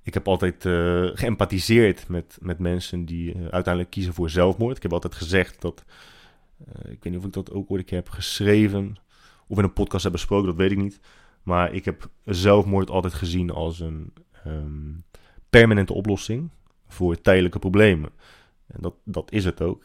Ik 0.02 0.14
heb 0.14 0.28
altijd 0.28 0.66
uh, 0.66 1.10
geëmpathiseerd 1.14 2.08
met, 2.08 2.38
met 2.42 2.60
mensen 2.60 3.06
die 3.06 3.36
uh, 3.36 3.42
uiteindelijk 3.42 3.90
kiezen 3.90 4.14
voor 4.14 4.30
zelfmoord. 4.30 4.76
Ik 4.76 4.84
heb 4.84 4.94
altijd 4.94 5.16
gezegd 5.16 5.62
dat, 5.62 5.86
ik 6.84 7.04
weet 7.04 7.04
niet 7.04 7.18
of 7.18 7.26
ik 7.26 7.34
dat 7.34 7.52
ook 7.52 7.72
ooit 7.72 7.90
heb 7.90 8.10
geschreven 8.10 8.96
of 9.48 9.58
in 9.58 9.64
een 9.64 9.74
podcast 9.74 10.04
heb 10.04 10.12
besproken, 10.12 10.48
dat 10.48 10.56
weet 10.56 10.72
ik 10.72 10.78
niet. 10.78 11.00
Maar 11.44 11.74
ik 11.74 11.86
heb 11.86 12.10
zelfmoord 12.26 12.90
altijd 12.90 13.14
gezien 13.14 13.50
als 13.50 13.80
een 13.80 14.14
um, 14.48 15.04
permanente 15.50 15.94
oplossing 15.94 16.50
voor 16.88 17.22
tijdelijke 17.22 17.60
problemen. 17.60 18.10
En 18.68 18.82
dat, 18.82 18.94
dat 19.04 19.32
is 19.32 19.46
het 19.46 19.62
ook. 19.62 19.84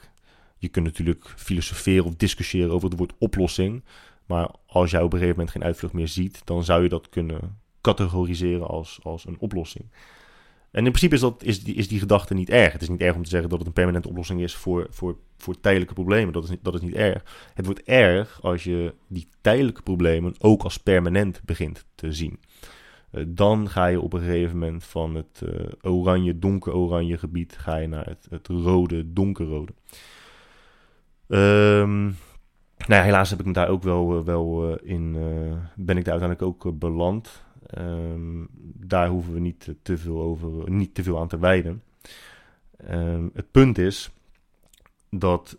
Je 0.59 0.69
kunt 0.69 0.85
natuurlijk 0.85 1.35
filosoferen 1.37 2.05
of 2.05 2.17
discussiëren 2.17 2.71
over 2.71 2.89
het 2.89 2.99
woord 2.99 3.15
oplossing. 3.19 3.83
Maar 4.27 4.51
als 4.67 4.91
jij 4.91 5.01
op 5.01 5.13
een 5.13 5.19
gegeven 5.19 5.39
moment 5.39 5.57
geen 5.57 5.65
uitvlucht 5.65 5.95
meer 5.95 6.09
ziet, 6.09 6.41
dan 6.45 6.65
zou 6.65 6.83
je 6.83 6.89
dat 6.89 7.09
kunnen 7.09 7.59
categoriseren 7.81 8.67
als, 8.67 8.99
als 9.03 9.27
een 9.27 9.39
oplossing. 9.39 9.85
En 10.71 10.85
in 10.85 10.91
principe 10.91 11.15
is, 11.15 11.21
dat, 11.21 11.43
is, 11.43 11.65
die, 11.65 11.75
is 11.75 11.89
die 11.89 11.99
gedachte 11.99 12.35
niet 12.35 12.51
erg. 12.51 12.73
Het 12.73 12.83
is 12.83 12.89
niet 12.89 13.01
erg 13.01 13.15
om 13.15 13.23
te 13.23 13.29
zeggen 13.29 13.49
dat 13.49 13.59
het 13.59 13.67
een 13.67 13.75
permanente 13.75 14.09
oplossing 14.09 14.41
is 14.41 14.55
voor, 14.55 14.87
voor, 14.91 15.17
voor 15.37 15.61
tijdelijke 15.61 15.95
problemen. 15.95 16.33
Dat 16.33 16.45
is, 16.45 16.51
niet, 16.51 16.59
dat 16.65 16.75
is 16.75 16.81
niet 16.81 16.95
erg. 16.95 17.51
Het 17.55 17.65
wordt 17.65 17.83
erg 17.83 18.43
als 18.43 18.65
je 18.65 18.95
die 19.07 19.29
tijdelijke 19.41 19.83
problemen 19.83 20.35
ook 20.39 20.63
als 20.63 20.77
permanent 20.77 21.41
begint 21.45 21.85
te 21.95 22.13
zien. 22.13 22.41
Uh, 23.13 23.25
dan 23.29 23.69
ga 23.69 23.87
je 23.87 24.01
op 24.01 24.13
een 24.13 24.21
gegeven 24.21 24.59
moment 24.59 24.85
van 24.85 25.15
het 25.15 25.43
uh, 25.45 25.93
oranje, 25.93 26.39
donker-oranje 26.39 27.19
gebied 27.19 27.57
ga 27.59 27.77
je 27.77 27.87
naar 27.87 28.07
het, 28.07 28.27
het 28.31 28.47
rode, 28.47 29.13
donkerrode. 29.13 29.73
Um, 31.29 32.05
nou 32.77 33.01
ja, 33.01 33.03
helaas 33.03 33.31
heb 33.31 33.41
ik 33.41 33.47
me 33.47 33.53
daar 33.53 33.69
ook 33.69 33.83
wel, 33.83 34.25
wel 34.25 34.71
uh, 34.71 34.77
in, 34.83 35.15
uh, 35.15 35.57
ben 35.77 35.97
ik 35.97 36.05
daar 36.05 36.21
uiteindelijk 36.21 36.43
ook 36.43 36.79
beland. 36.79 37.45
Um, 37.79 38.49
daar 38.75 39.09
hoeven 39.09 39.33
we 39.33 39.41
niet 39.41 39.75
te 39.83 39.99
veel, 39.99 40.21
over, 40.21 40.71
niet 40.71 40.95
te 40.95 41.03
veel 41.03 41.19
aan 41.19 41.29
te 41.29 41.39
wijden. 41.39 41.83
Um, 42.91 43.31
het 43.35 43.51
punt 43.51 43.79
is 43.79 44.11
dat 45.11 45.59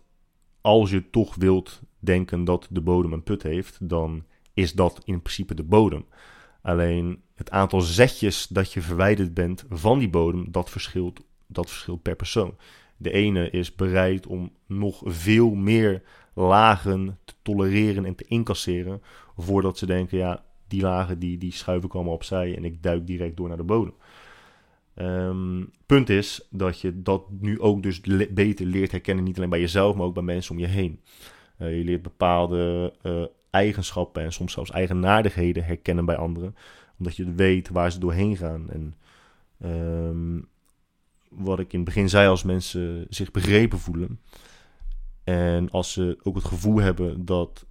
als 0.60 0.90
je 0.90 1.10
toch 1.10 1.34
wilt 1.34 1.80
denken 1.98 2.44
dat 2.44 2.68
de 2.70 2.80
bodem 2.80 3.12
een 3.12 3.22
put 3.22 3.42
heeft, 3.42 3.88
dan 3.88 4.24
is 4.54 4.72
dat 4.72 5.00
in 5.04 5.22
principe 5.22 5.54
de 5.54 5.62
bodem. 5.62 6.04
Alleen 6.62 7.22
het 7.34 7.50
aantal 7.50 7.80
zetjes 7.80 8.46
dat 8.46 8.72
je 8.72 8.80
verwijderd 8.80 9.34
bent 9.34 9.64
van 9.68 9.98
die 9.98 10.10
bodem, 10.10 10.46
dat 10.50 10.70
verschilt, 10.70 11.20
dat 11.46 11.68
verschilt 11.68 12.02
per 12.02 12.16
persoon. 12.16 12.54
De 13.02 13.10
ene 13.10 13.50
is 13.50 13.74
bereid 13.74 14.26
om 14.26 14.52
nog 14.66 15.02
veel 15.04 15.54
meer 15.54 16.02
lagen 16.34 17.18
te 17.24 17.34
tolereren 17.42 18.04
en 18.04 18.14
te 18.14 18.24
incasseren. 18.28 19.02
Voordat 19.36 19.78
ze 19.78 19.86
denken, 19.86 20.18
ja, 20.18 20.44
die 20.68 20.82
lagen 20.82 21.18
die, 21.18 21.38
die 21.38 21.52
schuif 21.52 21.84
ik 21.84 21.94
allemaal 21.94 22.14
opzij 22.14 22.56
en 22.56 22.64
ik 22.64 22.82
duik 22.82 23.06
direct 23.06 23.36
door 23.36 23.48
naar 23.48 23.56
de 23.56 23.62
bodem. 23.62 23.94
Um, 24.94 25.70
punt 25.86 26.08
is 26.08 26.46
dat 26.50 26.80
je 26.80 27.02
dat 27.02 27.22
nu 27.40 27.60
ook 27.60 27.82
dus 27.82 28.00
beter 28.30 28.66
leert 28.66 28.90
herkennen, 28.90 29.24
niet 29.24 29.36
alleen 29.36 29.50
bij 29.50 29.60
jezelf, 29.60 29.96
maar 29.96 30.06
ook 30.06 30.14
bij 30.14 30.22
mensen 30.22 30.54
om 30.54 30.60
je 30.60 30.66
heen. 30.66 31.00
Uh, 31.58 31.78
je 31.78 31.84
leert 31.84 32.02
bepaalde 32.02 32.92
uh, 33.02 33.24
eigenschappen 33.50 34.22
en 34.22 34.32
soms 34.32 34.52
zelfs 34.52 34.70
eigenaardigheden 34.70 35.64
herkennen 35.64 36.04
bij 36.04 36.16
anderen, 36.16 36.56
omdat 36.98 37.16
je 37.16 37.34
weet 37.34 37.68
waar 37.68 37.92
ze 37.92 37.98
doorheen 37.98 38.36
gaan. 38.36 38.70
En 38.70 38.94
um, 39.70 40.48
wat 41.30 41.58
ik 41.58 41.72
in 41.72 41.78
het 41.78 41.88
begin 41.88 42.08
zei, 42.08 42.28
als 42.28 42.42
mensen 42.42 43.06
zich 43.08 43.30
begrepen 43.30 43.78
voelen. 43.78 44.20
En 45.24 45.70
als 45.70 45.92
ze 45.92 46.18
ook 46.22 46.34
het 46.34 46.44
gevoel 46.44 46.80
hebben 46.80 47.24
dat 47.24 47.66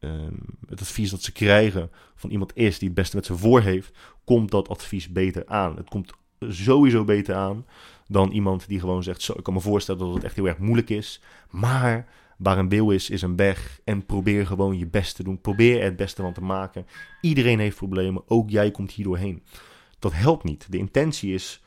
um, 0.00 0.38
het 0.66 0.80
advies 0.80 1.10
dat 1.10 1.22
ze 1.22 1.32
krijgen 1.32 1.90
van 2.14 2.30
iemand 2.30 2.56
is 2.56 2.78
die 2.78 2.88
het 2.88 2.96
beste 2.96 3.16
met 3.16 3.26
ze 3.26 3.36
voor 3.36 3.60
heeft, 3.60 3.98
komt 4.24 4.50
dat 4.50 4.68
advies 4.68 5.12
beter 5.12 5.46
aan. 5.46 5.76
Het 5.76 5.88
komt 5.88 6.12
sowieso 6.38 7.04
beter 7.04 7.34
aan 7.34 7.66
dan 8.08 8.30
iemand 8.30 8.68
die 8.68 8.80
gewoon 8.80 9.02
zegt: 9.02 9.22
Zo, 9.22 9.32
ik 9.36 9.42
kan 9.42 9.54
me 9.54 9.60
voorstellen 9.60 10.00
dat 10.00 10.14
het 10.14 10.24
echt 10.24 10.36
heel 10.36 10.48
erg 10.48 10.58
moeilijk 10.58 10.90
is, 10.90 11.22
maar 11.50 12.08
waar 12.38 12.58
een 12.58 12.68
wil 12.68 12.90
is, 12.90 13.10
is 13.10 13.22
een 13.22 13.36
weg. 13.36 13.80
En 13.84 14.06
probeer 14.06 14.46
gewoon 14.46 14.78
je 14.78 14.86
best 14.86 15.16
te 15.16 15.22
doen. 15.22 15.40
Probeer 15.40 15.78
er 15.78 15.84
het 15.84 15.96
beste 15.96 16.22
van 16.22 16.32
te 16.32 16.42
maken. 16.42 16.86
Iedereen 17.20 17.58
heeft 17.58 17.76
problemen, 17.76 18.22
ook 18.26 18.50
jij 18.50 18.70
komt 18.70 18.90
hier 18.90 19.04
doorheen. 19.04 19.42
Dat 19.98 20.12
helpt 20.12 20.44
niet. 20.44 20.66
De 20.70 20.78
intentie 20.78 21.34
is. 21.34 21.62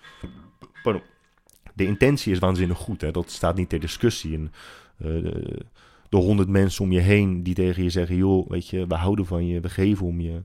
Pardon, 0.84 1.02
de 1.76 1.86
intentie 1.86 2.32
is 2.32 2.40
waanzinnig 2.40 2.78
goed. 2.78 3.02
Hè? 3.02 3.12
Dat 3.12 3.30
staat 3.30 3.56
niet 3.56 3.70
ter 3.70 3.80
discussie. 3.80 4.36
En, 4.36 4.52
de, 4.98 5.66
de 6.10 6.18
honderd 6.18 6.50
mensen 6.50 6.84
om 6.84 6.92
je 6.92 7.00
heen 7.00 7.44
die 7.44 7.54
tegen 7.54 7.84
je 7.84 7.90
zeggen: 7.90 8.16
joh, 8.16 8.50
weet 8.50 8.68
je, 8.68 8.88
we 8.88 8.96
houden 8.96 9.26
van 9.26 9.48
je, 9.48 9.60
we 9.60 9.70
geven 9.70 10.06
om 10.06 10.22
je, 10.22 10.44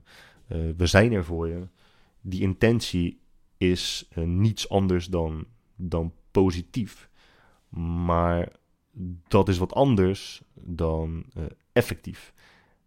we 0.77 0.85
zijn 0.85 1.11
er 1.11 1.25
voor 1.25 1.47
je. 1.47 1.67
Die 2.21 2.41
intentie 2.41 3.19
is 3.57 4.09
niets 4.15 4.69
anders 4.69 5.07
dan, 5.07 5.45
dan 5.75 6.13
positief. 6.31 7.09
Maar 8.05 8.51
dat 9.27 9.49
is 9.49 9.57
wat 9.57 9.73
anders 9.73 10.41
dan 10.53 11.25
effectief. 11.71 12.33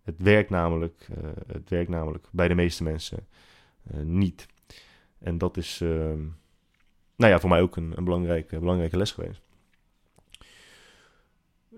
Het 0.03 0.23
werkt 0.23 0.51
namelijk, 0.51 1.09
het 1.47 1.71
werkt 1.71 1.91
namelijk 1.91 2.29
bij 2.33 2.49
de 2.49 2.55
meeste 2.55 2.83
mensen 2.83 3.27
niet. 4.03 4.47
En 5.19 5.39
dat 5.39 5.57
is, 5.57 5.81
ehm, 5.83 6.21
nou 7.17 7.33
ja, 7.33 7.41
voor 7.41 7.49
mij 7.49 7.61
ook 7.61 7.77
een, 7.77 7.93
een 7.97 8.05
belangrijke, 8.05 8.59
belangrijke 8.59 8.97
les 8.97 9.13
geweest. 9.13 9.41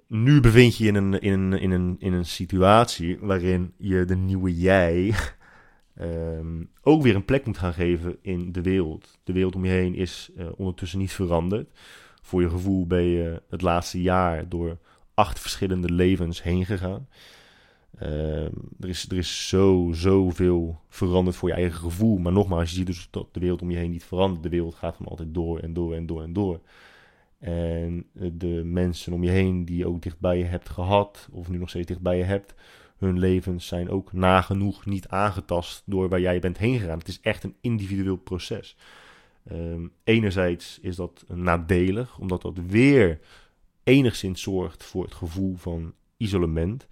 Nu 0.09 0.41
bevind 0.41 0.77
je 0.77 0.85
je 0.85 0.91
in 0.91 0.97
een, 0.97 1.21
in, 1.21 1.33
een, 1.33 1.61
in, 1.61 1.71
een, 1.71 1.97
in 1.99 2.13
een 2.13 2.25
situatie 2.25 3.19
waarin 3.21 3.73
je 3.77 4.05
de 4.05 4.17
nieuwe 4.17 4.57
jij 4.57 5.15
ehm, 5.95 6.65
ook 6.83 7.03
weer 7.03 7.15
een 7.15 7.25
plek 7.25 7.47
moet 7.47 7.59
gaan 7.59 7.75
geven 7.75 8.17
in 8.21 8.53
de 8.53 8.63
wereld. 8.63 9.19
De 9.25 9.33
wereld 9.33 9.55
om 9.55 9.65
je 9.65 9.71
heen 9.71 9.95
is 9.95 10.31
uh, 10.37 10.47
ondertussen 10.57 10.99
niet 10.99 11.13
veranderd. 11.13 11.79
Voor 12.23 12.43
je 12.43 12.51
gevoel 12.51 12.87
ben 12.87 13.03
je 13.03 13.43
het 13.49 13.63
laatste 13.63 14.03
jaar 14.03 14.49
door 14.49 14.79
acht 15.15 15.41
verschillende 15.41 15.93
levens 15.93 16.43
heen 16.43 16.67
gegaan. 16.67 17.09
Ehm, 17.99 18.53
er, 18.81 18.89
is, 18.89 19.09
er 19.11 19.17
is 19.17 19.49
zo, 19.49 19.91
zoveel 19.93 20.81
veranderd 20.89 21.37
voor 21.37 21.49
je 21.49 21.55
eigen 21.55 21.79
gevoel. 21.79 22.19
Maar 22.19 22.33
nogmaals, 22.33 22.71
je 22.71 22.77
ziet 22.77 22.87
dus 22.87 23.09
dat 23.11 23.35
de 23.35 23.41
wereld 23.41 23.63
om 23.63 23.71
je 23.71 23.77
heen 23.77 23.91
niet 23.91 24.05
verandert. 24.05 24.43
De 24.43 24.49
wereld 24.49 24.75
gaat 24.75 24.97
van 24.97 25.07
altijd 25.07 25.35
door 25.35 25.59
en 25.59 25.73
door 25.73 25.95
en 25.95 26.07
door 26.07 26.23
en 26.23 26.33
door. 26.33 26.61
En 27.39 28.07
eh, 28.15 28.31
de 28.33 28.63
mensen 28.65 29.13
om 29.13 29.25
je 29.25 29.31
heen 29.31 29.65
die 29.65 29.87
ook 29.87 30.03
dichtbij 30.03 30.39
je 30.39 30.45
hebt 30.45 30.69
gehad, 30.69 31.29
of 31.33 31.49
nu 31.49 31.59
nog 31.59 31.69
steeds 31.69 31.87
dichtbij 31.87 32.19
je 32.19 32.25
hebt, 32.25 32.55
hun 32.97 33.19
levens 33.19 33.67
zijn 33.67 33.91
ook 33.91 34.13
nagenoeg 34.13 34.87
niet 34.87 35.09
aangetast 35.09 35.83
door 35.85 36.09
waar 36.09 36.21
jij 36.21 36.39
bent 36.39 36.59
heen 36.59 36.79
gegaan. 36.79 36.99
Het 36.99 37.09
is 37.09 37.21
echt 37.21 37.45
een 37.45 37.57
individueel 37.61 38.17
proces. 38.17 38.77
Um, 39.53 39.93
enerzijds 40.05 40.79
is 40.81 40.97
dat 40.97 41.25
nadelig, 41.29 42.19
omdat 42.19 42.43
dat 42.43 42.59
weer 42.67 43.21
enigszins 43.85 44.43
zorgt 44.43 44.85
voor 44.85 45.05
het 45.05 45.15
gevoel 45.15 45.57
van 45.57 45.95
isolement. 46.17 46.87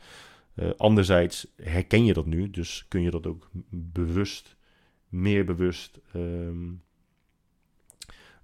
Uh, 0.57 0.71
anderzijds 0.77 1.47
herken 1.57 2.05
je 2.05 2.13
dat 2.13 2.27
nu, 2.27 2.51
dus 2.51 2.85
kun 2.89 3.03
je 3.03 3.11
dat 3.11 3.27
ook 3.27 3.51
bewust, 3.71 4.57
meer 5.09 5.45
bewust 5.45 6.01
um, 6.15 6.83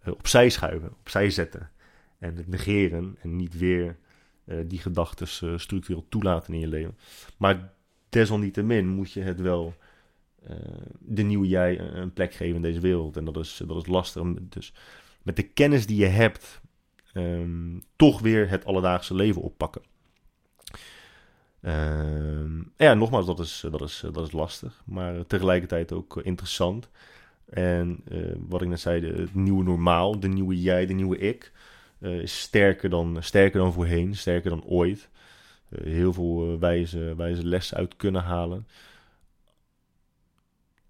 uh, 0.04 0.12
opzij 0.12 0.50
schuiven, 0.50 0.92
opzij 0.98 1.30
zetten. 1.30 1.70
En 2.18 2.36
het 2.36 2.48
negeren 2.48 3.16
en 3.20 3.36
niet 3.36 3.58
weer 3.58 3.98
uh, 4.44 4.58
die 4.66 4.78
gedachten 4.78 5.60
structureel 5.60 6.06
toelaten 6.08 6.54
in 6.54 6.60
je 6.60 6.68
leven. 6.68 6.98
Maar 7.36 7.72
desalniettemin 8.08 8.88
moet 8.88 9.12
je 9.12 9.20
het 9.20 9.40
wel 9.40 9.74
de 10.98 11.22
nieuwe 11.22 11.48
jij 11.48 11.80
een 11.80 12.12
plek 12.12 12.34
geven 12.34 12.56
in 12.56 12.62
deze 12.62 12.80
wereld. 12.80 13.16
En 13.16 13.24
dat 13.24 13.36
is, 13.36 13.62
dat 13.66 13.76
is 13.76 13.86
lastig. 13.86 14.22
Dus 14.38 14.72
met 15.22 15.36
de 15.36 15.42
kennis 15.42 15.86
die 15.86 15.96
je 15.96 16.06
hebt, 16.06 16.60
um, 17.14 17.82
toch 17.96 18.20
weer 18.20 18.48
het 18.48 18.64
alledaagse 18.64 19.14
leven 19.14 19.42
oppakken. 19.42 19.82
Uh, 21.62 22.62
ja, 22.76 22.94
nogmaals, 22.94 23.26
dat 23.26 23.38
is, 23.38 23.64
dat, 23.70 23.80
is, 23.80 24.04
dat 24.12 24.26
is 24.26 24.32
lastig, 24.32 24.82
maar 24.84 25.26
tegelijkertijd 25.26 25.92
ook 25.92 26.16
interessant. 26.16 26.88
En 27.44 28.00
uh, 28.08 28.34
wat 28.48 28.62
ik 28.62 28.68
net 28.68 28.80
zei, 28.80 29.06
het 29.06 29.34
nieuwe 29.34 29.64
normaal, 29.64 30.20
de 30.20 30.28
nieuwe 30.28 30.60
jij, 30.60 30.86
de 30.86 30.92
nieuwe 30.92 31.18
ik, 31.18 31.52
uh, 31.98 32.20
is 32.20 32.40
sterker 32.40 32.90
dan, 32.90 33.16
sterker 33.20 33.60
dan 33.60 33.72
voorheen, 33.72 34.16
sterker 34.16 34.50
dan 34.50 34.64
ooit. 34.64 35.08
Heel 35.82 36.12
veel 36.12 36.58
wijze, 36.58 37.14
wijze 37.16 37.46
lessen 37.46 37.76
uit 37.76 37.96
kunnen 37.96 38.22
halen. 38.22 38.66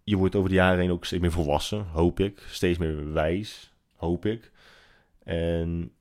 Je 0.04 0.16
wordt 0.16 0.34
over 0.34 0.48
de 0.48 0.54
jaren 0.54 0.78
heen 0.80 0.90
ook 0.90 1.04
steeds 1.04 1.22
meer 1.22 1.32
volwassen, 1.32 1.86
hoop 1.86 2.20
ik. 2.20 2.42
Steeds 2.48 2.78
meer 2.78 3.12
wijs, 3.12 3.72
hoop 3.96 4.26
ik. 4.26 4.50
En 5.24 5.92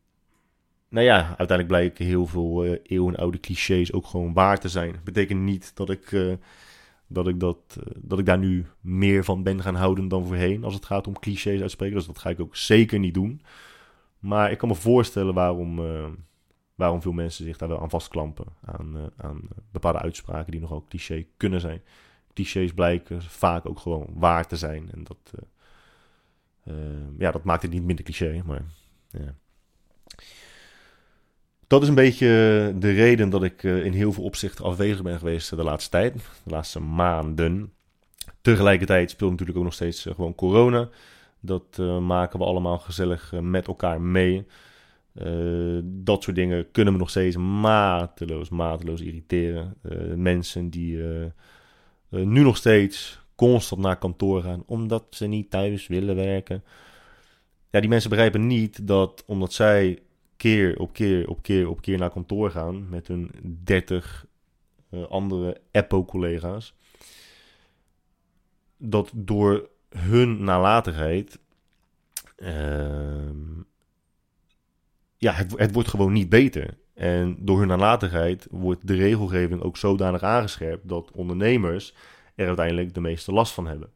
nou 0.89 1.05
ja, 1.05 1.17
uiteindelijk 1.27 1.67
blijken 1.67 2.05
heel 2.05 2.25
veel 2.25 2.65
uh, 2.65 2.77
eeuwenoude 2.83 3.39
clichés 3.39 3.93
ook 3.93 4.05
gewoon 4.05 4.33
waar 4.33 4.59
te 4.59 4.69
zijn. 4.69 4.95
Betekent 5.03 5.41
niet 5.41 5.75
dat 5.75 5.89
ik, 5.89 6.11
uh, 6.11 6.33
dat, 7.07 7.27
ik 7.27 7.39
dat, 7.39 7.57
uh, 7.77 7.83
dat 7.95 8.19
ik 8.19 8.25
daar 8.25 8.37
nu 8.37 8.65
meer 8.81 9.23
van 9.23 9.43
ben 9.43 9.61
gaan 9.61 9.75
houden 9.75 10.07
dan 10.07 10.25
voorheen 10.25 10.63
als 10.63 10.73
het 10.73 10.85
gaat 10.85 11.07
om 11.07 11.19
clichés 11.19 11.61
uitspreken. 11.61 11.95
Dus 11.95 12.05
dat 12.05 12.17
ga 12.17 12.29
ik 12.29 12.39
ook 12.39 12.55
zeker 12.55 12.99
niet 12.99 13.13
doen. 13.13 13.41
Maar 14.19 14.51
ik 14.51 14.57
kan 14.57 14.69
me 14.69 14.75
voorstellen 14.75 15.33
waarom, 15.33 15.81
waarom 16.75 17.01
veel 17.01 17.11
mensen 17.11 17.45
zich 17.45 17.57
daar 17.57 17.69
wel 17.69 17.81
aan 17.81 17.89
vastklampen. 17.89 18.45
Aan, 18.65 19.11
aan 19.17 19.41
bepaalde 19.71 19.99
uitspraken 19.99 20.51
die 20.51 20.61
nogal 20.61 20.85
cliché 20.89 21.25
kunnen 21.37 21.61
zijn. 21.61 21.81
Clichés 22.33 22.73
blijken 22.73 23.21
vaak 23.21 23.65
ook 23.65 23.79
gewoon 23.79 24.07
waar 24.13 24.47
te 24.47 24.55
zijn. 24.55 24.89
En 24.91 25.03
dat, 25.03 25.33
ja, 27.17 27.31
dat 27.31 27.43
maakt 27.43 27.61
het 27.61 27.71
niet 27.71 27.83
minder 27.83 28.05
cliché, 28.05 28.41
maar... 28.45 28.65
dat 31.69 31.81
is 31.81 31.87
een 31.87 31.95
beetje 31.95 32.27
de 32.79 32.91
reden 32.91 33.29
dat 33.29 33.43
ik 33.43 33.63
eh, 33.63 33.85
in 33.85 33.93
heel 33.93 34.13
veel 34.13 34.23
opzichten 34.23 34.65
afwezig 34.65 35.01
ben 35.01 35.17
geweest 35.17 35.49
de 35.49 35.63
laatste 35.63 35.89
tijd, 35.89 36.13
de 36.13 36.51
laatste 36.51 36.79
maanden. 36.79 37.73
Tegelijkertijd 38.41 39.09
speelt 39.09 39.31
natuurlijk 39.31 39.57
ook 39.57 39.63
nog 39.63 39.73
steeds 39.73 40.05
eh, 40.05 40.15
gewoon 40.15 40.35
corona. 40.35 40.89
Dat 41.39 41.77
maken 42.01 42.39
we 42.39 42.45
allemaal 42.45 42.77
gezellig 42.77 43.33
met 43.41 43.67
elkaar 43.67 44.01
mee. 44.01 44.45
dat 45.83 46.23
soort 46.23 46.35
dingen 46.35 46.71
kunnen 46.71 46.93
me 46.93 46.99
nog 46.99 47.09
steeds 47.09 47.37
mateloos, 47.37 48.49
mateloos 48.49 49.01
irriteren. 49.01 49.75
mensen 50.15 50.69
die 50.69 51.03
nu 52.09 52.41
nog 52.41 52.57
steeds 52.57 53.19
constant 53.35 53.81
naar 53.81 53.97
kantoor 53.97 54.41
gaan 54.41 54.63
omdat 54.65 55.03
ze 55.09 55.25
niet 55.25 55.49
thuis 55.49 55.87
willen 55.87 56.15
werken. 56.15 56.63
Ja, 57.69 57.79
die 57.79 57.89
mensen 57.89 58.09
begrijpen 58.09 58.47
niet 58.47 58.87
dat 58.87 59.23
omdat 59.25 59.53
zij 59.53 59.99
keer 60.39 60.79
op 60.79 60.93
keer 60.93 61.27
op 61.29 61.41
keer 61.41 61.69
op 61.69 61.81
keer 61.81 61.97
naar 61.97 62.09
kantoor 62.09 62.51
gaan 62.51 62.89
met 62.89 63.07
hun 63.07 63.31
30 63.63 64.25
uh, 64.91 65.01
eh, 65.01 65.09
andere 65.09 65.61
EPO-collega's. 65.71 66.73
Dat 68.77 69.11
door 69.15 69.69
hun 69.89 70.43
nalatigheid. 70.43 71.39
Uh, 72.37 73.29
ja, 75.17 75.31
het, 75.31 75.57
het 75.57 75.73
wordt 75.73 75.89
gewoon 75.89 76.13
niet 76.13 76.29
beter. 76.29 76.77
En 76.93 77.37
door 77.39 77.59
hun 77.59 77.67
nalatigheid 77.67 78.47
wordt 78.51 78.87
de 78.87 78.95
regelgeving 78.95 79.61
ook 79.61 79.77
zodanig 79.77 80.23
aangescherpt 80.23 80.89
dat 80.89 81.11
ondernemers 81.11 81.93
er 82.35 82.47
uiteindelijk 82.47 82.93
de 82.93 83.01
meeste 83.01 83.31
last 83.31 83.53
van 83.53 83.67
hebben. 83.67 83.91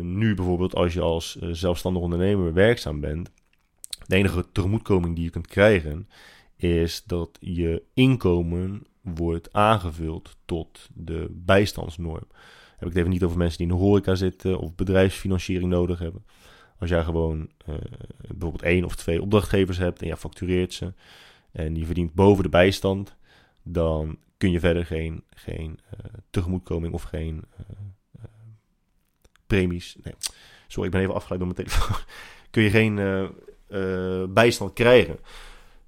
nu 0.00 0.34
bijvoorbeeld 0.34 0.74
als 0.74 0.92
je 0.92 1.00
als 1.00 1.36
uh, 1.42 1.48
zelfstandig 1.52 2.02
ondernemer 2.02 2.52
werkzaam 2.52 3.00
bent, 3.00 3.30
de 4.08 4.16
enige 4.16 4.46
tegemoetkoming 4.52 5.14
die 5.14 5.24
je 5.24 5.30
kunt 5.30 5.46
krijgen 5.46 6.08
is 6.56 7.02
dat 7.06 7.38
je 7.40 7.82
inkomen 7.94 8.86
wordt 9.00 9.52
aangevuld 9.52 10.36
tot 10.44 10.88
de 10.94 11.26
bijstandsnorm. 11.30 12.26
Heb 12.70 12.88
ik 12.88 12.88
het 12.88 12.96
even 12.96 13.10
niet 13.10 13.22
over 13.22 13.38
mensen 13.38 13.58
die 13.58 13.66
in 13.66 13.72
de 13.72 13.80
horeca 13.80 14.14
zitten 14.14 14.58
of 14.58 14.74
bedrijfsfinanciering 14.74 15.70
nodig 15.70 15.98
hebben. 15.98 16.24
Als 16.78 16.90
jij 16.90 17.04
gewoon 17.04 17.38
uh, 17.68 17.74
bijvoorbeeld 18.28 18.62
één 18.62 18.84
of 18.84 18.96
twee 18.96 19.22
opdrachtgevers 19.22 19.78
hebt 19.78 20.02
en 20.02 20.06
je 20.06 20.16
factureert 20.16 20.72
ze 20.72 20.92
en 21.52 21.74
die 21.74 21.86
verdient 21.86 22.14
boven 22.14 22.42
de 22.42 22.48
bijstand, 22.48 23.16
dan 23.62 24.18
kun 24.36 24.50
je 24.50 24.60
verder 24.60 24.86
geen, 24.86 25.24
geen 25.30 25.78
uh, 25.84 26.00
tegemoetkoming 26.30 26.94
of 26.94 27.02
geen 27.02 27.44
uh, 27.56 28.24
premies. 29.46 29.96
Nee, 30.02 30.14
sorry, 30.66 30.86
ik 30.86 30.92
ben 30.92 31.02
even 31.02 31.14
afgeleid 31.14 31.40
door 31.40 31.54
mijn 31.54 31.68
telefoon. 31.68 31.96
kun 32.50 32.62
je 32.62 32.70
geen 32.70 32.98
uh, 33.68 34.24
bijstand 34.28 34.72
krijgen. 34.72 35.18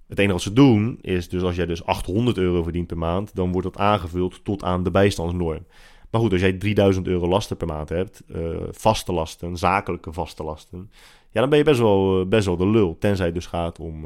Het 0.07 0.19
enige 0.19 0.33
wat 0.33 0.43
ze 0.43 0.53
doen 0.53 0.99
is 1.01 1.29
dus 1.29 1.43
als 1.43 1.57
jij 1.57 1.67
dus 1.67 1.85
800 1.85 2.39
euro 2.39 2.63
verdient 2.63 2.87
per 2.87 2.99
maand, 2.99 3.35
dan 3.35 3.53
wordt 3.53 3.67
dat 3.67 3.83
aangevuld 3.83 4.45
tot 4.45 4.63
aan 4.63 4.83
de 4.83 4.91
bijstandsnorm. 4.91 5.67
Maar 6.11 6.21
goed, 6.21 6.33
als 6.33 6.41
jij 6.41 6.53
3000 6.53 7.07
euro 7.07 7.29
lasten 7.29 7.57
per 7.57 7.67
maand 7.67 7.89
hebt, 7.89 8.23
uh, 8.29 8.59
vaste 8.71 9.13
lasten, 9.13 9.57
zakelijke 9.57 10.13
vaste 10.13 10.43
lasten, 10.43 10.91
ja, 11.31 11.41
dan 11.41 11.49
ben 11.49 11.59
je 11.59 11.65
best 11.65 11.81
wel, 11.81 12.21
uh, 12.21 12.27
best 12.27 12.47
wel 12.47 12.57
de 12.57 12.67
lul. 12.67 12.97
Tenzij 12.99 13.27
het 13.27 13.35
dus 13.35 13.47
gaat 13.47 13.79
om, 13.79 14.05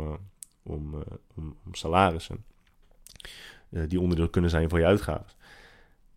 om, 0.62 0.94
om, 1.34 1.56
om, 1.64 1.74
salarissen, 1.74 2.44
die 3.68 4.00
onderdeel 4.00 4.28
kunnen 4.28 4.50
zijn 4.50 4.68
van 4.68 4.80
je 4.80 4.86
uitgaven. 4.86 5.32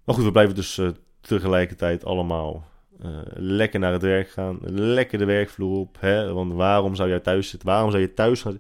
Maar 0.04 0.16
goed, 0.16 0.24
we 0.24 0.32
blijven 0.32 0.56
dus 0.56 0.82
tegelijkertijd 1.22 2.06
allemaal 2.06 2.68
uh, 3.06 3.20
lekker 3.34 3.80
naar 3.80 3.92
het 3.92 4.02
werk 4.02 4.30
gaan. 4.30 4.60
Lekker 4.70 5.18
de 5.18 5.26
werkvloer 5.26 5.78
op. 5.78 5.98
Hè? 6.00 6.34
Want 6.34 6.54
waarom 6.54 6.96
zou 6.96 7.10
jij 7.10 7.20
thuis 7.20 7.50
zitten? 7.50 7.70
Waarom 7.70 7.92
zou 7.92 8.02
je 8.02 8.14
thuis 8.14 8.42
gaan? 8.42 8.56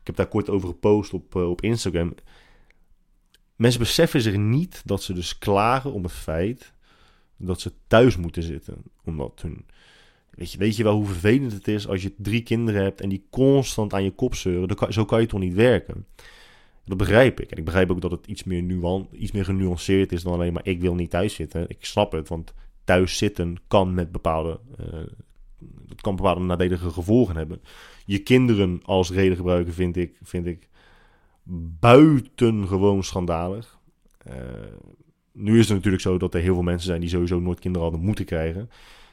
Ik 0.00 0.06
heb 0.06 0.16
daar 0.16 0.26
kort 0.26 0.50
over 0.50 0.68
gepost 0.68 1.12
op, 1.12 1.34
uh, 1.34 1.50
op 1.50 1.62
Instagram. 1.62 2.14
Mensen 3.56 3.80
beseffen 3.80 4.20
zich 4.20 4.36
niet 4.36 4.82
dat 4.84 5.02
ze 5.02 5.12
dus 5.12 5.38
klagen 5.38 5.92
om 5.92 6.02
het 6.02 6.12
feit 6.12 6.72
dat 7.36 7.60
ze 7.60 7.72
thuis 7.86 8.16
moeten 8.16 8.42
zitten. 8.42 8.82
Omdat 9.04 9.40
hun 9.42 9.64
Weet 10.38 10.52
je, 10.52 10.58
weet 10.58 10.76
je 10.76 10.82
wel 10.82 10.94
hoe 10.94 11.06
vervelend 11.06 11.52
het 11.52 11.68
is 11.68 11.88
als 11.88 12.02
je 12.02 12.14
drie 12.16 12.42
kinderen 12.42 12.82
hebt 12.82 13.00
en 13.00 13.08
die 13.08 13.26
constant 13.30 13.92
aan 13.94 14.04
je 14.04 14.10
kop 14.10 14.34
zeuren? 14.34 14.76
Kan, 14.76 14.92
zo 14.92 15.04
kan 15.04 15.20
je 15.20 15.26
toch 15.26 15.40
niet 15.40 15.54
werken? 15.54 16.06
Dat 16.84 16.96
begrijp 16.96 17.40
ik. 17.40 17.50
En 17.50 17.56
ik 17.56 17.64
begrijp 17.64 17.90
ook 17.90 18.00
dat 18.00 18.10
het 18.10 18.26
iets 18.26 18.44
meer, 18.44 18.62
nuan, 18.62 19.08
iets 19.12 19.32
meer 19.32 19.44
genuanceerd 19.44 20.12
is 20.12 20.22
dan 20.22 20.32
alleen 20.32 20.52
maar 20.52 20.66
ik 20.66 20.80
wil 20.80 20.94
niet 20.94 21.10
thuis 21.10 21.34
zitten. 21.34 21.68
Ik 21.68 21.84
snap 21.84 22.12
het, 22.12 22.28
want 22.28 22.54
thuis 22.88 23.16
zitten 23.16 23.56
kan 23.66 23.94
met 23.94 24.12
bepaalde, 24.12 24.60
dat 25.86 26.00
kan 26.00 26.16
bepaalde 26.16 26.40
nadelige 26.40 26.90
gevolgen 26.90 27.36
hebben. 27.36 27.60
Je 28.04 28.18
kinderen 28.18 28.80
als 28.84 29.10
reden 29.10 29.36
gebruiken 29.36 29.72
vind 29.72 29.96
ik, 29.96 30.18
vind 30.22 30.46
ik 30.46 30.68
buitengewoon 31.80 33.04
schandalig. 33.04 33.78
Uh, 34.28 34.34
nu 35.32 35.58
is 35.58 35.66
het 35.66 35.76
natuurlijk 35.76 36.02
zo 36.02 36.18
dat 36.18 36.34
er 36.34 36.40
heel 36.40 36.54
veel 36.54 36.62
mensen 36.62 36.86
zijn 36.86 37.00
die 37.00 37.08
sowieso 37.08 37.40
nooit 37.40 37.60
kinderen 37.60 37.88
hadden 37.88 38.06
moeten 38.06 38.24
krijgen. 38.24 38.70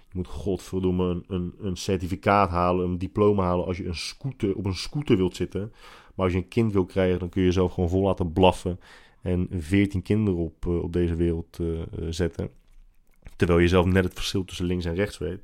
Je 0.07 0.13
moet 0.13 0.27
godverdomme 0.27 1.05
een, 1.05 1.23
een, 1.27 1.53
een 1.59 1.77
certificaat 1.77 2.49
halen, 2.49 2.85
een 2.85 2.97
diploma 2.97 3.43
halen 3.43 3.65
als 3.65 3.77
je 3.77 3.85
een 3.85 3.95
scooter, 3.95 4.55
op 4.55 4.65
een 4.65 4.75
scooter 4.75 5.17
wilt 5.17 5.35
zitten. 5.35 5.73
Maar 6.15 6.25
als 6.25 6.33
je 6.33 6.39
een 6.39 6.47
kind 6.47 6.73
wil 6.73 6.85
krijgen, 6.85 7.19
dan 7.19 7.29
kun 7.29 7.41
je 7.41 7.47
jezelf 7.47 7.73
gewoon 7.73 7.89
vol 7.89 8.03
laten 8.03 8.33
blaffen 8.33 8.79
en 9.21 9.47
14 9.51 10.01
kinderen 10.01 10.39
op, 10.39 10.65
uh, 10.65 10.83
op 10.83 10.93
deze 10.93 11.15
wereld 11.15 11.59
zetten. 12.09 12.49
Terwijl 13.35 13.59
je 13.59 13.67
zelf 13.67 13.85
net 13.85 14.03
het 14.03 14.13
verschil 14.13 14.45
tussen 14.45 14.65
links 14.65 14.85
en 14.85 14.95
rechts 14.95 15.17
weet. 15.17 15.39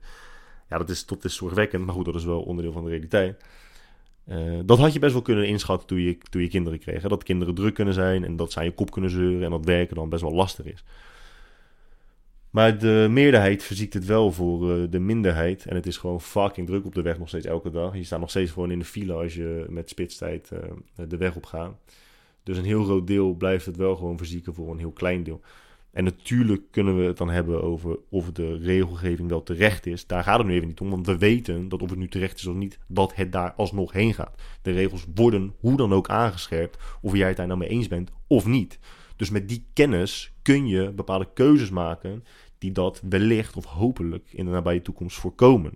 Ja, 0.70 0.78
dat 0.78 0.90
is, 0.90 1.06
dat 1.06 1.24
is 1.24 1.36
zorgwekkend, 1.36 1.86
maar 1.86 1.96
goed, 1.96 2.06
dat 2.06 2.16
is 2.16 2.24
wel 2.24 2.42
onderdeel 2.42 2.74
van 2.74 2.84
de 2.84 2.90
realiteit. 2.90 3.44
Uh, 4.28 4.60
dat 4.66 4.78
had 4.78 4.94
je 4.94 5.00
best 5.00 5.14
wel 5.14 5.22
kunnen 5.22 5.48
inschatten 5.48 5.88
toen 5.88 6.00
je, 6.00 6.18
toen 6.30 6.42
je 6.42 6.48
kinderen 6.48 6.80
kreeg. 6.80 7.02
Dat 7.02 7.24
kinderen 7.24 7.56
druk 7.56 7.74
kunnen 7.74 7.94
zijn 7.94 8.24
en 8.24 8.36
dat 8.36 8.52
ze 8.52 8.60
aan 8.60 8.66
je 8.66 8.72
kop 8.72 8.92
kunnen 8.92 9.12
zeuren 9.12 9.44
en 9.44 9.50
dat 9.50 9.66
werken 9.66 9.96
dan 9.96 10.10
best 10.10 10.22
wel 10.22 10.34
lastig 10.34 10.66
is. 10.66 10.84
Maar 12.50 12.78
de 12.78 13.08
meerderheid 13.10 13.64
verziekt 13.64 13.94
het 13.94 14.06
wel 14.06 14.32
voor 14.32 14.78
uh, 14.78 14.84
de 14.90 15.00
minderheid. 15.00 15.66
En 15.66 15.76
het 15.76 15.86
is 15.86 15.98
gewoon 15.98 16.22
fucking 16.22 16.68
druk 16.68 16.86
op 16.86 16.96
de 16.96 17.02
weg 17.02 17.20
nog 17.20 17.28
steeds 17.28 17.46
elke 17.46 17.70
dag. 17.70 17.96
Je 17.96 18.04
staat 18.04 18.20
nog 18.20 18.30
steeds 18.30 18.52
gewoon 18.52 18.72
in 18.72 18.80
de 18.80 18.86
file 18.86 19.14
als 19.14 19.34
je 19.34 19.66
met 19.70 19.90
spitstijd 19.90 20.50
uh, 20.54 20.60
de 21.08 21.18
weg 21.18 21.36
op 21.36 21.46
gaat. 21.46 21.76
Dus 22.44 22.58
een 22.58 22.66
heel 22.66 22.84
groot 22.84 23.08
deel 23.08 23.34
blijft 23.34 23.66
het 23.66 23.78
wel 23.78 23.96
gewoon 23.96 24.18
verzieken 24.18 24.54
voor 24.54 24.72
een 24.72 24.80
heel 24.80 24.92
klein 24.92 25.24
deel. 25.24 25.42
En 25.92 26.04
natuurlijk 26.04 26.64
kunnen 26.72 26.98
we 26.98 27.04
het 27.04 27.18
dan 27.18 27.30
hebben 27.30 27.64
over 27.64 28.00
of 28.10 28.32
de 28.32 28.58
regelgeving 28.58 29.30
wel 29.30 29.44
terecht 29.44 29.86
is. 29.86 30.08
Daar 30.08 30.24
gaat 30.24 30.38
het 30.38 30.48
nu 30.48 30.54
even 30.54 30.68
niet 30.68 30.80
om, 30.80 30.90
want 30.90 31.06
we 31.06 31.18
weten 31.18 31.70
dat 31.70 31.82
of 31.82 31.90
het 31.90 32.00
nu 32.00 32.08
terecht 32.08 32.38
is 32.38 32.46
of 32.46 32.56
niet, 32.56 32.80
dat 32.88 33.16
het 33.16 33.32
daar 33.32 33.54
alsnog 33.54 33.92
heen 33.92 34.14
gaat. 34.14 34.42
De 34.62 34.72
regels 34.72 35.06
worden 35.16 35.54
hoe 35.60 35.78
dan 35.78 35.94
ook 35.94 36.10
aangescherpt, 36.10 36.78
of 37.02 37.16
jij 37.16 37.28
het 37.28 37.38
daar 37.38 37.48
nou 37.48 37.60
mee 37.60 37.70
eens 37.70 37.88
bent 37.88 38.12
of 38.28 38.46
niet. 38.46 38.80
Dus 39.16 39.30
met 39.30 39.50
die 39.50 39.66
kennis 39.74 40.34
kun 40.42 40.68
je 40.68 40.92
bepaalde 40.92 41.28
keuzes 41.34 41.70
maken 41.70 42.24
die 42.58 42.72
dat 42.72 43.02
wellicht 43.10 43.56
of 43.56 43.66
hopelijk 43.66 44.28
in 44.32 44.46
de 44.46 44.52
nabije 44.52 44.82
toekomst 44.82 45.18
voorkomen. 45.18 45.74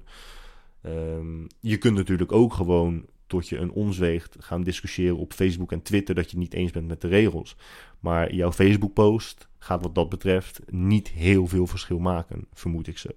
Um, 0.85 1.47
je 1.59 1.77
kunt 1.77 1.95
natuurlijk 1.95 2.31
ook 2.31 2.53
gewoon 2.53 3.05
tot 3.27 3.49
je 3.49 3.57
een 3.57 3.71
onzweegt 3.71 4.35
gaan 4.39 4.63
discussiëren 4.63 5.17
op 5.17 5.33
Facebook 5.33 5.71
en 5.71 5.81
Twitter 5.81 6.15
dat 6.15 6.23
je 6.23 6.29
het 6.29 6.39
niet 6.39 6.53
eens 6.53 6.71
bent 6.71 6.87
met 6.87 7.01
de 7.01 7.07
regels. 7.07 7.55
Maar 7.99 8.33
jouw 8.33 8.51
Facebook-post 8.51 9.47
gaat 9.57 9.81
wat 9.81 9.95
dat 9.95 10.09
betreft 10.09 10.61
niet 10.71 11.07
heel 11.07 11.47
veel 11.47 11.67
verschil 11.67 11.99
maken, 11.99 12.47
vermoed 12.53 12.87
ik 12.87 12.97
zo. 12.97 13.09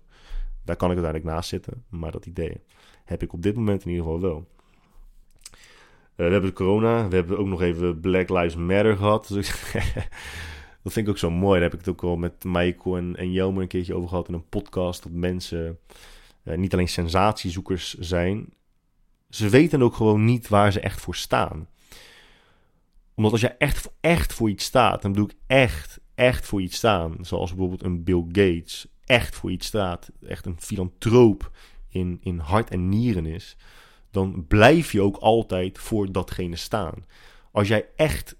Daar 0.64 0.76
kan 0.76 0.90
ik 0.90 0.96
uiteindelijk 0.96 1.34
naast 1.34 1.48
zitten, 1.48 1.84
maar 1.88 2.12
dat 2.12 2.26
idee 2.26 2.60
heb 3.04 3.22
ik 3.22 3.32
op 3.32 3.42
dit 3.42 3.54
moment 3.54 3.84
in 3.84 3.90
ieder 3.90 4.04
geval 4.04 4.20
wel. 4.20 4.46
Uh, 6.16 6.26
we 6.26 6.32
hebben 6.32 6.52
corona, 6.52 7.08
we 7.08 7.14
hebben 7.14 7.38
ook 7.38 7.46
nog 7.46 7.62
even 7.62 8.00
Black 8.00 8.28
Lives 8.28 8.56
Matter 8.56 8.96
gehad. 8.96 9.28
Dat 10.82 10.92
vind 10.92 11.06
ik 11.06 11.08
ook 11.08 11.18
zo 11.18 11.30
mooi. 11.30 11.60
Daar 11.60 11.70
heb 11.70 11.78
ik 11.78 11.86
het 11.86 11.94
ook 11.94 12.02
al 12.02 12.16
met 12.16 12.44
Michael 12.44 12.96
en, 12.96 13.16
en 13.16 13.32
Jelmer 13.32 13.62
een 13.62 13.68
keertje 13.68 13.94
over 13.94 14.08
gehad 14.08 14.28
in 14.28 14.34
een 14.34 14.48
podcast. 14.48 15.02
Dat 15.02 15.12
mensen 15.12 15.78
uh, 16.44 16.56
niet 16.56 16.72
alleen 16.72 16.88
sensatiezoekers 16.88 17.94
zijn, 17.94 18.52
ze 19.28 19.48
weten 19.48 19.82
ook 19.82 19.94
gewoon 19.94 20.24
niet 20.24 20.48
waar 20.48 20.72
ze 20.72 20.80
echt 20.80 21.00
voor 21.00 21.16
staan. 21.16 21.68
Omdat 23.14 23.32
als 23.32 23.40
je 23.40 23.48
echt, 23.48 23.90
echt 24.00 24.32
voor 24.32 24.50
iets 24.50 24.64
staat, 24.64 25.02
dan 25.02 25.12
bedoel 25.12 25.28
ik 25.28 25.36
echt, 25.46 26.00
echt 26.14 26.46
voor 26.46 26.62
iets 26.62 26.76
staan. 26.76 27.16
Zoals 27.20 27.50
bijvoorbeeld 27.50 27.82
een 27.82 28.04
Bill 28.04 28.24
Gates 28.26 28.86
echt 29.04 29.34
voor 29.34 29.50
iets 29.50 29.66
staat. 29.66 30.10
Echt 30.26 30.46
een 30.46 30.60
filantroop 30.60 31.50
in, 31.88 32.18
in 32.22 32.38
hart 32.38 32.70
en 32.70 32.88
nieren 32.88 33.26
is. 33.26 33.56
Dan 34.10 34.46
blijf 34.46 34.92
je 34.92 35.00
ook 35.00 35.16
altijd 35.16 35.78
voor 35.78 36.12
datgene 36.12 36.56
staan. 36.56 37.04
Als 37.52 37.68
jij 37.68 37.88
echt, 37.96 38.36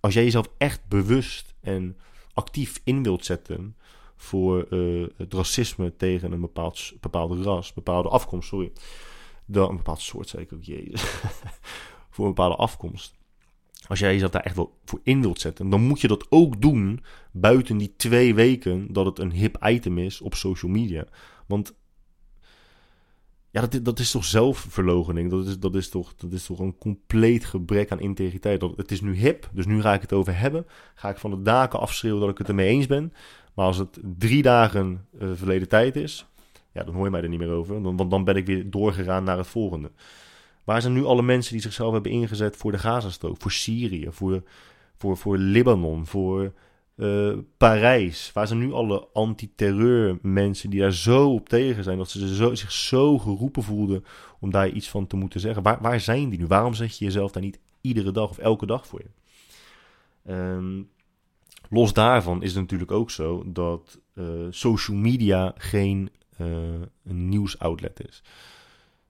als 0.00 0.14
jij 0.14 0.24
jezelf 0.24 0.48
echt 0.58 0.88
bewust 0.88 1.54
en 1.60 1.96
actief 2.32 2.80
in 2.84 3.02
wilt 3.02 3.24
zetten 3.24 3.76
voor 4.16 4.66
uh, 4.70 5.06
het 5.16 5.34
racisme 5.34 5.96
tegen 5.96 6.32
een 6.32 6.40
bepaald, 6.40 6.92
bepaalde 7.00 7.42
ras, 7.42 7.72
bepaalde 7.72 8.08
afkomst, 8.08 8.48
sorry 8.48 8.72
dan 9.46 9.68
een 9.68 9.76
bepaald 9.76 10.00
soort, 10.00 10.38
ik 10.38 10.52
ook, 10.52 10.62
jezus, 10.62 11.02
voor 12.10 12.26
een 12.26 12.34
bepaalde 12.34 12.56
afkomst. 12.56 13.14
Als 13.86 13.98
jij 13.98 14.12
jezelf 14.12 14.30
daar 14.30 14.42
echt 14.42 14.56
wel 14.56 14.78
voor 14.84 15.00
in 15.02 15.20
wilt 15.20 15.40
zetten, 15.40 15.70
dan 15.70 15.82
moet 15.82 16.00
je 16.00 16.08
dat 16.08 16.26
ook 16.28 16.60
doen 16.60 17.02
buiten 17.32 17.76
die 17.76 17.94
twee 17.96 18.34
weken 18.34 18.92
dat 18.92 19.06
het 19.06 19.18
een 19.18 19.32
hip 19.32 19.66
item 19.66 19.98
is 19.98 20.20
op 20.20 20.34
social 20.34 20.70
media. 20.70 21.06
Want 21.46 21.74
ja, 23.56 23.66
dat, 23.66 23.84
dat 23.84 23.98
is 23.98 24.10
toch 24.10 24.24
zelfverlogening? 24.24 25.30
Dat 25.30 25.46
is, 25.46 25.58
dat, 25.58 25.74
is 25.74 25.88
toch, 25.88 26.14
dat 26.14 26.32
is 26.32 26.48
een 26.48 26.78
compleet 26.78 27.44
gebrek 27.44 27.90
aan 27.90 28.00
integriteit. 28.00 28.60
Dat, 28.60 28.76
het 28.76 28.90
is 28.90 29.00
nu 29.00 29.14
hip, 29.14 29.50
dus 29.52 29.66
nu 29.66 29.80
ga 29.80 29.94
ik 29.94 30.00
het 30.00 30.12
over 30.12 30.38
hebben. 30.38 30.66
Ga 30.94 31.08
ik 31.08 31.18
van 31.18 31.30
de 31.30 31.42
daken 31.42 31.80
afschreeuwen 31.80 32.20
dat 32.20 32.30
ik 32.30 32.38
het 32.38 32.48
ermee 32.48 32.68
eens 32.68 32.86
ben. 32.86 33.12
Maar 33.54 33.66
als 33.66 33.78
het 33.78 33.98
drie 34.18 34.42
dagen 34.42 35.06
uh, 35.20 35.30
verleden 35.34 35.68
tijd 35.68 35.96
is, 35.96 36.26
ja, 36.76 36.84
dan 36.84 36.94
hoor 36.94 37.04
je 37.04 37.10
mij 37.10 37.22
er 37.22 37.28
niet 37.28 37.38
meer 37.38 37.50
over. 37.50 37.82
Want 37.82 38.10
dan 38.10 38.24
ben 38.24 38.36
ik 38.36 38.46
weer 38.46 38.70
doorgegaan 38.70 39.24
naar 39.24 39.38
het 39.38 39.46
volgende. 39.46 39.90
Waar 40.64 40.80
zijn 40.80 40.92
nu 40.92 41.04
alle 41.04 41.22
mensen 41.22 41.52
die 41.52 41.62
zichzelf 41.62 41.92
hebben 41.92 42.10
ingezet 42.10 42.56
voor 42.56 42.72
de 42.72 42.78
Gazastrook, 42.78 43.40
voor 43.40 43.52
Syrië, 43.52 44.06
voor, 44.10 44.42
voor, 44.96 45.16
voor 45.16 45.36
Libanon, 45.38 46.06
voor 46.06 46.52
uh, 46.96 47.34
Parijs? 47.56 48.30
Waar 48.34 48.46
zijn 48.46 48.58
nu 48.58 48.72
alle 48.72 49.08
anti-terreur 49.12 50.18
mensen 50.22 50.70
die 50.70 50.80
daar 50.80 50.92
zo 50.92 51.32
op 51.32 51.48
tegen 51.48 51.84
zijn, 51.84 51.98
dat 51.98 52.10
ze 52.10 52.34
zo, 52.34 52.54
zich 52.54 52.72
zo 52.72 53.18
geroepen 53.18 53.62
voelden 53.62 54.04
om 54.40 54.50
daar 54.50 54.68
iets 54.68 54.88
van 54.88 55.06
te 55.06 55.16
moeten 55.16 55.40
zeggen? 55.40 55.62
Waar, 55.62 55.78
waar 55.80 56.00
zijn 56.00 56.28
die 56.28 56.38
nu? 56.38 56.46
Waarom 56.46 56.74
zet 56.74 56.98
je 56.98 57.04
jezelf 57.04 57.32
daar 57.32 57.42
niet 57.42 57.60
iedere 57.80 58.12
dag 58.12 58.30
of 58.30 58.38
elke 58.38 58.66
dag 58.66 58.86
voor 58.86 59.00
je? 59.02 60.32
Um, 60.32 60.88
los 61.68 61.92
daarvan 61.92 62.42
is 62.42 62.50
het 62.52 62.60
natuurlijk 62.60 62.90
ook 62.90 63.10
zo 63.10 63.42
dat 63.46 64.00
uh, 64.14 64.24
social 64.50 64.96
media 64.96 65.54
geen 65.56 66.10
een 66.36 67.28
nieuwsoutlet 67.28 68.08
is. 68.08 68.22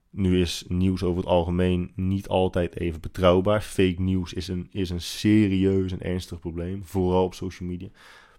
Nu 0.09 0.41
is 0.41 0.63
nieuws 0.67 1.03
over 1.03 1.17
het 1.17 1.29
algemeen 1.29 1.91
niet 1.95 2.27
altijd 2.27 2.79
even 2.79 3.01
betrouwbaar. 3.01 3.61
Fake 3.61 4.01
nieuws 4.01 4.33
is 4.33 4.47
een, 4.47 4.67
is 4.71 4.89
een 4.89 5.01
serieus 5.01 5.91
en 5.91 6.01
ernstig 6.01 6.39
probleem, 6.39 6.85
vooral 6.85 7.23
op 7.23 7.33
social 7.33 7.69
media. 7.69 7.89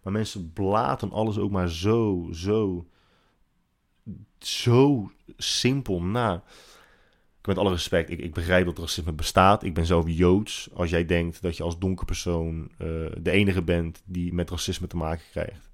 Maar 0.02 0.12
mensen 0.12 0.52
blaten 0.52 1.10
alles 1.10 1.38
ook 1.38 1.50
maar 1.50 1.68
zo, 1.68 2.28
zo, 2.32 2.86
zo 4.38 5.10
simpel 5.36 6.02
na. 6.02 6.42
Met 7.42 7.58
alle 7.58 7.70
respect, 7.70 8.10
ik, 8.10 8.18
ik 8.18 8.34
begrijp 8.34 8.64
dat 8.64 8.78
racisme 8.78 9.12
bestaat. 9.12 9.62
Ik 9.62 9.74
ben 9.74 9.86
zelf 9.86 10.04
joods. 10.06 10.68
Als 10.74 10.90
jij 10.90 11.04
denkt 11.04 11.42
dat 11.42 11.56
je 11.56 11.62
als 11.62 11.78
donker 11.78 12.06
persoon 12.06 12.70
uh, 12.72 12.88
de 13.20 13.30
enige 13.30 13.62
bent 13.62 14.02
die 14.04 14.32
met 14.32 14.50
racisme 14.50 14.86
te 14.86 14.96
maken 14.96 15.24
krijgt, 15.30 15.70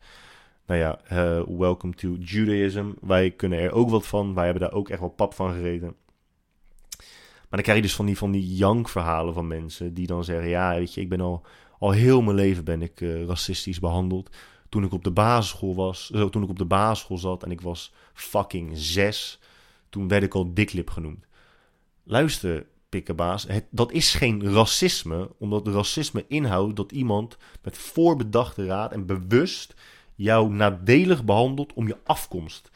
nou 0.66 0.80
ja, 0.80 1.00
uh, 1.12 1.58
welcome 1.58 1.94
to 1.94 2.16
Judaism. 2.20 2.90
Wij 3.00 3.30
kunnen 3.30 3.58
er 3.58 3.72
ook 3.72 3.90
wat 3.90 4.06
van. 4.06 4.34
Wij 4.34 4.44
hebben 4.44 4.62
daar 4.62 4.72
ook 4.72 4.88
echt 4.88 5.00
wel 5.00 5.08
pap 5.08 5.34
van 5.34 5.52
gereden. 5.52 5.96
Maar 6.98 7.62
dan 7.62 7.62
krijg 7.62 7.76
je 7.76 7.82
dus 7.82 7.94
van 7.94 8.06
die, 8.06 8.18
van 8.18 8.30
die 8.30 8.54
jankverhalen 8.54 9.34
van 9.34 9.46
mensen 9.46 9.94
die 9.94 10.06
dan 10.06 10.24
zeggen... 10.24 10.48
Ja, 10.48 10.74
weet 10.74 10.94
je, 10.94 11.00
ik 11.00 11.08
ben 11.08 11.20
al, 11.20 11.42
al 11.78 11.90
heel 11.90 12.22
mijn 12.22 12.36
leven 12.36 12.64
ben 12.64 12.82
ik 12.82 13.00
uh, 13.00 13.24
racistisch 13.24 13.80
behandeld. 13.80 14.36
Toen 14.68 14.84
ik 14.84 14.92
op 14.92 15.04
de 15.04 15.10
basisschool 15.10 15.74
was, 15.74 16.10
uh, 16.14 16.24
toen 16.24 16.42
ik 16.42 16.48
op 16.48 16.58
de 16.58 16.64
basisschool 16.64 17.18
zat 17.18 17.42
en 17.42 17.50
ik 17.50 17.60
was 17.60 17.92
fucking 18.12 18.70
zes... 18.74 19.40
Toen 19.88 20.08
werd 20.08 20.22
ik 20.22 20.34
al 20.34 20.54
diklip 20.54 20.90
genoemd. 20.90 21.26
Luister, 22.02 22.66
pikkenbaas, 22.88 23.46
dat 23.70 23.92
is 23.92 24.14
geen 24.14 24.52
racisme, 24.52 25.30
omdat 25.38 25.68
racisme 25.68 26.24
inhoudt 26.28 26.76
dat 26.76 26.92
iemand 26.92 27.36
met 27.62 27.78
voorbedachte 27.78 28.66
raad 28.66 28.92
en 28.92 29.06
bewust 29.06 29.74
jou 30.14 30.52
nadelig 30.52 31.24
behandelt 31.24 31.72
om 31.72 31.86
je 31.86 31.96
afkomst. 32.04 32.70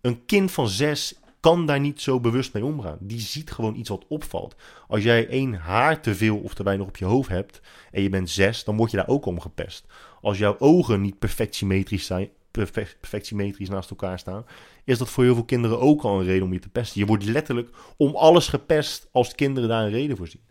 Een 0.00 0.24
kind 0.24 0.50
van 0.50 0.68
zes 0.68 1.14
kan 1.40 1.66
daar 1.66 1.80
niet 1.80 2.00
zo 2.00 2.20
bewust 2.20 2.52
mee 2.52 2.64
omgaan. 2.64 2.98
Die 3.00 3.20
ziet 3.20 3.50
gewoon 3.50 3.76
iets 3.76 3.88
wat 3.88 4.04
opvalt. 4.08 4.56
Als 4.88 5.02
jij 5.02 5.28
één 5.28 5.54
haar 5.54 6.00
te 6.00 6.14
veel 6.14 6.36
of 6.38 6.54
te 6.54 6.62
weinig 6.62 6.86
op 6.86 6.96
je 6.96 7.04
hoofd 7.04 7.28
hebt 7.28 7.60
en 7.92 8.02
je 8.02 8.08
bent 8.08 8.30
zes, 8.30 8.64
dan 8.64 8.76
word 8.76 8.90
je 8.90 8.96
daar 8.96 9.08
ook 9.08 9.26
om 9.26 9.40
gepest. 9.40 9.86
Als 10.20 10.38
jouw 10.38 10.56
ogen 10.58 11.00
niet 11.00 11.18
perfect 11.18 11.54
symmetrisch 11.54 12.06
zijn, 12.06 12.28
perfect 12.50 13.26
symmetrisch 13.26 13.68
naast 13.68 13.90
elkaar 13.90 14.18
staan, 14.18 14.44
is 14.84 14.98
dat 14.98 15.08
voor 15.08 15.24
heel 15.24 15.34
veel 15.34 15.44
kinderen 15.44 15.80
ook 15.80 16.02
al 16.02 16.20
een 16.20 16.26
reden 16.26 16.44
om 16.44 16.52
je 16.52 16.58
te 16.58 16.68
pesten. 16.68 17.00
Je 17.00 17.06
wordt 17.06 17.24
letterlijk 17.24 17.70
om 17.96 18.16
alles 18.16 18.48
gepest 18.48 19.08
als 19.12 19.34
kinderen 19.34 19.68
daar 19.68 19.84
een 19.84 19.90
reden 19.90 20.16
voor 20.16 20.28
zien. 20.28 20.42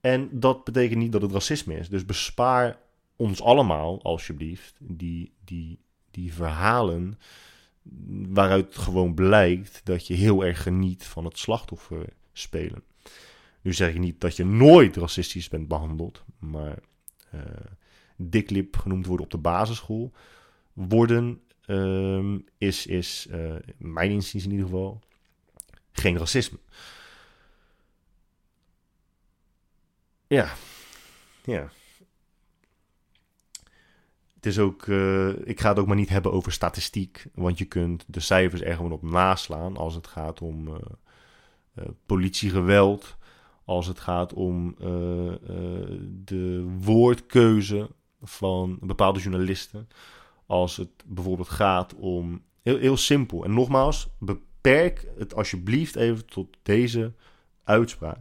En 0.00 0.28
dat 0.32 0.64
betekent 0.64 0.98
niet 0.98 1.12
dat 1.12 1.22
het 1.22 1.32
racisme 1.32 1.78
is. 1.78 1.88
Dus 1.88 2.04
bespaar 2.04 2.78
ons 3.16 3.42
allemaal, 3.42 4.02
alsjeblieft, 4.02 4.74
die, 4.80 5.32
die, 5.44 5.78
die 6.10 6.32
verhalen 6.32 7.18
waaruit 8.28 8.76
gewoon 8.76 9.14
blijkt 9.14 9.80
dat 9.84 10.06
je 10.06 10.14
heel 10.14 10.44
erg 10.44 10.62
geniet 10.62 11.04
van 11.04 11.24
het 11.24 11.38
slachtoffer 11.38 12.08
spelen. 12.32 12.82
Nu 13.60 13.72
zeg 13.72 13.88
ik 13.88 13.98
niet 13.98 14.20
dat 14.20 14.36
je 14.36 14.44
nooit 14.44 14.96
racistisch 14.96 15.48
bent 15.48 15.68
behandeld, 15.68 16.24
maar 16.38 16.78
uh, 17.34 17.40
diklip 18.16 18.76
genoemd 18.76 19.06
worden 19.06 19.24
op 19.24 19.32
de 19.32 19.38
basisschool 19.38 20.12
worden 20.72 21.40
um, 21.66 22.44
is, 22.58 22.86
is 22.86 23.26
uh, 23.30 23.54
mijn 23.78 24.10
inziens 24.10 24.44
in 24.44 24.50
ieder 24.50 24.66
geval, 24.66 25.00
geen 25.92 26.18
racisme. 26.18 26.58
Ja, 30.26 30.54
ja. 31.44 31.72
Is 34.46 34.58
ook, 34.58 34.86
uh, 34.86 35.28
ik 35.28 35.60
ga 35.60 35.68
het 35.68 35.78
ook 35.78 35.86
maar 35.86 35.96
niet 35.96 36.08
hebben 36.08 36.32
over 36.32 36.52
statistiek, 36.52 37.26
want 37.34 37.58
je 37.58 37.64
kunt 37.64 38.04
de 38.06 38.20
cijfers 38.20 38.62
er 38.62 38.76
gewoon 38.76 38.92
op 38.92 39.02
naslaan 39.02 39.76
als 39.76 39.94
het 39.94 40.06
gaat 40.06 40.40
om 40.40 40.68
uh, 40.68 40.74
uh, 41.74 41.84
politiegeweld, 42.06 43.16
als 43.64 43.86
het 43.86 44.00
gaat 44.00 44.32
om 44.32 44.74
de 46.24 46.64
woordkeuze 46.80 47.90
van 48.22 48.78
bepaalde 48.80 49.20
journalisten, 49.20 49.88
als 50.46 50.76
het 50.76 50.90
bijvoorbeeld 51.06 51.48
gaat 51.48 51.94
om 51.94 52.42
heel, 52.62 52.78
heel 52.78 52.96
simpel. 52.96 53.44
En 53.44 53.54
nogmaals, 53.54 54.08
beperk 54.18 55.06
het 55.18 55.34
alsjeblieft 55.34 55.96
even 55.96 56.26
tot 56.26 56.56
deze 56.62 57.12
uitspraak. 57.64 58.18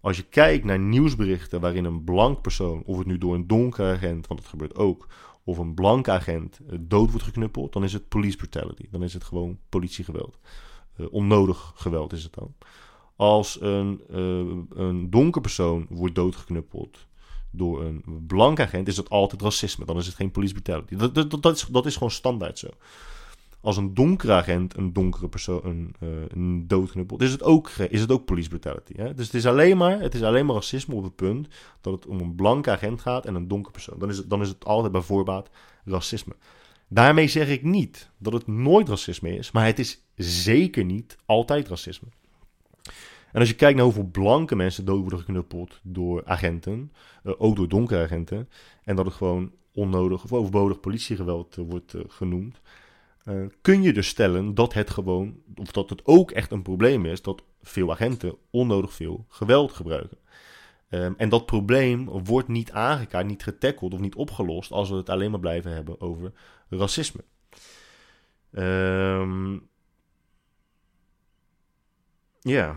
Als 0.00 0.16
je 0.16 0.22
kijkt 0.22 0.64
naar 0.64 0.78
nieuwsberichten 0.78 1.60
waarin 1.60 1.84
een 1.84 2.04
blank 2.04 2.40
persoon, 2.40 2.82
of 2.84 2.98
het 2.98 3.06
nu 3.06 3.18
door 3.18 3.34
een 3.34 3.46
donkere 3.46 3.94
agent, 3.94 4.26
want 4.26 4.40
dat 4.40 4.48
gebeurt 4.48 4.76
ook, 4.76 5.06
of 5.48 5.58
een 5.58 5.74
blanke 5.74 6.10
agent 6.10 6.58
eh, 6.68 6.78
dood 6.80 7.10
wordt 7.10 7.26
geknuppeld, 7.26 7.72
dan 7.72 7.84
is 7.84 7.92
het 7.92 8.08
police 8.08 8.36
brutality. 8.36 8.86
Dan 8.90 9.02
is 9.02 9.14
het 9.14 9.24
gewoon 9.24 9.58
politiegeweld. 9.68 10.38
Uh, 10.96 11.06
onnodig 11.10 11.72
geweld 11.74 12.12
is 12.12 12.22
het 12.22 12.32
dan. 12.32 12.54
Als 13.16 13.60
een, 13.60 14.00
uh, 14.10 14.84
een 14.84 15.10
donker 15.10 15.40
persoon 15.40 15.86
wordt 15.90 16.14
doodgeknuppeld 16.14 17.06
door 17.50 17.82
een 17.82 18.24
blanke 18.26 18.62
agent, 18.62 18.88
is 18.88 18.96
het 18.96 19.10
altijd 19.10 19.42
racisme. 19.42 19.84
Dan 19.84 19.98
is 19.98 20.06
het 20.06 20.14
geen 20.14 20.30
police 20.30 20.52
brutality. 20.52 20.96
Dat, 20.96 21.14
dat, 21.14 21.42
dat, 21.42 21.56
is, 21.56 21.66
dat 21.66 21.86
is 21.86 21.94
gewoon 21.94 22.10
standaard 22.10 22.58
zo 22.58 22.68
als 23.68 23.76
een 23.76 23.94
donkere 23.94 24.32
agent 24.32 24.76
een 24.76 24.92
donkere 24.92 25.28
persoon 25.28 25.60
een, 25.64 25.94
uh, 26.02 26.08
een 26.28 26.68
doodknuppelt, 26.68 27.22
is 27.22 27.32
het 27.32 27.42
ook, 27.42 27.68
is 27.68 28.00
het 28.00 28.12
ook 28.12 28.24
police 28.24 28.48
brutality. 28.48 28.92
Hè? 28.96 29.14
Dus 29.14 29.26
het 29.26 29.34
is, 29.34 29.46
alleen 29.46 29.76
maar, 29.76 30.00
het 30.00 30.14
is 30.14 30.22
alleen 30.22 30.46
maar 30.46 30.54
racisme 30.54 30.94
op 30.94 31.02
het 31.02 31.16
punt 31.16 31.48
dat 31.80 31.92
het 31.92 32.06
om 32.06 32.20
een 32.20 32.34
blanke 32.34 32.70
agent 32.70 33.00
gaat 33.00 33.26
en 33.26 33.34
een 33.34 33.48
donkere 33.48 33.72
persoon. 33.72 33.98
Dan 33.98 34.08
is 34.08 34.16
het, 34.16 34.30
dan 34.30 34.40
is 34.40 34.48
het 34.48 34.64
altijd 34.64 34.92
bij 34.92 35.00
voorbaat 35.00 35.50
racisme. 35.84 36.34
Daarmee 36.88 37.28
zeg 37.28 37.48
ik 37.48 37.62
niet 37.62 38.10
dat 38.18 38.32
het 38.32 38.46
nooit 38.46 38.88
racisme 38.88 39.36
is, 39.36 39.50
maar 39.50 39.66
het 39.66 39.78
is 39.78 40.04
zeker 40.14 40.84
niet 40.84 41.16
altijd 41.26 41.68
racisme. 41.68 42.08
En 43.32 43.40
als 43.40 43.48
je 43.48 43.54
kijkt 43.54 43.76
naar 43.76 43.84
hoeveel 43.84 44.08
blanke 44.12 44.56
mensen 44.56 44.84
dood 44.84 45.00
worden 45.00 45.18
geknuppeld 45.18 45.80
door 45.82 46.22
agenten, 46.24 46.92
uh, 47.24 47.32
ook 47.38 47.56
door 47.56 47.68
donkere 47.68 48.02
agenten, 48.02 48.48
en 48.82 48.96
dat 48.96 49.04
het 49.04 49.14
gewoon 49.14 49.52
onnodig 49.72 50.24
of 50.24 50.32
overbodig 50.32 50.80
politiegeweld 50.80 51.56
uh, 51.56 51.64
wordt 51.68 51.94
genoemd, 52.08 52.60
uh, 53.28 53.46
kun 53.60 53.82
je 53.82 53.92
dus 53.92 54.08
stellen 54.08 54.54
dat 54.54 54.72
het 54.72 54.90
gewoon, 54.90 55.42
of 55.54 55.72
dat 55.72 55.90
het 55.90 56.06
ook 56.06 56.30
echt 56.30 56.50
een 56.50 56.62
probleem 56.62 57.06
is 57.06 57.22
dat 57.22 57.42
veel 57.62 57.90
agenten 57.90 58.36
onnodig 58.50 58.92
veel 58.92 59.24
geweld 59.28 59.72
gebruiken. 59.72 60.18
Um, 60.90 61.14
en 61.16 61.28
dat 61.28 61.46
probleem 61.46 62.04
wordt 62.04 62.48
niet 62.48 62.72
aangekaart, 62.72 63.26
niet 63.26 63.42
getackeld 63.42 63.94
of 63.94 64.00
niet 64.00 64.14
opgelost 64.14 64.70
als 64.70 64.90
we 64.90 64.96
het 64.96 65.08
alleen 65.08 65.30
maar 65.30 65.40
blijven 65.40 65.72
hebben 65.72 66.00
over 66.00 66.32
racisme. 66.68 67.24
Um, 68.50 69.68
ja, 72.40 72.76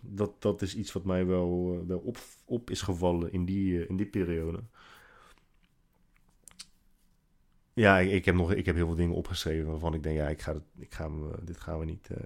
dat, 0.00 0.42
dat 0.42 0.62
is 0.62 0.76
iets 0.76 0.92
wat 0.92 1.04
mij 1.04 1.26
wel, 1.26 1.74
uh, 1.74 1.88
wel 1.88 1.98
op, 1.98 2.18
op 2.44 2.70
is 2.70 2.82
gevallen 2.82 3.32
in 3.32 3.44
die, 3.44 3.72
uh, 3.72 3.88
in 3.88 3.96
die 3.96 4.06
periode. 4.06 4.64
Ja, 7.74 7.98
ik, 7.98 8.24
heb 8.24 8.34
nog, 8.34 8.52
ik 8.52 8.66
heb 8.66 8.74
heel 8.74 8.86
veel 8.86 8.94
dingen 8.94 9.14
opgeschreven 9.14 9.70
waarvan 9.70 9.94
ik 9.94 10.02
denk, 10.02 10.16
ja, 10.16 10.28
ik 10.28 10.40
ga, 10.40 10.54
ik 10.78 10.94
ga, 10.94 11.08
dit, 11.42 11.60
gaan 11.60 11.78
we 11.78 11.84
niet, 11.84 12.08
uh, 12.12 12.18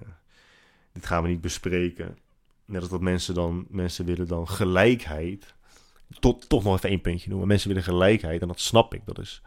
dit 0.92 1.06
gaan 1.06 1.22
we 1.22 1.28
niet 1.28 1.40
bespreken. 1.40 2.18
Net 2.64 2.80
als 2.80 2.90
dat 2.90 3.00
mensen 3.00 3.34
dan, 3.34 3.66
mensen 3.68 4.04
willen 4.04 4.28
dan 4.28 4.48
gelijkheid. 4.48 5.54
Tot, 6.18 6.48
toch 6.48 6.64
nog 6.64 6.76
even 6.76 6.88
één 6.88 7.00
puntje 7.00 7.28
noemen. 7.28 7.48
Mensen 7.48 7.68
willen 7.68 7.82
gelijkheid 7.82 8.42
en 8.42 8.48
dat 8.48 8.60
snap 8.60 8.94
ik. 8.94 9.00
Dat 9.04 9.18
is, 9.18 9.42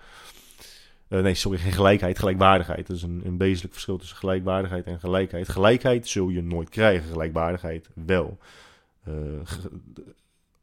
uh, 1.10 1.22
nee, 1.22 1.34
sorry, 1.34 1.58
geen 1.58 1.72
gelijkheid, 1.72 2.20
gelijkwaardigheid. 2.20 2.88
Dat 2.88 2.95
is 2.95 3.04
een, 3.04 3.22
een 3.26 3.38
wezenlijk 3.38 3.74
verschil 3.74 3.97
tussen 3.97 4.18
gelijkwaardigheid 4.18 4.86
en 4.86 5.00
gelijkheid. 5.00 5.50
Gelijkheid 5.50 6.08
zul 6.08 6.30
je 6.30 6.41
nooit 6.41 6.70
krijgen, 6.70 7.10
gelijkwaardigheid 7.10 7.89
wel. 7.93 8.38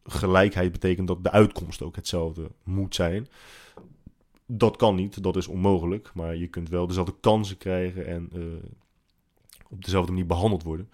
Gelijkheid 0.05 0.73
betekent 0.73 1.09
dat 1.09 1.25
de 1.25 1.31
uitkomst 1.31 1.83
ook 1.83 1.97
hetzelfde 1.97 2.51
moet 2.63 2.95
zijn. 2.95 3.29
Dat 4.47 4.77
kan 4.77 4.95
niet, 4.95 5.23
dat 5.23 5.37
is 5.37 5.47
onmogelijk. 5.47 6.11
Maar 6.15 6.37
je 6.37 6.47
kunt 6.47 6.69
wel 6.69 6.87
dezelfde 6.87 7.15
kansen 7.21 7.59
krijgen 7.59 8.07
en 8.07 8.31
uh, 8.35 8.45
op 9.69 9.85
dezelfde 9.85 10.13
manier 10.13 10.27
behandeld 10.27 10.63
worden. 10.63 10.91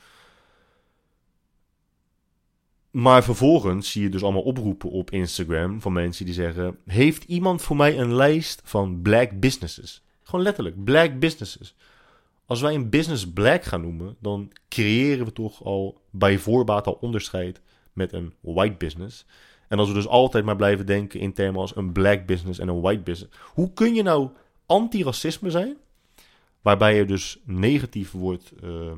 Maar 2.91 3.25
vervolgens 3.25 3.91
zie 3.91 4.03
je 4.03 4.09
dus 4.09 4.23
allemaal 4.23 4.43
oproepen 4.43 4.91
op 4.91 5.11
Instagram 5.11 5.81
van 5.81 5.93
mensen 5.93 6.25
die 6.25 6.35
zeggen: 6.35 6.79
Heeft 6.87 7.25
iemand 7.25 7.63
voor 7.63 7.77
mij 7.77 7.99
een 7.99 8.15
lijst 8.15 8.61
van 8.65 9.03
black 9.03 9.41
businesses? 9.41 10.03
Gewoon 10.23 10.45
letterlijk, 10.45 10.85
black 10.85 11.19
businesses. 11.19 11.75
Als 12.47 12.61
wij 12.61 12.75
een 12.75 12.91
business 12.91 13.33
black 13.33 13.65
gaan 13.65 13.81
noemen, 13.81 14.17
dan 14.19 14.53
creëren 14.69 15.25
we 15.25 15.33
toch 15.33 15.65
al 15.65 16.01
bij 16.11 16.39
voorbaat 16.39 16.87
al 16.87 16.99
onderscheid 17.01 17.61
met 17.93 18.13
een 18.13 18.33
white 18.41 18.75
business. 18.77 19.27
En 19.73 19.79
als 19.79 19.89
we 19.89 19.95
dus 19.95 20.09
altijd 20.09 20.45
maar 20.45 20.57
blijven 20.57 20.87
denken 20.87 21.21
in 21.21 21.33
termen 21.33 21.61
als 21.61 21.77
een 21.77 21.93
black 21.93 22.27
business 22.27 22.59
en 22.59 22.69
een 22.69 22.81
white 22.81 23.03
business. 23.03 23.39
Hoe 23.55 23.73
kun 23.73 23.95
je 23.95 24.03
nou 24.03 24.31
anti-racisme 24.67 25.51
zijn? 25.51 25.77
Waarbij 26.63 26.97
je 26.97 27.05
dus 27.05 27.41
negatief 27.45 28.11
wordt 28.11 28.53
uh, 28.65 28.93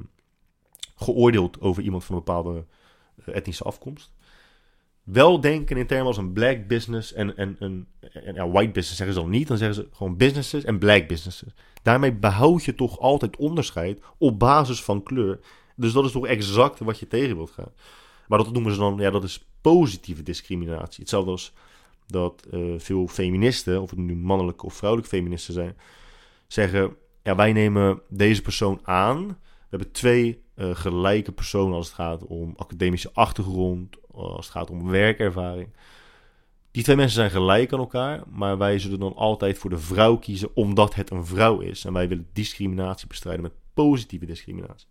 geoordeeld 0.97 1.61
over 1.61 1.83
iemand 1.83 2.05
van 2.05 2.15
een 2.15 2.23
bepaalde 2.25 2.65
uh, 3.27 3.37
etnische 3.37 3.65
afkomst. 3.65 4.13
Wel 5.03 5.41
denken 5.41 5.77
in 5.77 5.87
termen 5.87 6.07
als 6.07 6.17
een 6.17 6.33
black 6.33 6.67
business 6.67 7.13
en, 7.13 7.37
en, 7.37 7.57
en, 7.59 7.89
en 8.13 8.51
white 8.51 8.73
business 8.73 8.97
zeggen 8.97 9.15
ze 9.15 9.21
dan 9.21 9.31
niet. 9.31 9.49
Dan 9.49 9.59
zeggen 9.59 9.77
ze 9.77 9.89
gewoon 9.93 10.17
businesses 10.17 10.65
en 10.65 10.79
black 10.79 11.09
businesses. 11.09 11.55
Daarmee 11.83 12.13
behoud 12.13 12.65
je 12.65 12.75
toch 12.75 12.99
altijd 12.99 13.37
onderscheid 13.37 14.03
op 14.19 14.39
basis 14.39 14.83
van 14.83 15.03
kleur. 15.03 15.41
Dus 15.77 15.93
dat 15.93 16.05
is 16.05 16.13
toch 16.13 16.27
exact 16.27 16.79
wat 16.79 16.99
je 16.99 17.07
tegen 17.07 17.37
wilt 17.37 17.51
gaan. 17.51 17.73
Maar 18.29 18.39
dat 18.39 18.53
noemen 18.53 18.73
ze 18.73 18.79
dan, 18.79 18.97
ja, 18.99 19.11
dat 19.11 19.25
is 19.25 19.47
positieve 19.73 20.23
discriminatie. 20.23 21.01
Hetzelfde 21.01 21.31
als 21.31 21.53
dat 22.07 22.47
uh, 22.51 22.75
veel 22.79 23.09
feministen, 23.09 23.83
of 23.83 23.91
het 23.91 23.99
nu 23.99 24.17
mannelijke 24.17 24.67
of 24.67 24.75
vrouwelijke 24.75 25.17
feministen 25.17 25.55
zijn, 25.55 25.77
zeggen: 26.47 26.97
ja, 27.23 27.35
wij 27.35 27.53
nemen 27.53 28.01
deze 28.09 28.43
persoon 28.43 28.81
aan. 28.83 29.27
We 29.27 29.71
hebben 29.71 29.93
twee 29.93 30.43
uh, 30.57 30.75
gelijke 30.75 31.33
personen 31.33 31.75
als 31.75 31.87
het 31.87 31.95
gaat 31.95 32.27
om 32.27 32.55
academische 32.57 33.11
achtergrond, 33.13 33.97
als 34.11 34.47
het 34.47 34.55
gaat 34.55 34.71
om 34.71 34.91
werkervaring. 34.91 35.69
Die 36.71 36.83
twee 36.83 36.97
mensen 36.97 37.17
zijn 37.17 37.31
gelijk 37.31 37.73
aan 37.73 37.79
elkaar, 37.79 38.23
maar 38.29 38.59
wij 38.59 38.79
zullen 38.79 39.01
dan 39.01 39.17
altijd 39.17 39.59
voor 39.59 39.71
de 39.71 39.79
vrouw 39.79 40.17
kiezen 40.17 40.51
omdat 40.55 40.95
het 40.95 41.11
een 41.11 41.27
vrouw 41.27 41.61
is. 41.61 41.85
En 41.85 41.93
wij 41.93 42.09
willen 42.09 42.29
discriminatie 42.33 43.07
bestrijden 43.07 43.43
met 43.43 43.53
positieve 43.75 44.27
discriminatie. 44.27 44.89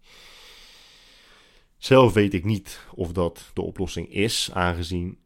Zelf 1.84 2.14
weet 2.14 2.34
ik 2.34 2.44
niet 2.44 2.80
of 2.96 3.12
dat 3.12 3.52
de 3.54 3.62
oplossing 3.62 4.14
is, 4.14 4.50
aangezien 4.54 5.18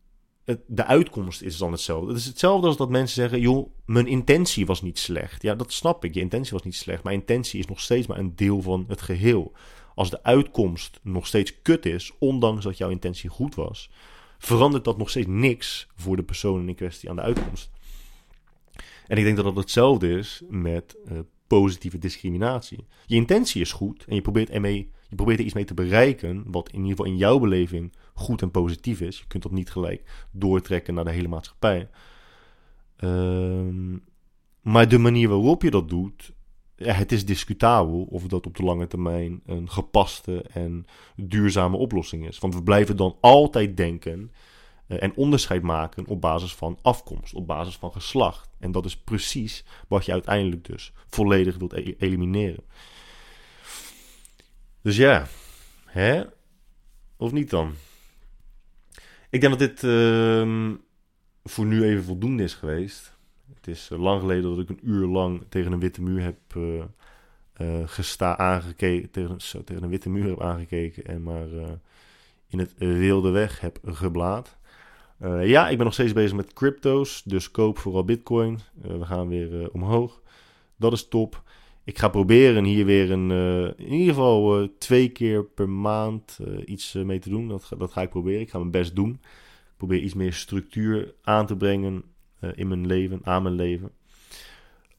de 0.67 0.85
uitkomst 0.85 1.41
is 1.41 1.57
dan 1.57 1.71
hetzelfde. 1.71 2.07
Het 2.07 2.17
is 2.17 2.25
hetzelfde 2.25 2.67
als 2.67 2.77
dat 2.77 2.89
mensen 2.89 3.15
zeggen: 3.15 3.39
joh, 3.39 3.69
mijn 3.85 4.07
intentie 4.07 4.65
was 4.65 4.81
niet 4.81 4.99
slecht. 4.99 5.41
Ja, 5.41 5.55
dat 5.55 5.71
snap 5.71 6.05
ik. 6.05 6.13
Je 6.13 6.19
intentie 6.19 6.51
was 6.51 6.63
niet 6.63 6.75
slecht, 6.75 7.03
maar 7.03 7.13
intentie 7.13 7.59
is 7.59 7.65
nog 7.65 7.79
steeds 7.79 8.07
maar 8.07 8.17
een 8.17 8.35
deel 8.35 8.61
van 8.61 8.85
het 8.87 9.01
geheel. 9.01 9.51
Als 9.95 10.09
de 10.09 10.23
uitkomst 10.23 10.99
nog 11.03 11.27
steeds 11.27 11.61
kut 11.61 11.85
is, 11.85 12.11
ondanks 12.19 12.63
dat 12.63 12.77
jouw 12.77 12.89
intentie 12.89 13.29
goed 13.29 13.55
was, 13.55 13.89
verandert 14.37 14.83
dat 14.83 14.97
nog 14.97 15.09
steeds 15.09 15.27
niks 15.29 15.87
voor 15.95 16.15
de 16.15 16.23
persoon 16.23 16.67
in 16.67 16.75
kwestie 16.75 17.09
aan 17.09 17.15
de 17.15 17.21
uitkomst. 17.21 17.71
En 19.07 19.17
ik 19.17 19.23
denk 19.23 19.35
dat 19.35 19.45
dat 19.45 19.55
hetzelfde 19.55 20.09
is 20.09 20.41
met 20.49 20.95
uh, 21.11 21.19
positieve 21.47 21.97
discriminatie. 21.97 22.85
Je 23.05 23.15
intentie 23.15 23.61
is 23.61 23.71
goed 23.71 24.05
en 24.07 24.15
je 24.15 24.21
probeert 24.21 24.49
ermee 24.49 24.91
je 25.09 25.15
probeert 25.15 25.39
er 25.39 25.45
iets 25.45 25.53
mee 25.53 25.65
te 25.65 25.73
bereiken 25.73 26.43
wat 26.47 26.69
in 26.69 26.75
ieder 26.75 26.89
geval 26.89 27.05
in 27.05 27.17
jouw 27.17 27.39
beleving 27.39 27.93
goed 28.13 28.41
en 28.41 28.51
positief 28.51 29.01
is. 29.01 29.17
Je 29.19 29.27
kunt 29.27 29.43
dat 29.43 29.51
niet 29.51 29.71
gelijk 29.71 30.27
doortrekken 30.31 30.93
naar 30.93 31.03
de 31.03 31.11
hele 31.11 31.27
maatschappij. 31.27 31.89
Um, 33.03 34.03
maar 34.61 34.87
de 34.87 34.97
manier 34.97 35.29
waarop 35.29 35.61
je 35.61 35.71
dat 35.71 35.89
doet, 35.89 36.33
het 36.75 37.11
is 37.11 37.25
discutabel 37.25 38.07
of 38.09 38.23
dat 38.23 38.45
op 38.45 38.57
de 38.57 38.63
lange 38.63 38.87
termijn 38.87 39.41
een 39.45 39.69
gepaste 39.69 40.41
en 40.41 40.85
duurzame 41.15 41.77
oplossing 41.77 42.27
is. 42.27 42.39
Want 42.39 42.55
we 42.55 42.63
blijven 42.63 42.97
dan 42.97 43.17
altijd 43.21 43.77
denken 43.77 44.31
en 44.87 45.15
onderscheid 45.15 45.61
maken 45.61 46.05
op 46.05 46.21
basis 46.21 46.55
van 46.55 46.79
afkomst, 46.81 47.33
op 47.33 47.47
basis 47.47 47.75
van 47.75 47.91
geslacht. 47.91 48.49
En 48.59 48.71
dat 48.71 48.85
is 48.85 48.97
precies 48.97 49.63
wat 49.87 50.05
je 50.05 50.11
uiteindelijk 50.11 50.65
dus 50.65 50.93
volledig 51.07 51.57
wilt 51.57 51.73
e 51.73 51.95
elimineren. 51.97 52.63
Dus 54.81 54.97
ja, 54.97 55.27
hè? 55.85 56.23
Of 57.17 57.31
niet 57.31 57.49
dan? 57.49 57.73
Ik 59.29 59.41
denk 59.41 59.59
dat 59.59 59.69
dit 59.69 59.83
ehm, 59.83 60.75
voor 61.43 61.65
nu 61.65 61.83
even 61.83 62.03
voldoende 62.03 62.43
is 62.43 62.53
geweest. 62.53 63.15
Het 63.53 63.67
is 63.67 63.89
eh, 63.91 63.99
lang 63.99 64.19
geleden 64.19 64.55
dat 64.55 64.59
ik 64.59 64.69
een 64.69 64.89
uur 64.89 65.07
lang 65.07 65.43
tegen 65.49 65.71
een 65.71 65.79
witte 65.79 66.01
muur 66.01 66.21
heb 66.21 66.37
uh, 66.57 66.83
gesta 67.85 68.37
aangekeken. 68.37 69.11
Tegen, 69.11 69.41
zo, 69.41 69.63
tegen 69.63 69.83
een 69.83 69.89
witte 69.89 70.09
muur 70.09 70.29
heb 70.29 70.41
aangekeken 70.41 71.05
en 71.05 71.23
maar 71.23 71.47
in 72.47 72.59
het 72.59 72.73
wilde 72.77 73.29
weg 73.29 73.59
heb 73.59 73.79
geblaad. 73.85 74.56
Ja, 75.19 75.69
ik 75.69 75.75
ben 75.75 75.85
nog 75.85 75.93
steeds 75.93 76.13
bezig 76.13 76.35
met 76.35 76.53
crypto's, 76.53 77.23
dus 77.23 77.51
koop 77.51 77.77
vooral 77.77 78.03
bitcoin. 78.03 78.59
we 78.81 79.05
gaan 79.05 79.27
weer 79.27 79.71
omhoog. 79.71 80.21
Dat 80.75 80.93
is 80.93 81.07
top. 81.07 81.43
Ik 81.83 81.97
ga 81.97 82.07
proberen 82.07 82.63
hier 82.63 82.85
weer 82.85 83.11
een, 83.11 83.31
in 83.77 83.93
ieder 83.93 84.13
geval 84.13 84.69
twee 84.77 85.09
keer 85.09 85.43
per 85.43 85.69
maand 85.69 86.39
iets 86.65 86.93
mee 86.93 87.19
te 87.19 87.29
doen. 87.29 87.47
Dat, 87.47 87.69
dat 87.77 87.91
ga 87.91 88.01
ik 88.01 88.09
proberen. 88.09 88.41
Ik 88.41 88.49
ga 88.49 88.57
mijn 88.57 88.71
best 88.71 88.95
doen. 88.95 89.11
Ik 89.11 89.77
probeer 89.77 89.99
iets 89.99 90.13
meer 90.13 90.33
structuur 90.33 91.13
aan 91.21 91.45
te 91.45 91.55
brengen 91.55 92.03
eh, 92.39 92.49
in 92.55 92.67
mijn 92.67 92.87
leven, 92.87 93.19
aan 93.23 93.43
mijn 93.43 93.55
leven. 93.55 93.91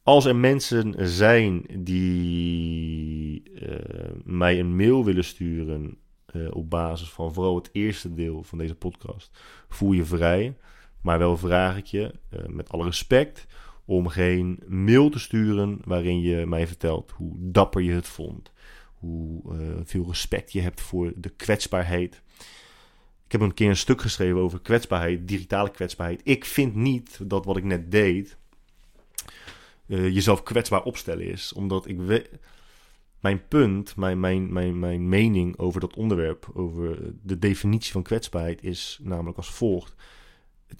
Als 0.02 0.24
er 0.24 0.36
mensen 0.36 1.08
zijn 1.08 1.66
die 1.78 3.42
eh, 3.54 4.10
mij 4.24 4.60
een 4.60 4.76
mail 4.76 5.04
willen 5.04 5.24
sturen 5.24 5.96
uh, 6.32 6.54
op 6.54 6.70
basis 6.70 7.10
van 7.10 7.34
vooral 7.34 7.54
het 7.54 7.68
eerste 7.72 8.14
deel 8.14 8.42
van 8.42 8.58
deze 8.58 8.74
podcast, 8.74 9.30
voel 9.68 9.92
je 9.92 10.04
vrij. 10.04 10.56
Maar 11.00 11.18
wel 11.18 11.36
vraag 11.36 11.76
ik 11.76 11.86
je, 11.86 12.14
met 12.46 12.68
alle 12.68 12.84
respect, 12.84 13.46
om 13.84 14.08
geen 14.08 14.62
mail 14.66 15.10
te 15.10 15.18
sturen 15.18 15.80
waarin 15.84 16.20
je 16.20 16.46
mij 16.46 16.66
vertelt 16.66 17.10
hoe 17.10 17.32
dapper 17.38 17.82
je 17.82 17.92
het 17.92 18.06
vond. 18.06 18.52
Hoe 18.94 19.42
veel 19.84 20.06
respect 20.06 20.52
je 20.52 20.60
hebt 20.60 20.80
voor 20.80 21.12
de 21.16 21.28
kwetsbaarheid. 21.28 22.22
Ik 23.24 23.32
heb 23.32 23.40
een 23.40 23.54
keer 23.54 23.68
een 23.68 23.76
stuk 23.76 24.00
geschreven 24.00 24.38
over 24.38 24.60
kwetsbaarheid, 24.60 25.28
digitale 25.28 25.70
kwetsbaarheid. 25.70 26.20
Ik 26.24 26.44
vind 26.44 26.74
niet 26.74 27.18
dat 27.22 27.44
wat 27.44 27.56
ik 27.56 27.64
net 27.64 27.90
deed 27.90 28.36
jezelf 29.86 30.42
kwetsbaar 30.42 30.82
opstellen 30.82 31.24
is. 31.24 31.52
Omdat 31.52 31.88
ik. 31.88 32.30
Mijn 33.20 33.48
punt, 33.48 33.96
mijn, 33.96 34.20
mijn, 34.20 34.52
mijn, 34.52 34.78
mijn 34.78 35.08
mening 35.08 35.58
over 35.58 35.80
dat 35.80 35.96
onderwerp, 35.96 36.50
over 36.54 37.12
de 37.22 37.38
definitie 37.38 37.92
van 37.92 38.02
kwetsbaarheid, 38.02 38.62
is 38.62 38.98
namelijk 39.02 39.36
als 39.36 39.50
volgt. 39.50 39.94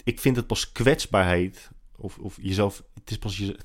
Ik 0.04 0.20
vind 0.20 0.36
het 0.36 0.46
pas 0.46 0.72
kwetsbaarheid, 0.72 1.70
of, 1.96 2.18
of 2.18 2.38
jezelf. 2.40 2.82
Het 2.94 3.10
is 3.10 3.18
pas 3.18 3.38
je, 3.38 3.56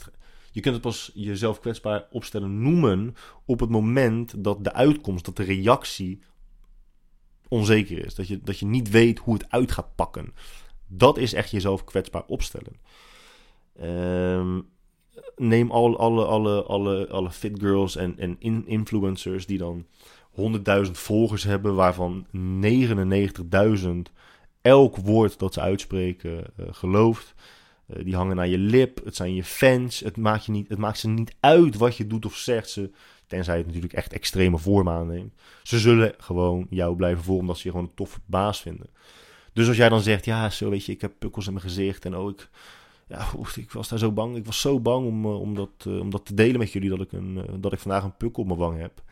je 0.52 0.62
kunt 0.62 0.74
het 0.74 0.84
pas 0.84 1.12
jezelf 1.14 1.60
kwetsbaar 1.60 2.08
opstellen 2.12 2.62
noemen 2.62 3.16
op 3.46 3.60
het 3.60 3.70
moment 3.70 4.44
dat 4.44 4.64
de 4.64 4.74
uitkomst, 4.74 5.26
dat 5.26 5.36
de 5.36 5.44
reactie 5.44 6.22
onzeker 7.48 8.06
is. 8.06 8.16
Dat 8.16 8.28
je, 8.28 8.40
dat 8.40 8.60
je 8.60 8.66
niet 8.66 8.90
weet 8.90 9.20
hoe 9.20 9.34
het 9.34 9.50
uit 9.50 9.72
gaat 9.72 9.96
pakken. 9.96 10.34
Dat 10.88 11.18
is 11.18 11.34
echt 11.34 11.52
jezelf 11.52 11.84
kwetsbaar 11.84 12.24
opstellen. 12.26 12.80
Ehm, 13.76 14.62
neem 15.36 15.72
alle, 15.72 15.96
alle, 15.96 16.26
alle, 16.26 16.64
alle, 16.64 17.08
alle 17.08 17.32
fit 17.32 17.60
girls 17.60 17.96
en, 17.96 18.16
en 18.20 18.66
influencers 18.66 19.46
die 19.46 19.58
dan 19.58 19.86
100.000 20.86 20.92
volgers 20.92 21.44
hebben, 21.44 21.76
waarvan 21.76 22.26
99.000 23.86 23.90
elk 24.62 24.98
woord 24.98 25.40
dat 25.40 25.54
ze 25.54 25.62
uitspreken 25.62 26.44
uh, 26.60 26.66
gelooft. 26.72 27.34
Uh, 27.88 28.04
die 28.06 28.16
hangen 28.16 28.36
naar 28.36 28.48
je 28.48 28.58
lip, 28.58 29.06
het 29.06 29.16
zijn 29.16 29.36
je 29.36 29.44
fans. 29.44 30.00
Het 30.00 30.18
maakt, 30.18 30.46
je 30.46 30.52
niet, 30.52 30.70
het 30.70 30.78
maakt 30.78 30.98
ze 30.98 31.10
niet 31.10 31.36
uit 31.40 31.78
wat 31.78 31.98
je 31.98 32.08
doet 32.08 32.26
of 32.26 32.36
zegt. 32.36 32.70
Ze, 32.70 32.92
Tenzij 33.28 33.58
het 33.58 33.66
natuurlijk 33.66 33.94
echt 33.94 34.14
extreme 34.14 34.58
vorm 34.58 34.90
aanneemt. 34.90 35.34
Ze 35.64 35.80
zullen 35.80 36.14
gewoon 36.18 36.68
jou 36.70 36.96
blijven 36.96 37.24
volgen 37.24 37.42
omdat 37.42 37.58
ze 37.58 37.64
je 37.64 37.72
gewoon 37.72 37.86
een 37.86 37.96
toffe 37.96 38.20
baas 38.26 38.62
vinden. 38.62 38.90
Dus 39.54 39.68
als 39.68 39.78
jij 39.78 39.90
dan 39.90 40.02
zegt, 40.02 40.26
ja, 40.26 40.50
zo 40.50 40.70
weet 40.70 40.86
je, 40.86 40.92
ik 40.92 41.02
heb 41.02 41.14
pukkels 41.20 41.48
in 41.48 41.54
mijn 41.54 41.66
gezicht 41.66 42.06
en 42.06 42.16
ook, 42.16 42.48
ja, 43.08 43.28
ik 43.56 43.72
was 43.72 43.90
daar 43.90 44.00
zo 44.00 44.12
bang. 44.12 44.36
Ik 44.36 44.46
was 44.46 44.62
zo 44.62 44.80
bang 44.80 45.08
om, 45.08 45.26
eh, 45.26 45.40
om, 45.40 45.56
dat, 45.56 45.70
eh, 45.88 46.00
om 46.00 46.10
dat 46.10 46.26
te 46.26 46.34
delen 46.34 46.60
met 46.60 46.72
jullie 46.72 46.90
dat 46.90 47.02
ik, 47.02 47.12
een, 47.12 47.38
eh, 47.48 47.54
dat 47.60 47.74
ik 47.74 47.80
vandaag 47.80 48.04
een 48.04 48.18
pukkel 48.18 48.42
op 48.42 48.48
mijn 48.48 48.60
wang 48.60 48.80
heb. 48.80 49.04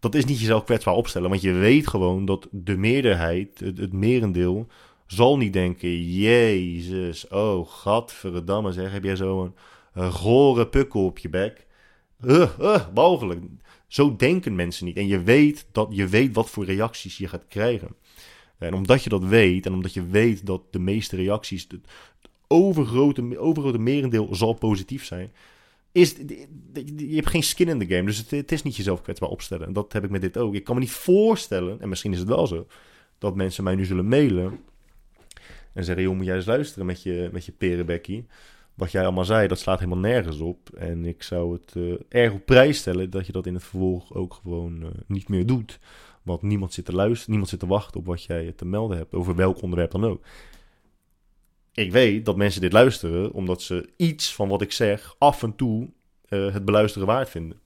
Dat 0.00 0.14
is 0.14 0.24
niet 0.24 0.40
jezelf 0.40 0.64
kwetsbaar 0.64 0.94
opstellen, 0.94 1.28
want 1.30 1.42
je 1.42 1.52
weet 1.52 1.86
gewoon 1.86 2.24
dat 2.24 2.48
de 2.50 2.76
meerderheid, 2.76 3.60
het, 3.60 3.78
het 3.78 3.92
merendeel, 3.92 4.66
zal 5.06 5.36
niet 5.36 5.52
denken, 5.52 6.02
jezus, 6.02 7.28
oh, 7.28 7.68
gadverdamme 7.68 8.72
zeg, 8.72 8.92
heb 8.92 9.04
jij 9.04 9.16
zo'n 9.16 9.54
gore 9.94 10.66
pukkel 10.66 11.04
op 11.04 11.18
je 11.18 11.28
bek 11.28 11.66
uh, 12.24 12.86
mogelijk. 12.94 13.40
Zo 13.86 14.16
denken 14.16 14.54
mensen 14.54 14.86
niet. 14.86 14.96
En 14.96 15.06
je 15.06 15.22
weet, 15.22 15.66
dat, 15.72 15.88
je 15.90 16.06
weet 16.06 16.34
wat 16.34 16.50
voor 16.50 16.64
reacties 16.64 17.18
je 17.18 17.28
gaat 17.28 17.44
krijgen. 17.48 17.88
En 18.58 18.74
omdat 18.74 19.02
je 19.02 19.10
dat 19.10 19.24
weet, 19.24 19.66
en 19.66 19.72
omdat 19.72 19.94
je 19.94 20.06
weet 20.06 20.46
dat 20.46 20.62
de 20.70 20.78
meeste 20.78 21.16
reacties, 21.16 21.68
overgrote, 22.48 23.38
overgrote 23.38 23.78
merendeel 23.78 24.34
zal 24.34 24.52
positief 24.52 25.04
zijn, 25.04 25.32
is, 25.92 26.16
je 26.96 27.14
hebt 27.14 27.30
geen 27.30 27.42
skin 27.42 27.68
in 27.68 27.78
the 27.78 27.86
game. 27.86 28.04
Dus 28.04 28.30
het, 28.30 28.52
is 28.52 28.62
niet 28.62 28.76
jezelf 28.76 29.02
kwetsbaar 29.02 29.28
opstellen. 29.28 29.66
En 29.66 29.72
dat 29.72 29.92
heb 29.92 30.04
ik 30.04 30.10
met 30.10 30.20
dit 30.20 30.38
ook. 30.38 30.54
Ik 30.54 30.64
kan 30.64 30.74
me 30.74 30.80
niet 30.80 30.90
voorstellen, 30.90 31.80
en 31.80 31.88
misschien 31.88 32.12
is 32.12 32.18
het 32.18 32.28
wel 32.28 32.46
zo, 32.46 32.66
dat 33.18 33.36
mensen 33.36 33.64
mij 33.64 33.74
nu 33.74 33.84
zullen 33.84 34.08
mailen 34.08 34.58
en 35.72 35.84
zeggen, 35.84 36.04
joh, 36.04 36.16
moet 36.16 36.26
jij 36.26 36.36
eens 36.36 36.46
luisteren 36.46 36.86
met 36.86 37.02
je, 37.02 37.28
met 37.32 37.44
je 37.44 37.52
perenbekkie 37.52 38.26
wat 38.76 38.90
jij 38.90 39.02
allemaal 39.02 39.24
zei, 39.24 39.48
dat 39.48 39.58
slaat 39.58 39.78
helemaal 39.78 39.98
nergens 39.98 40.40
op. 40.40 40.70
En 40.70 41.04
ik 41.04 41.22
zou 41.22 41.52
het 41.52 41.74
uh, 41.76 41.94
erg 42.08 42.32
op 42.32 42.46
prijs 42.46 42.78
stellen 42.78 43.10
dat 43.10 43.26
je 43.26 43.32
dat 43.32 43.46
in 43.46 43.54
het 43.54 43.62
vervolg 43.62 44.14
ook 44.14 44.34
gewoon 44.42 44.82
uh, 44.82 44.88
niet 45.06 45.28
meer 45.28 45.46
doet. 45.46 45.78
Want 46.22 46.42
niemand 46.42 46.72
zit 46.72 46.84
te 46.84 46.92
luisteren, 46.92 47.30
niemand 47.30 47.50
zit 47.50 47.60
te 47.60 47.66
wachten 47.66 48.00
op 48.00 48.06
wat 48.06 48.22
jij 48.22 48.52
te 48.52 48.64
melden 48.64 48.96
hebt, 48.96 49.14
over 49.14 49.34
welk 49.34 49.62
onderwerp 49.62 49.90
dan 49.90 50.04
ook. 50.04 50.24
Ik 51.76 51.92
weet 51.92 52.24
dat 52.24 52.36
mensen 52.36 52.60
dit 52.60 52.72
luisteren 52.72 53.32
omdat 53.32 53.62
ze 53.62 53.88
iets 53.96 54.34
van 54.34 54.48
wat 54.48 54.62
ik 54.62 54.72
zeg 54.72 55.14
af 55.18 55.42
en 55.42 55.56
toe 55.56 55.88
uh, 56.28 56.52
het 56.52 56.64
beluisteren 56.64 57.06
waard 57.06 57.28
vinden. 57.28 57.60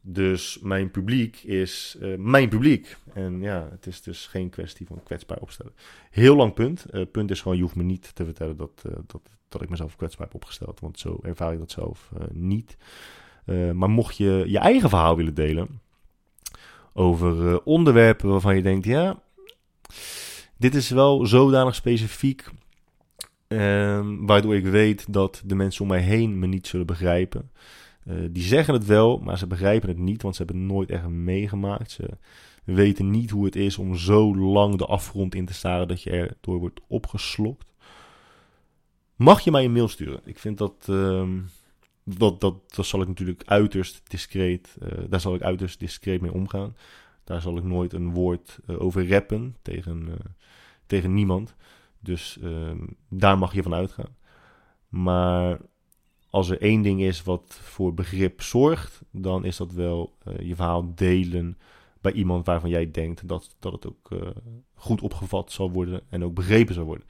Dus 0.00 0.58
mijn 0.62 0.90
publiek 0.90 1.36
is 1.36 1.96
uh, 2.00 2.16
mijn 2.18 2.48
publiek. 2.48 2.96
En 3.12 3.40
ja, 3.40 3.68
het 3.70 3.86
is 3.86 4.02
dus 4.02 4.26
geen 4.26 4.50
kwestie 4.50 4.86
van 4.86 5.02
kwetsbaar 5.02 5.38
opstellen. 5.38 5.72
Heel 6.10 6.36
lang 6.36 6.54
punt. 6.54 6.86
Uh, 6.90 7.02
punt 7.12 7.30
is 7.30 7.40
gewoon, 7.40 7.56
je 7.56 7.62
hoeft 7.62 7.74
me 7.74 7.82
niet 7.82 8.14
te 8.14 8.24
vertellen 8.24 8.56
dat, 8.56 8.82
dat, 9.06 9.20
dat 9.48 9.62
ik 9.62 9.68
mezelf 9.68 9.96
kwetsbaar 9.96 10.26
heb 10.26 10.34
opgesteld. 10.34 10.80
Want 10.80 10.98
zo 10.98 11.18
ervaar 11.22 11.52
ik 11.52 11.58
dat 11.58 11.70
zelf 11.70 12.10
niet. 12.32 12.76
maar 13.74 13.90
mocht 13.90 14.16
je 14.16 14.44
je 14.46 14.58
eigen 14.58 14.88
verhaal 14.88 15.16
willen 15.16 15.34
delen 15.34 15.80
over 16.92 17.62
onderwerpen 17.62 18.28
waarvan 18.28 18.56
je 18.56 18.62
denkt, 18.62 18.84
ja, 18.84 19.22
dit 20.56 20.74
is 20.74 20.90
wel 20.90 21.26
zodanig 21.26 21.74
specifiek. 21.74 22.50
Ehm, 23.48 24.26
waardoor 24.26 24.56
ik 24.56 24.66
weet 24.66 25.12
dat 25.12 25.42
de 25.44 25.54
mensen 25.54 25.82
om 25.82 25.88
mij 25.88 26.00
heen 26.00 26.38
me 26.38 26.46
niet 26.46 26.66
zullen 26.66 26.86
begrijpen. 26.86 27.50
Uh, 28.08 28.14
die 28.30 28.42
zeggen 28.42 28.74
het 28.74 28.86
wel, 28.86 29.18
maar 29.18 29.38
ze 29.38 29.46
begrijpen 29.46 29.88
het 29.88 29.98
niet, 29.98 30.22
want 30.22 30.36
ze 30.36 30.42
hebben 30.42 30.62
het 30.62 30.72
nooit 30.72 30.90
echt 30.90 31.08
meegemaakt. 31.08 31.90
Ze 31.90 32.08
weten 32.64 33.10
niet 33.10 33.30
hoe 33.30 33.44
het 33.44 33.56
is 33.56 33.78
om 33.78 33.96
zo 33.96 34.36
lang 34.36 34.76
de 34.76 34.86
afgrond 34.86 35.34
in 35.34 35.46
te 35.46 35.54
staren 35.54 35.88
dat 35.88 36.02
je 36.02 36.10
er 36.10 36.36
door 36.40 36.58
wordt 36.58 36.80
opgeslokt. 36.86 37.74
Mag 39.16 39.40
je 39.40 39.50
mij 39.50 39.64
een 39.64 39.72
mail 39.72 39.88
sturen? 39.88 40.20
Ik 40.24 40.38
vind 40.38 40.58
dat. 40.58 40.86
Uh, 40.90 41.28
dat, 42.04 42.40
dat, 42.40 42.74
dat 42.74 42.86
zal 42.86 43.00
ik 43.00 43.08
natuurlijk 43.08 43.42
uiterst 43.44 44.02
discreet. 44.08 44.76
Uh, 44.82 44.88
daar 45.08 45.20
zal 45.20 45.34
ik 45.34 45.42
uiterst 45.42 45.78
discreet 45.78 46.20
mee 46.20 46.32
omgaan. 46.32 46.76
Daar 47.24 47.40
zal 47.40 47.56
ik 47.56 47.64
nooit 47.64 47.92
een 47.92 48.10
woord 48.10 48.58
uh, 48.66 48.80
over 48.80 49.08
rappen 49.08 49.56
tegen, 49.62 50.08
tegen 50.86 51.14
niemand. 51.14 51.54
Dus 52.06 52.38
ehm, 52.42 52.78
daar 53.08 53.38
mag 53.38 53.54
je 53.54 53.62
van 53.62 53.74
uitgaan. 53.74 54.16
Maar 54.88 55.60
als 56.30 56.50
er 56.50 56.60
één 56.60 56.82
ding 56.82 57.00
is 57.02 57.22
wat 57.22 57.58
voor 57.62 57.94
begrip 57.94 58.42
zorgt, 58.42 59.02
dan 59.10 59.44
is 59.44 59.56
dat 59.56 59.72
wel 59.72 60.16
uh, 60.28 60.48
je 60.48 60.54
verhaal 60.54 60.94
delen 60.94 61.58
bij 62.00 62.12
iemand 62.12 62.46
waarvan 62.46 62.70
jij 62.70 62.90
denkt 62.90 63.28
dat, 63.28 63.56
dat 63.58 63.72
het 63.72 63.86
ook 63.86 64.10
uh, 64.10 64.28
goed 64.74 65.00
opgevat 65.00 65.52
zal 65.52 65.70
worden 65.70 66.00
en 66.08 66.24
ook 66.24 66.34
begrepen 66.34 66.74
zal 66.74 66.84
worden. 66.84 67.06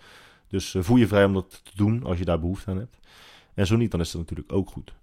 Dus 0.48 0.74
uh, 0.74 0.82
voel 0.82 0.96
je 0.96 1.06
vrij 1.06 1.24
om 1.24 1.32
dat 1.32 1.60
te 1.64 1.76
doen 1.76 2.04
als 2.04 2.18
je 2.18 2.24
daar 2.24 2.40
behoefte 2.40 2.70
aan 2.70 2.78
hebt. 2.78 2.98
En 3.54 3.66
zo 3.66 3.76
niet, 3.76 3.90
dan 3.90 4.00
is 4.00 4.10
dat 4.10 4.20
natuurlijk 4.20 4.52
ook 4.52 4.70
goed. 4.70 4.94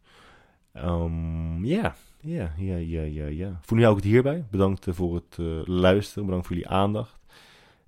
Ja, 1.62 1.96
ja, 2.20 2.54
ja, 2.58 3.02
ja, 3.02 3.26
ja. 3.26 3.60
Voor 3.62 3.78
nu 3.78 3.88
ik 3.88 3.96
het 3.96 4.04
hierbij. 4.04 4.46
Bedankt 4.52 4.86
voor 4.90 5.16
het 5.16 5.38
luisteren. 5.68 6.26
Bedankt 6.26 6.48
voor 6.48 6.56
jullie 6.56 6.72
aandacht. 6.72 7.23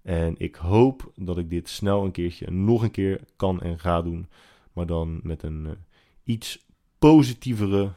En 0.05 0.35
ik 0.37 0.55
hoop 0.55 1.11
dat 1.15 1.37
ik 1.37 1.49
dit 1.49 1.69
snel 1.69 2.03
een 2.03 2.11
keertje 2.11 2.51
nog 2.51 2.81
een 2.81 2.91
keer 2.91 3.21
kan 3.35 3.61
en 3.61 3.79
ga 3.79 4.01
doen. 4.01 4.27
Maar 4.73 4.85
dan 4.85 5.19
met 5.23 5.43
een 5.43 5.77
iets 6.23 6.65
positievere 6.99 7.91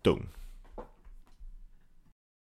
toon. 0.00 0.24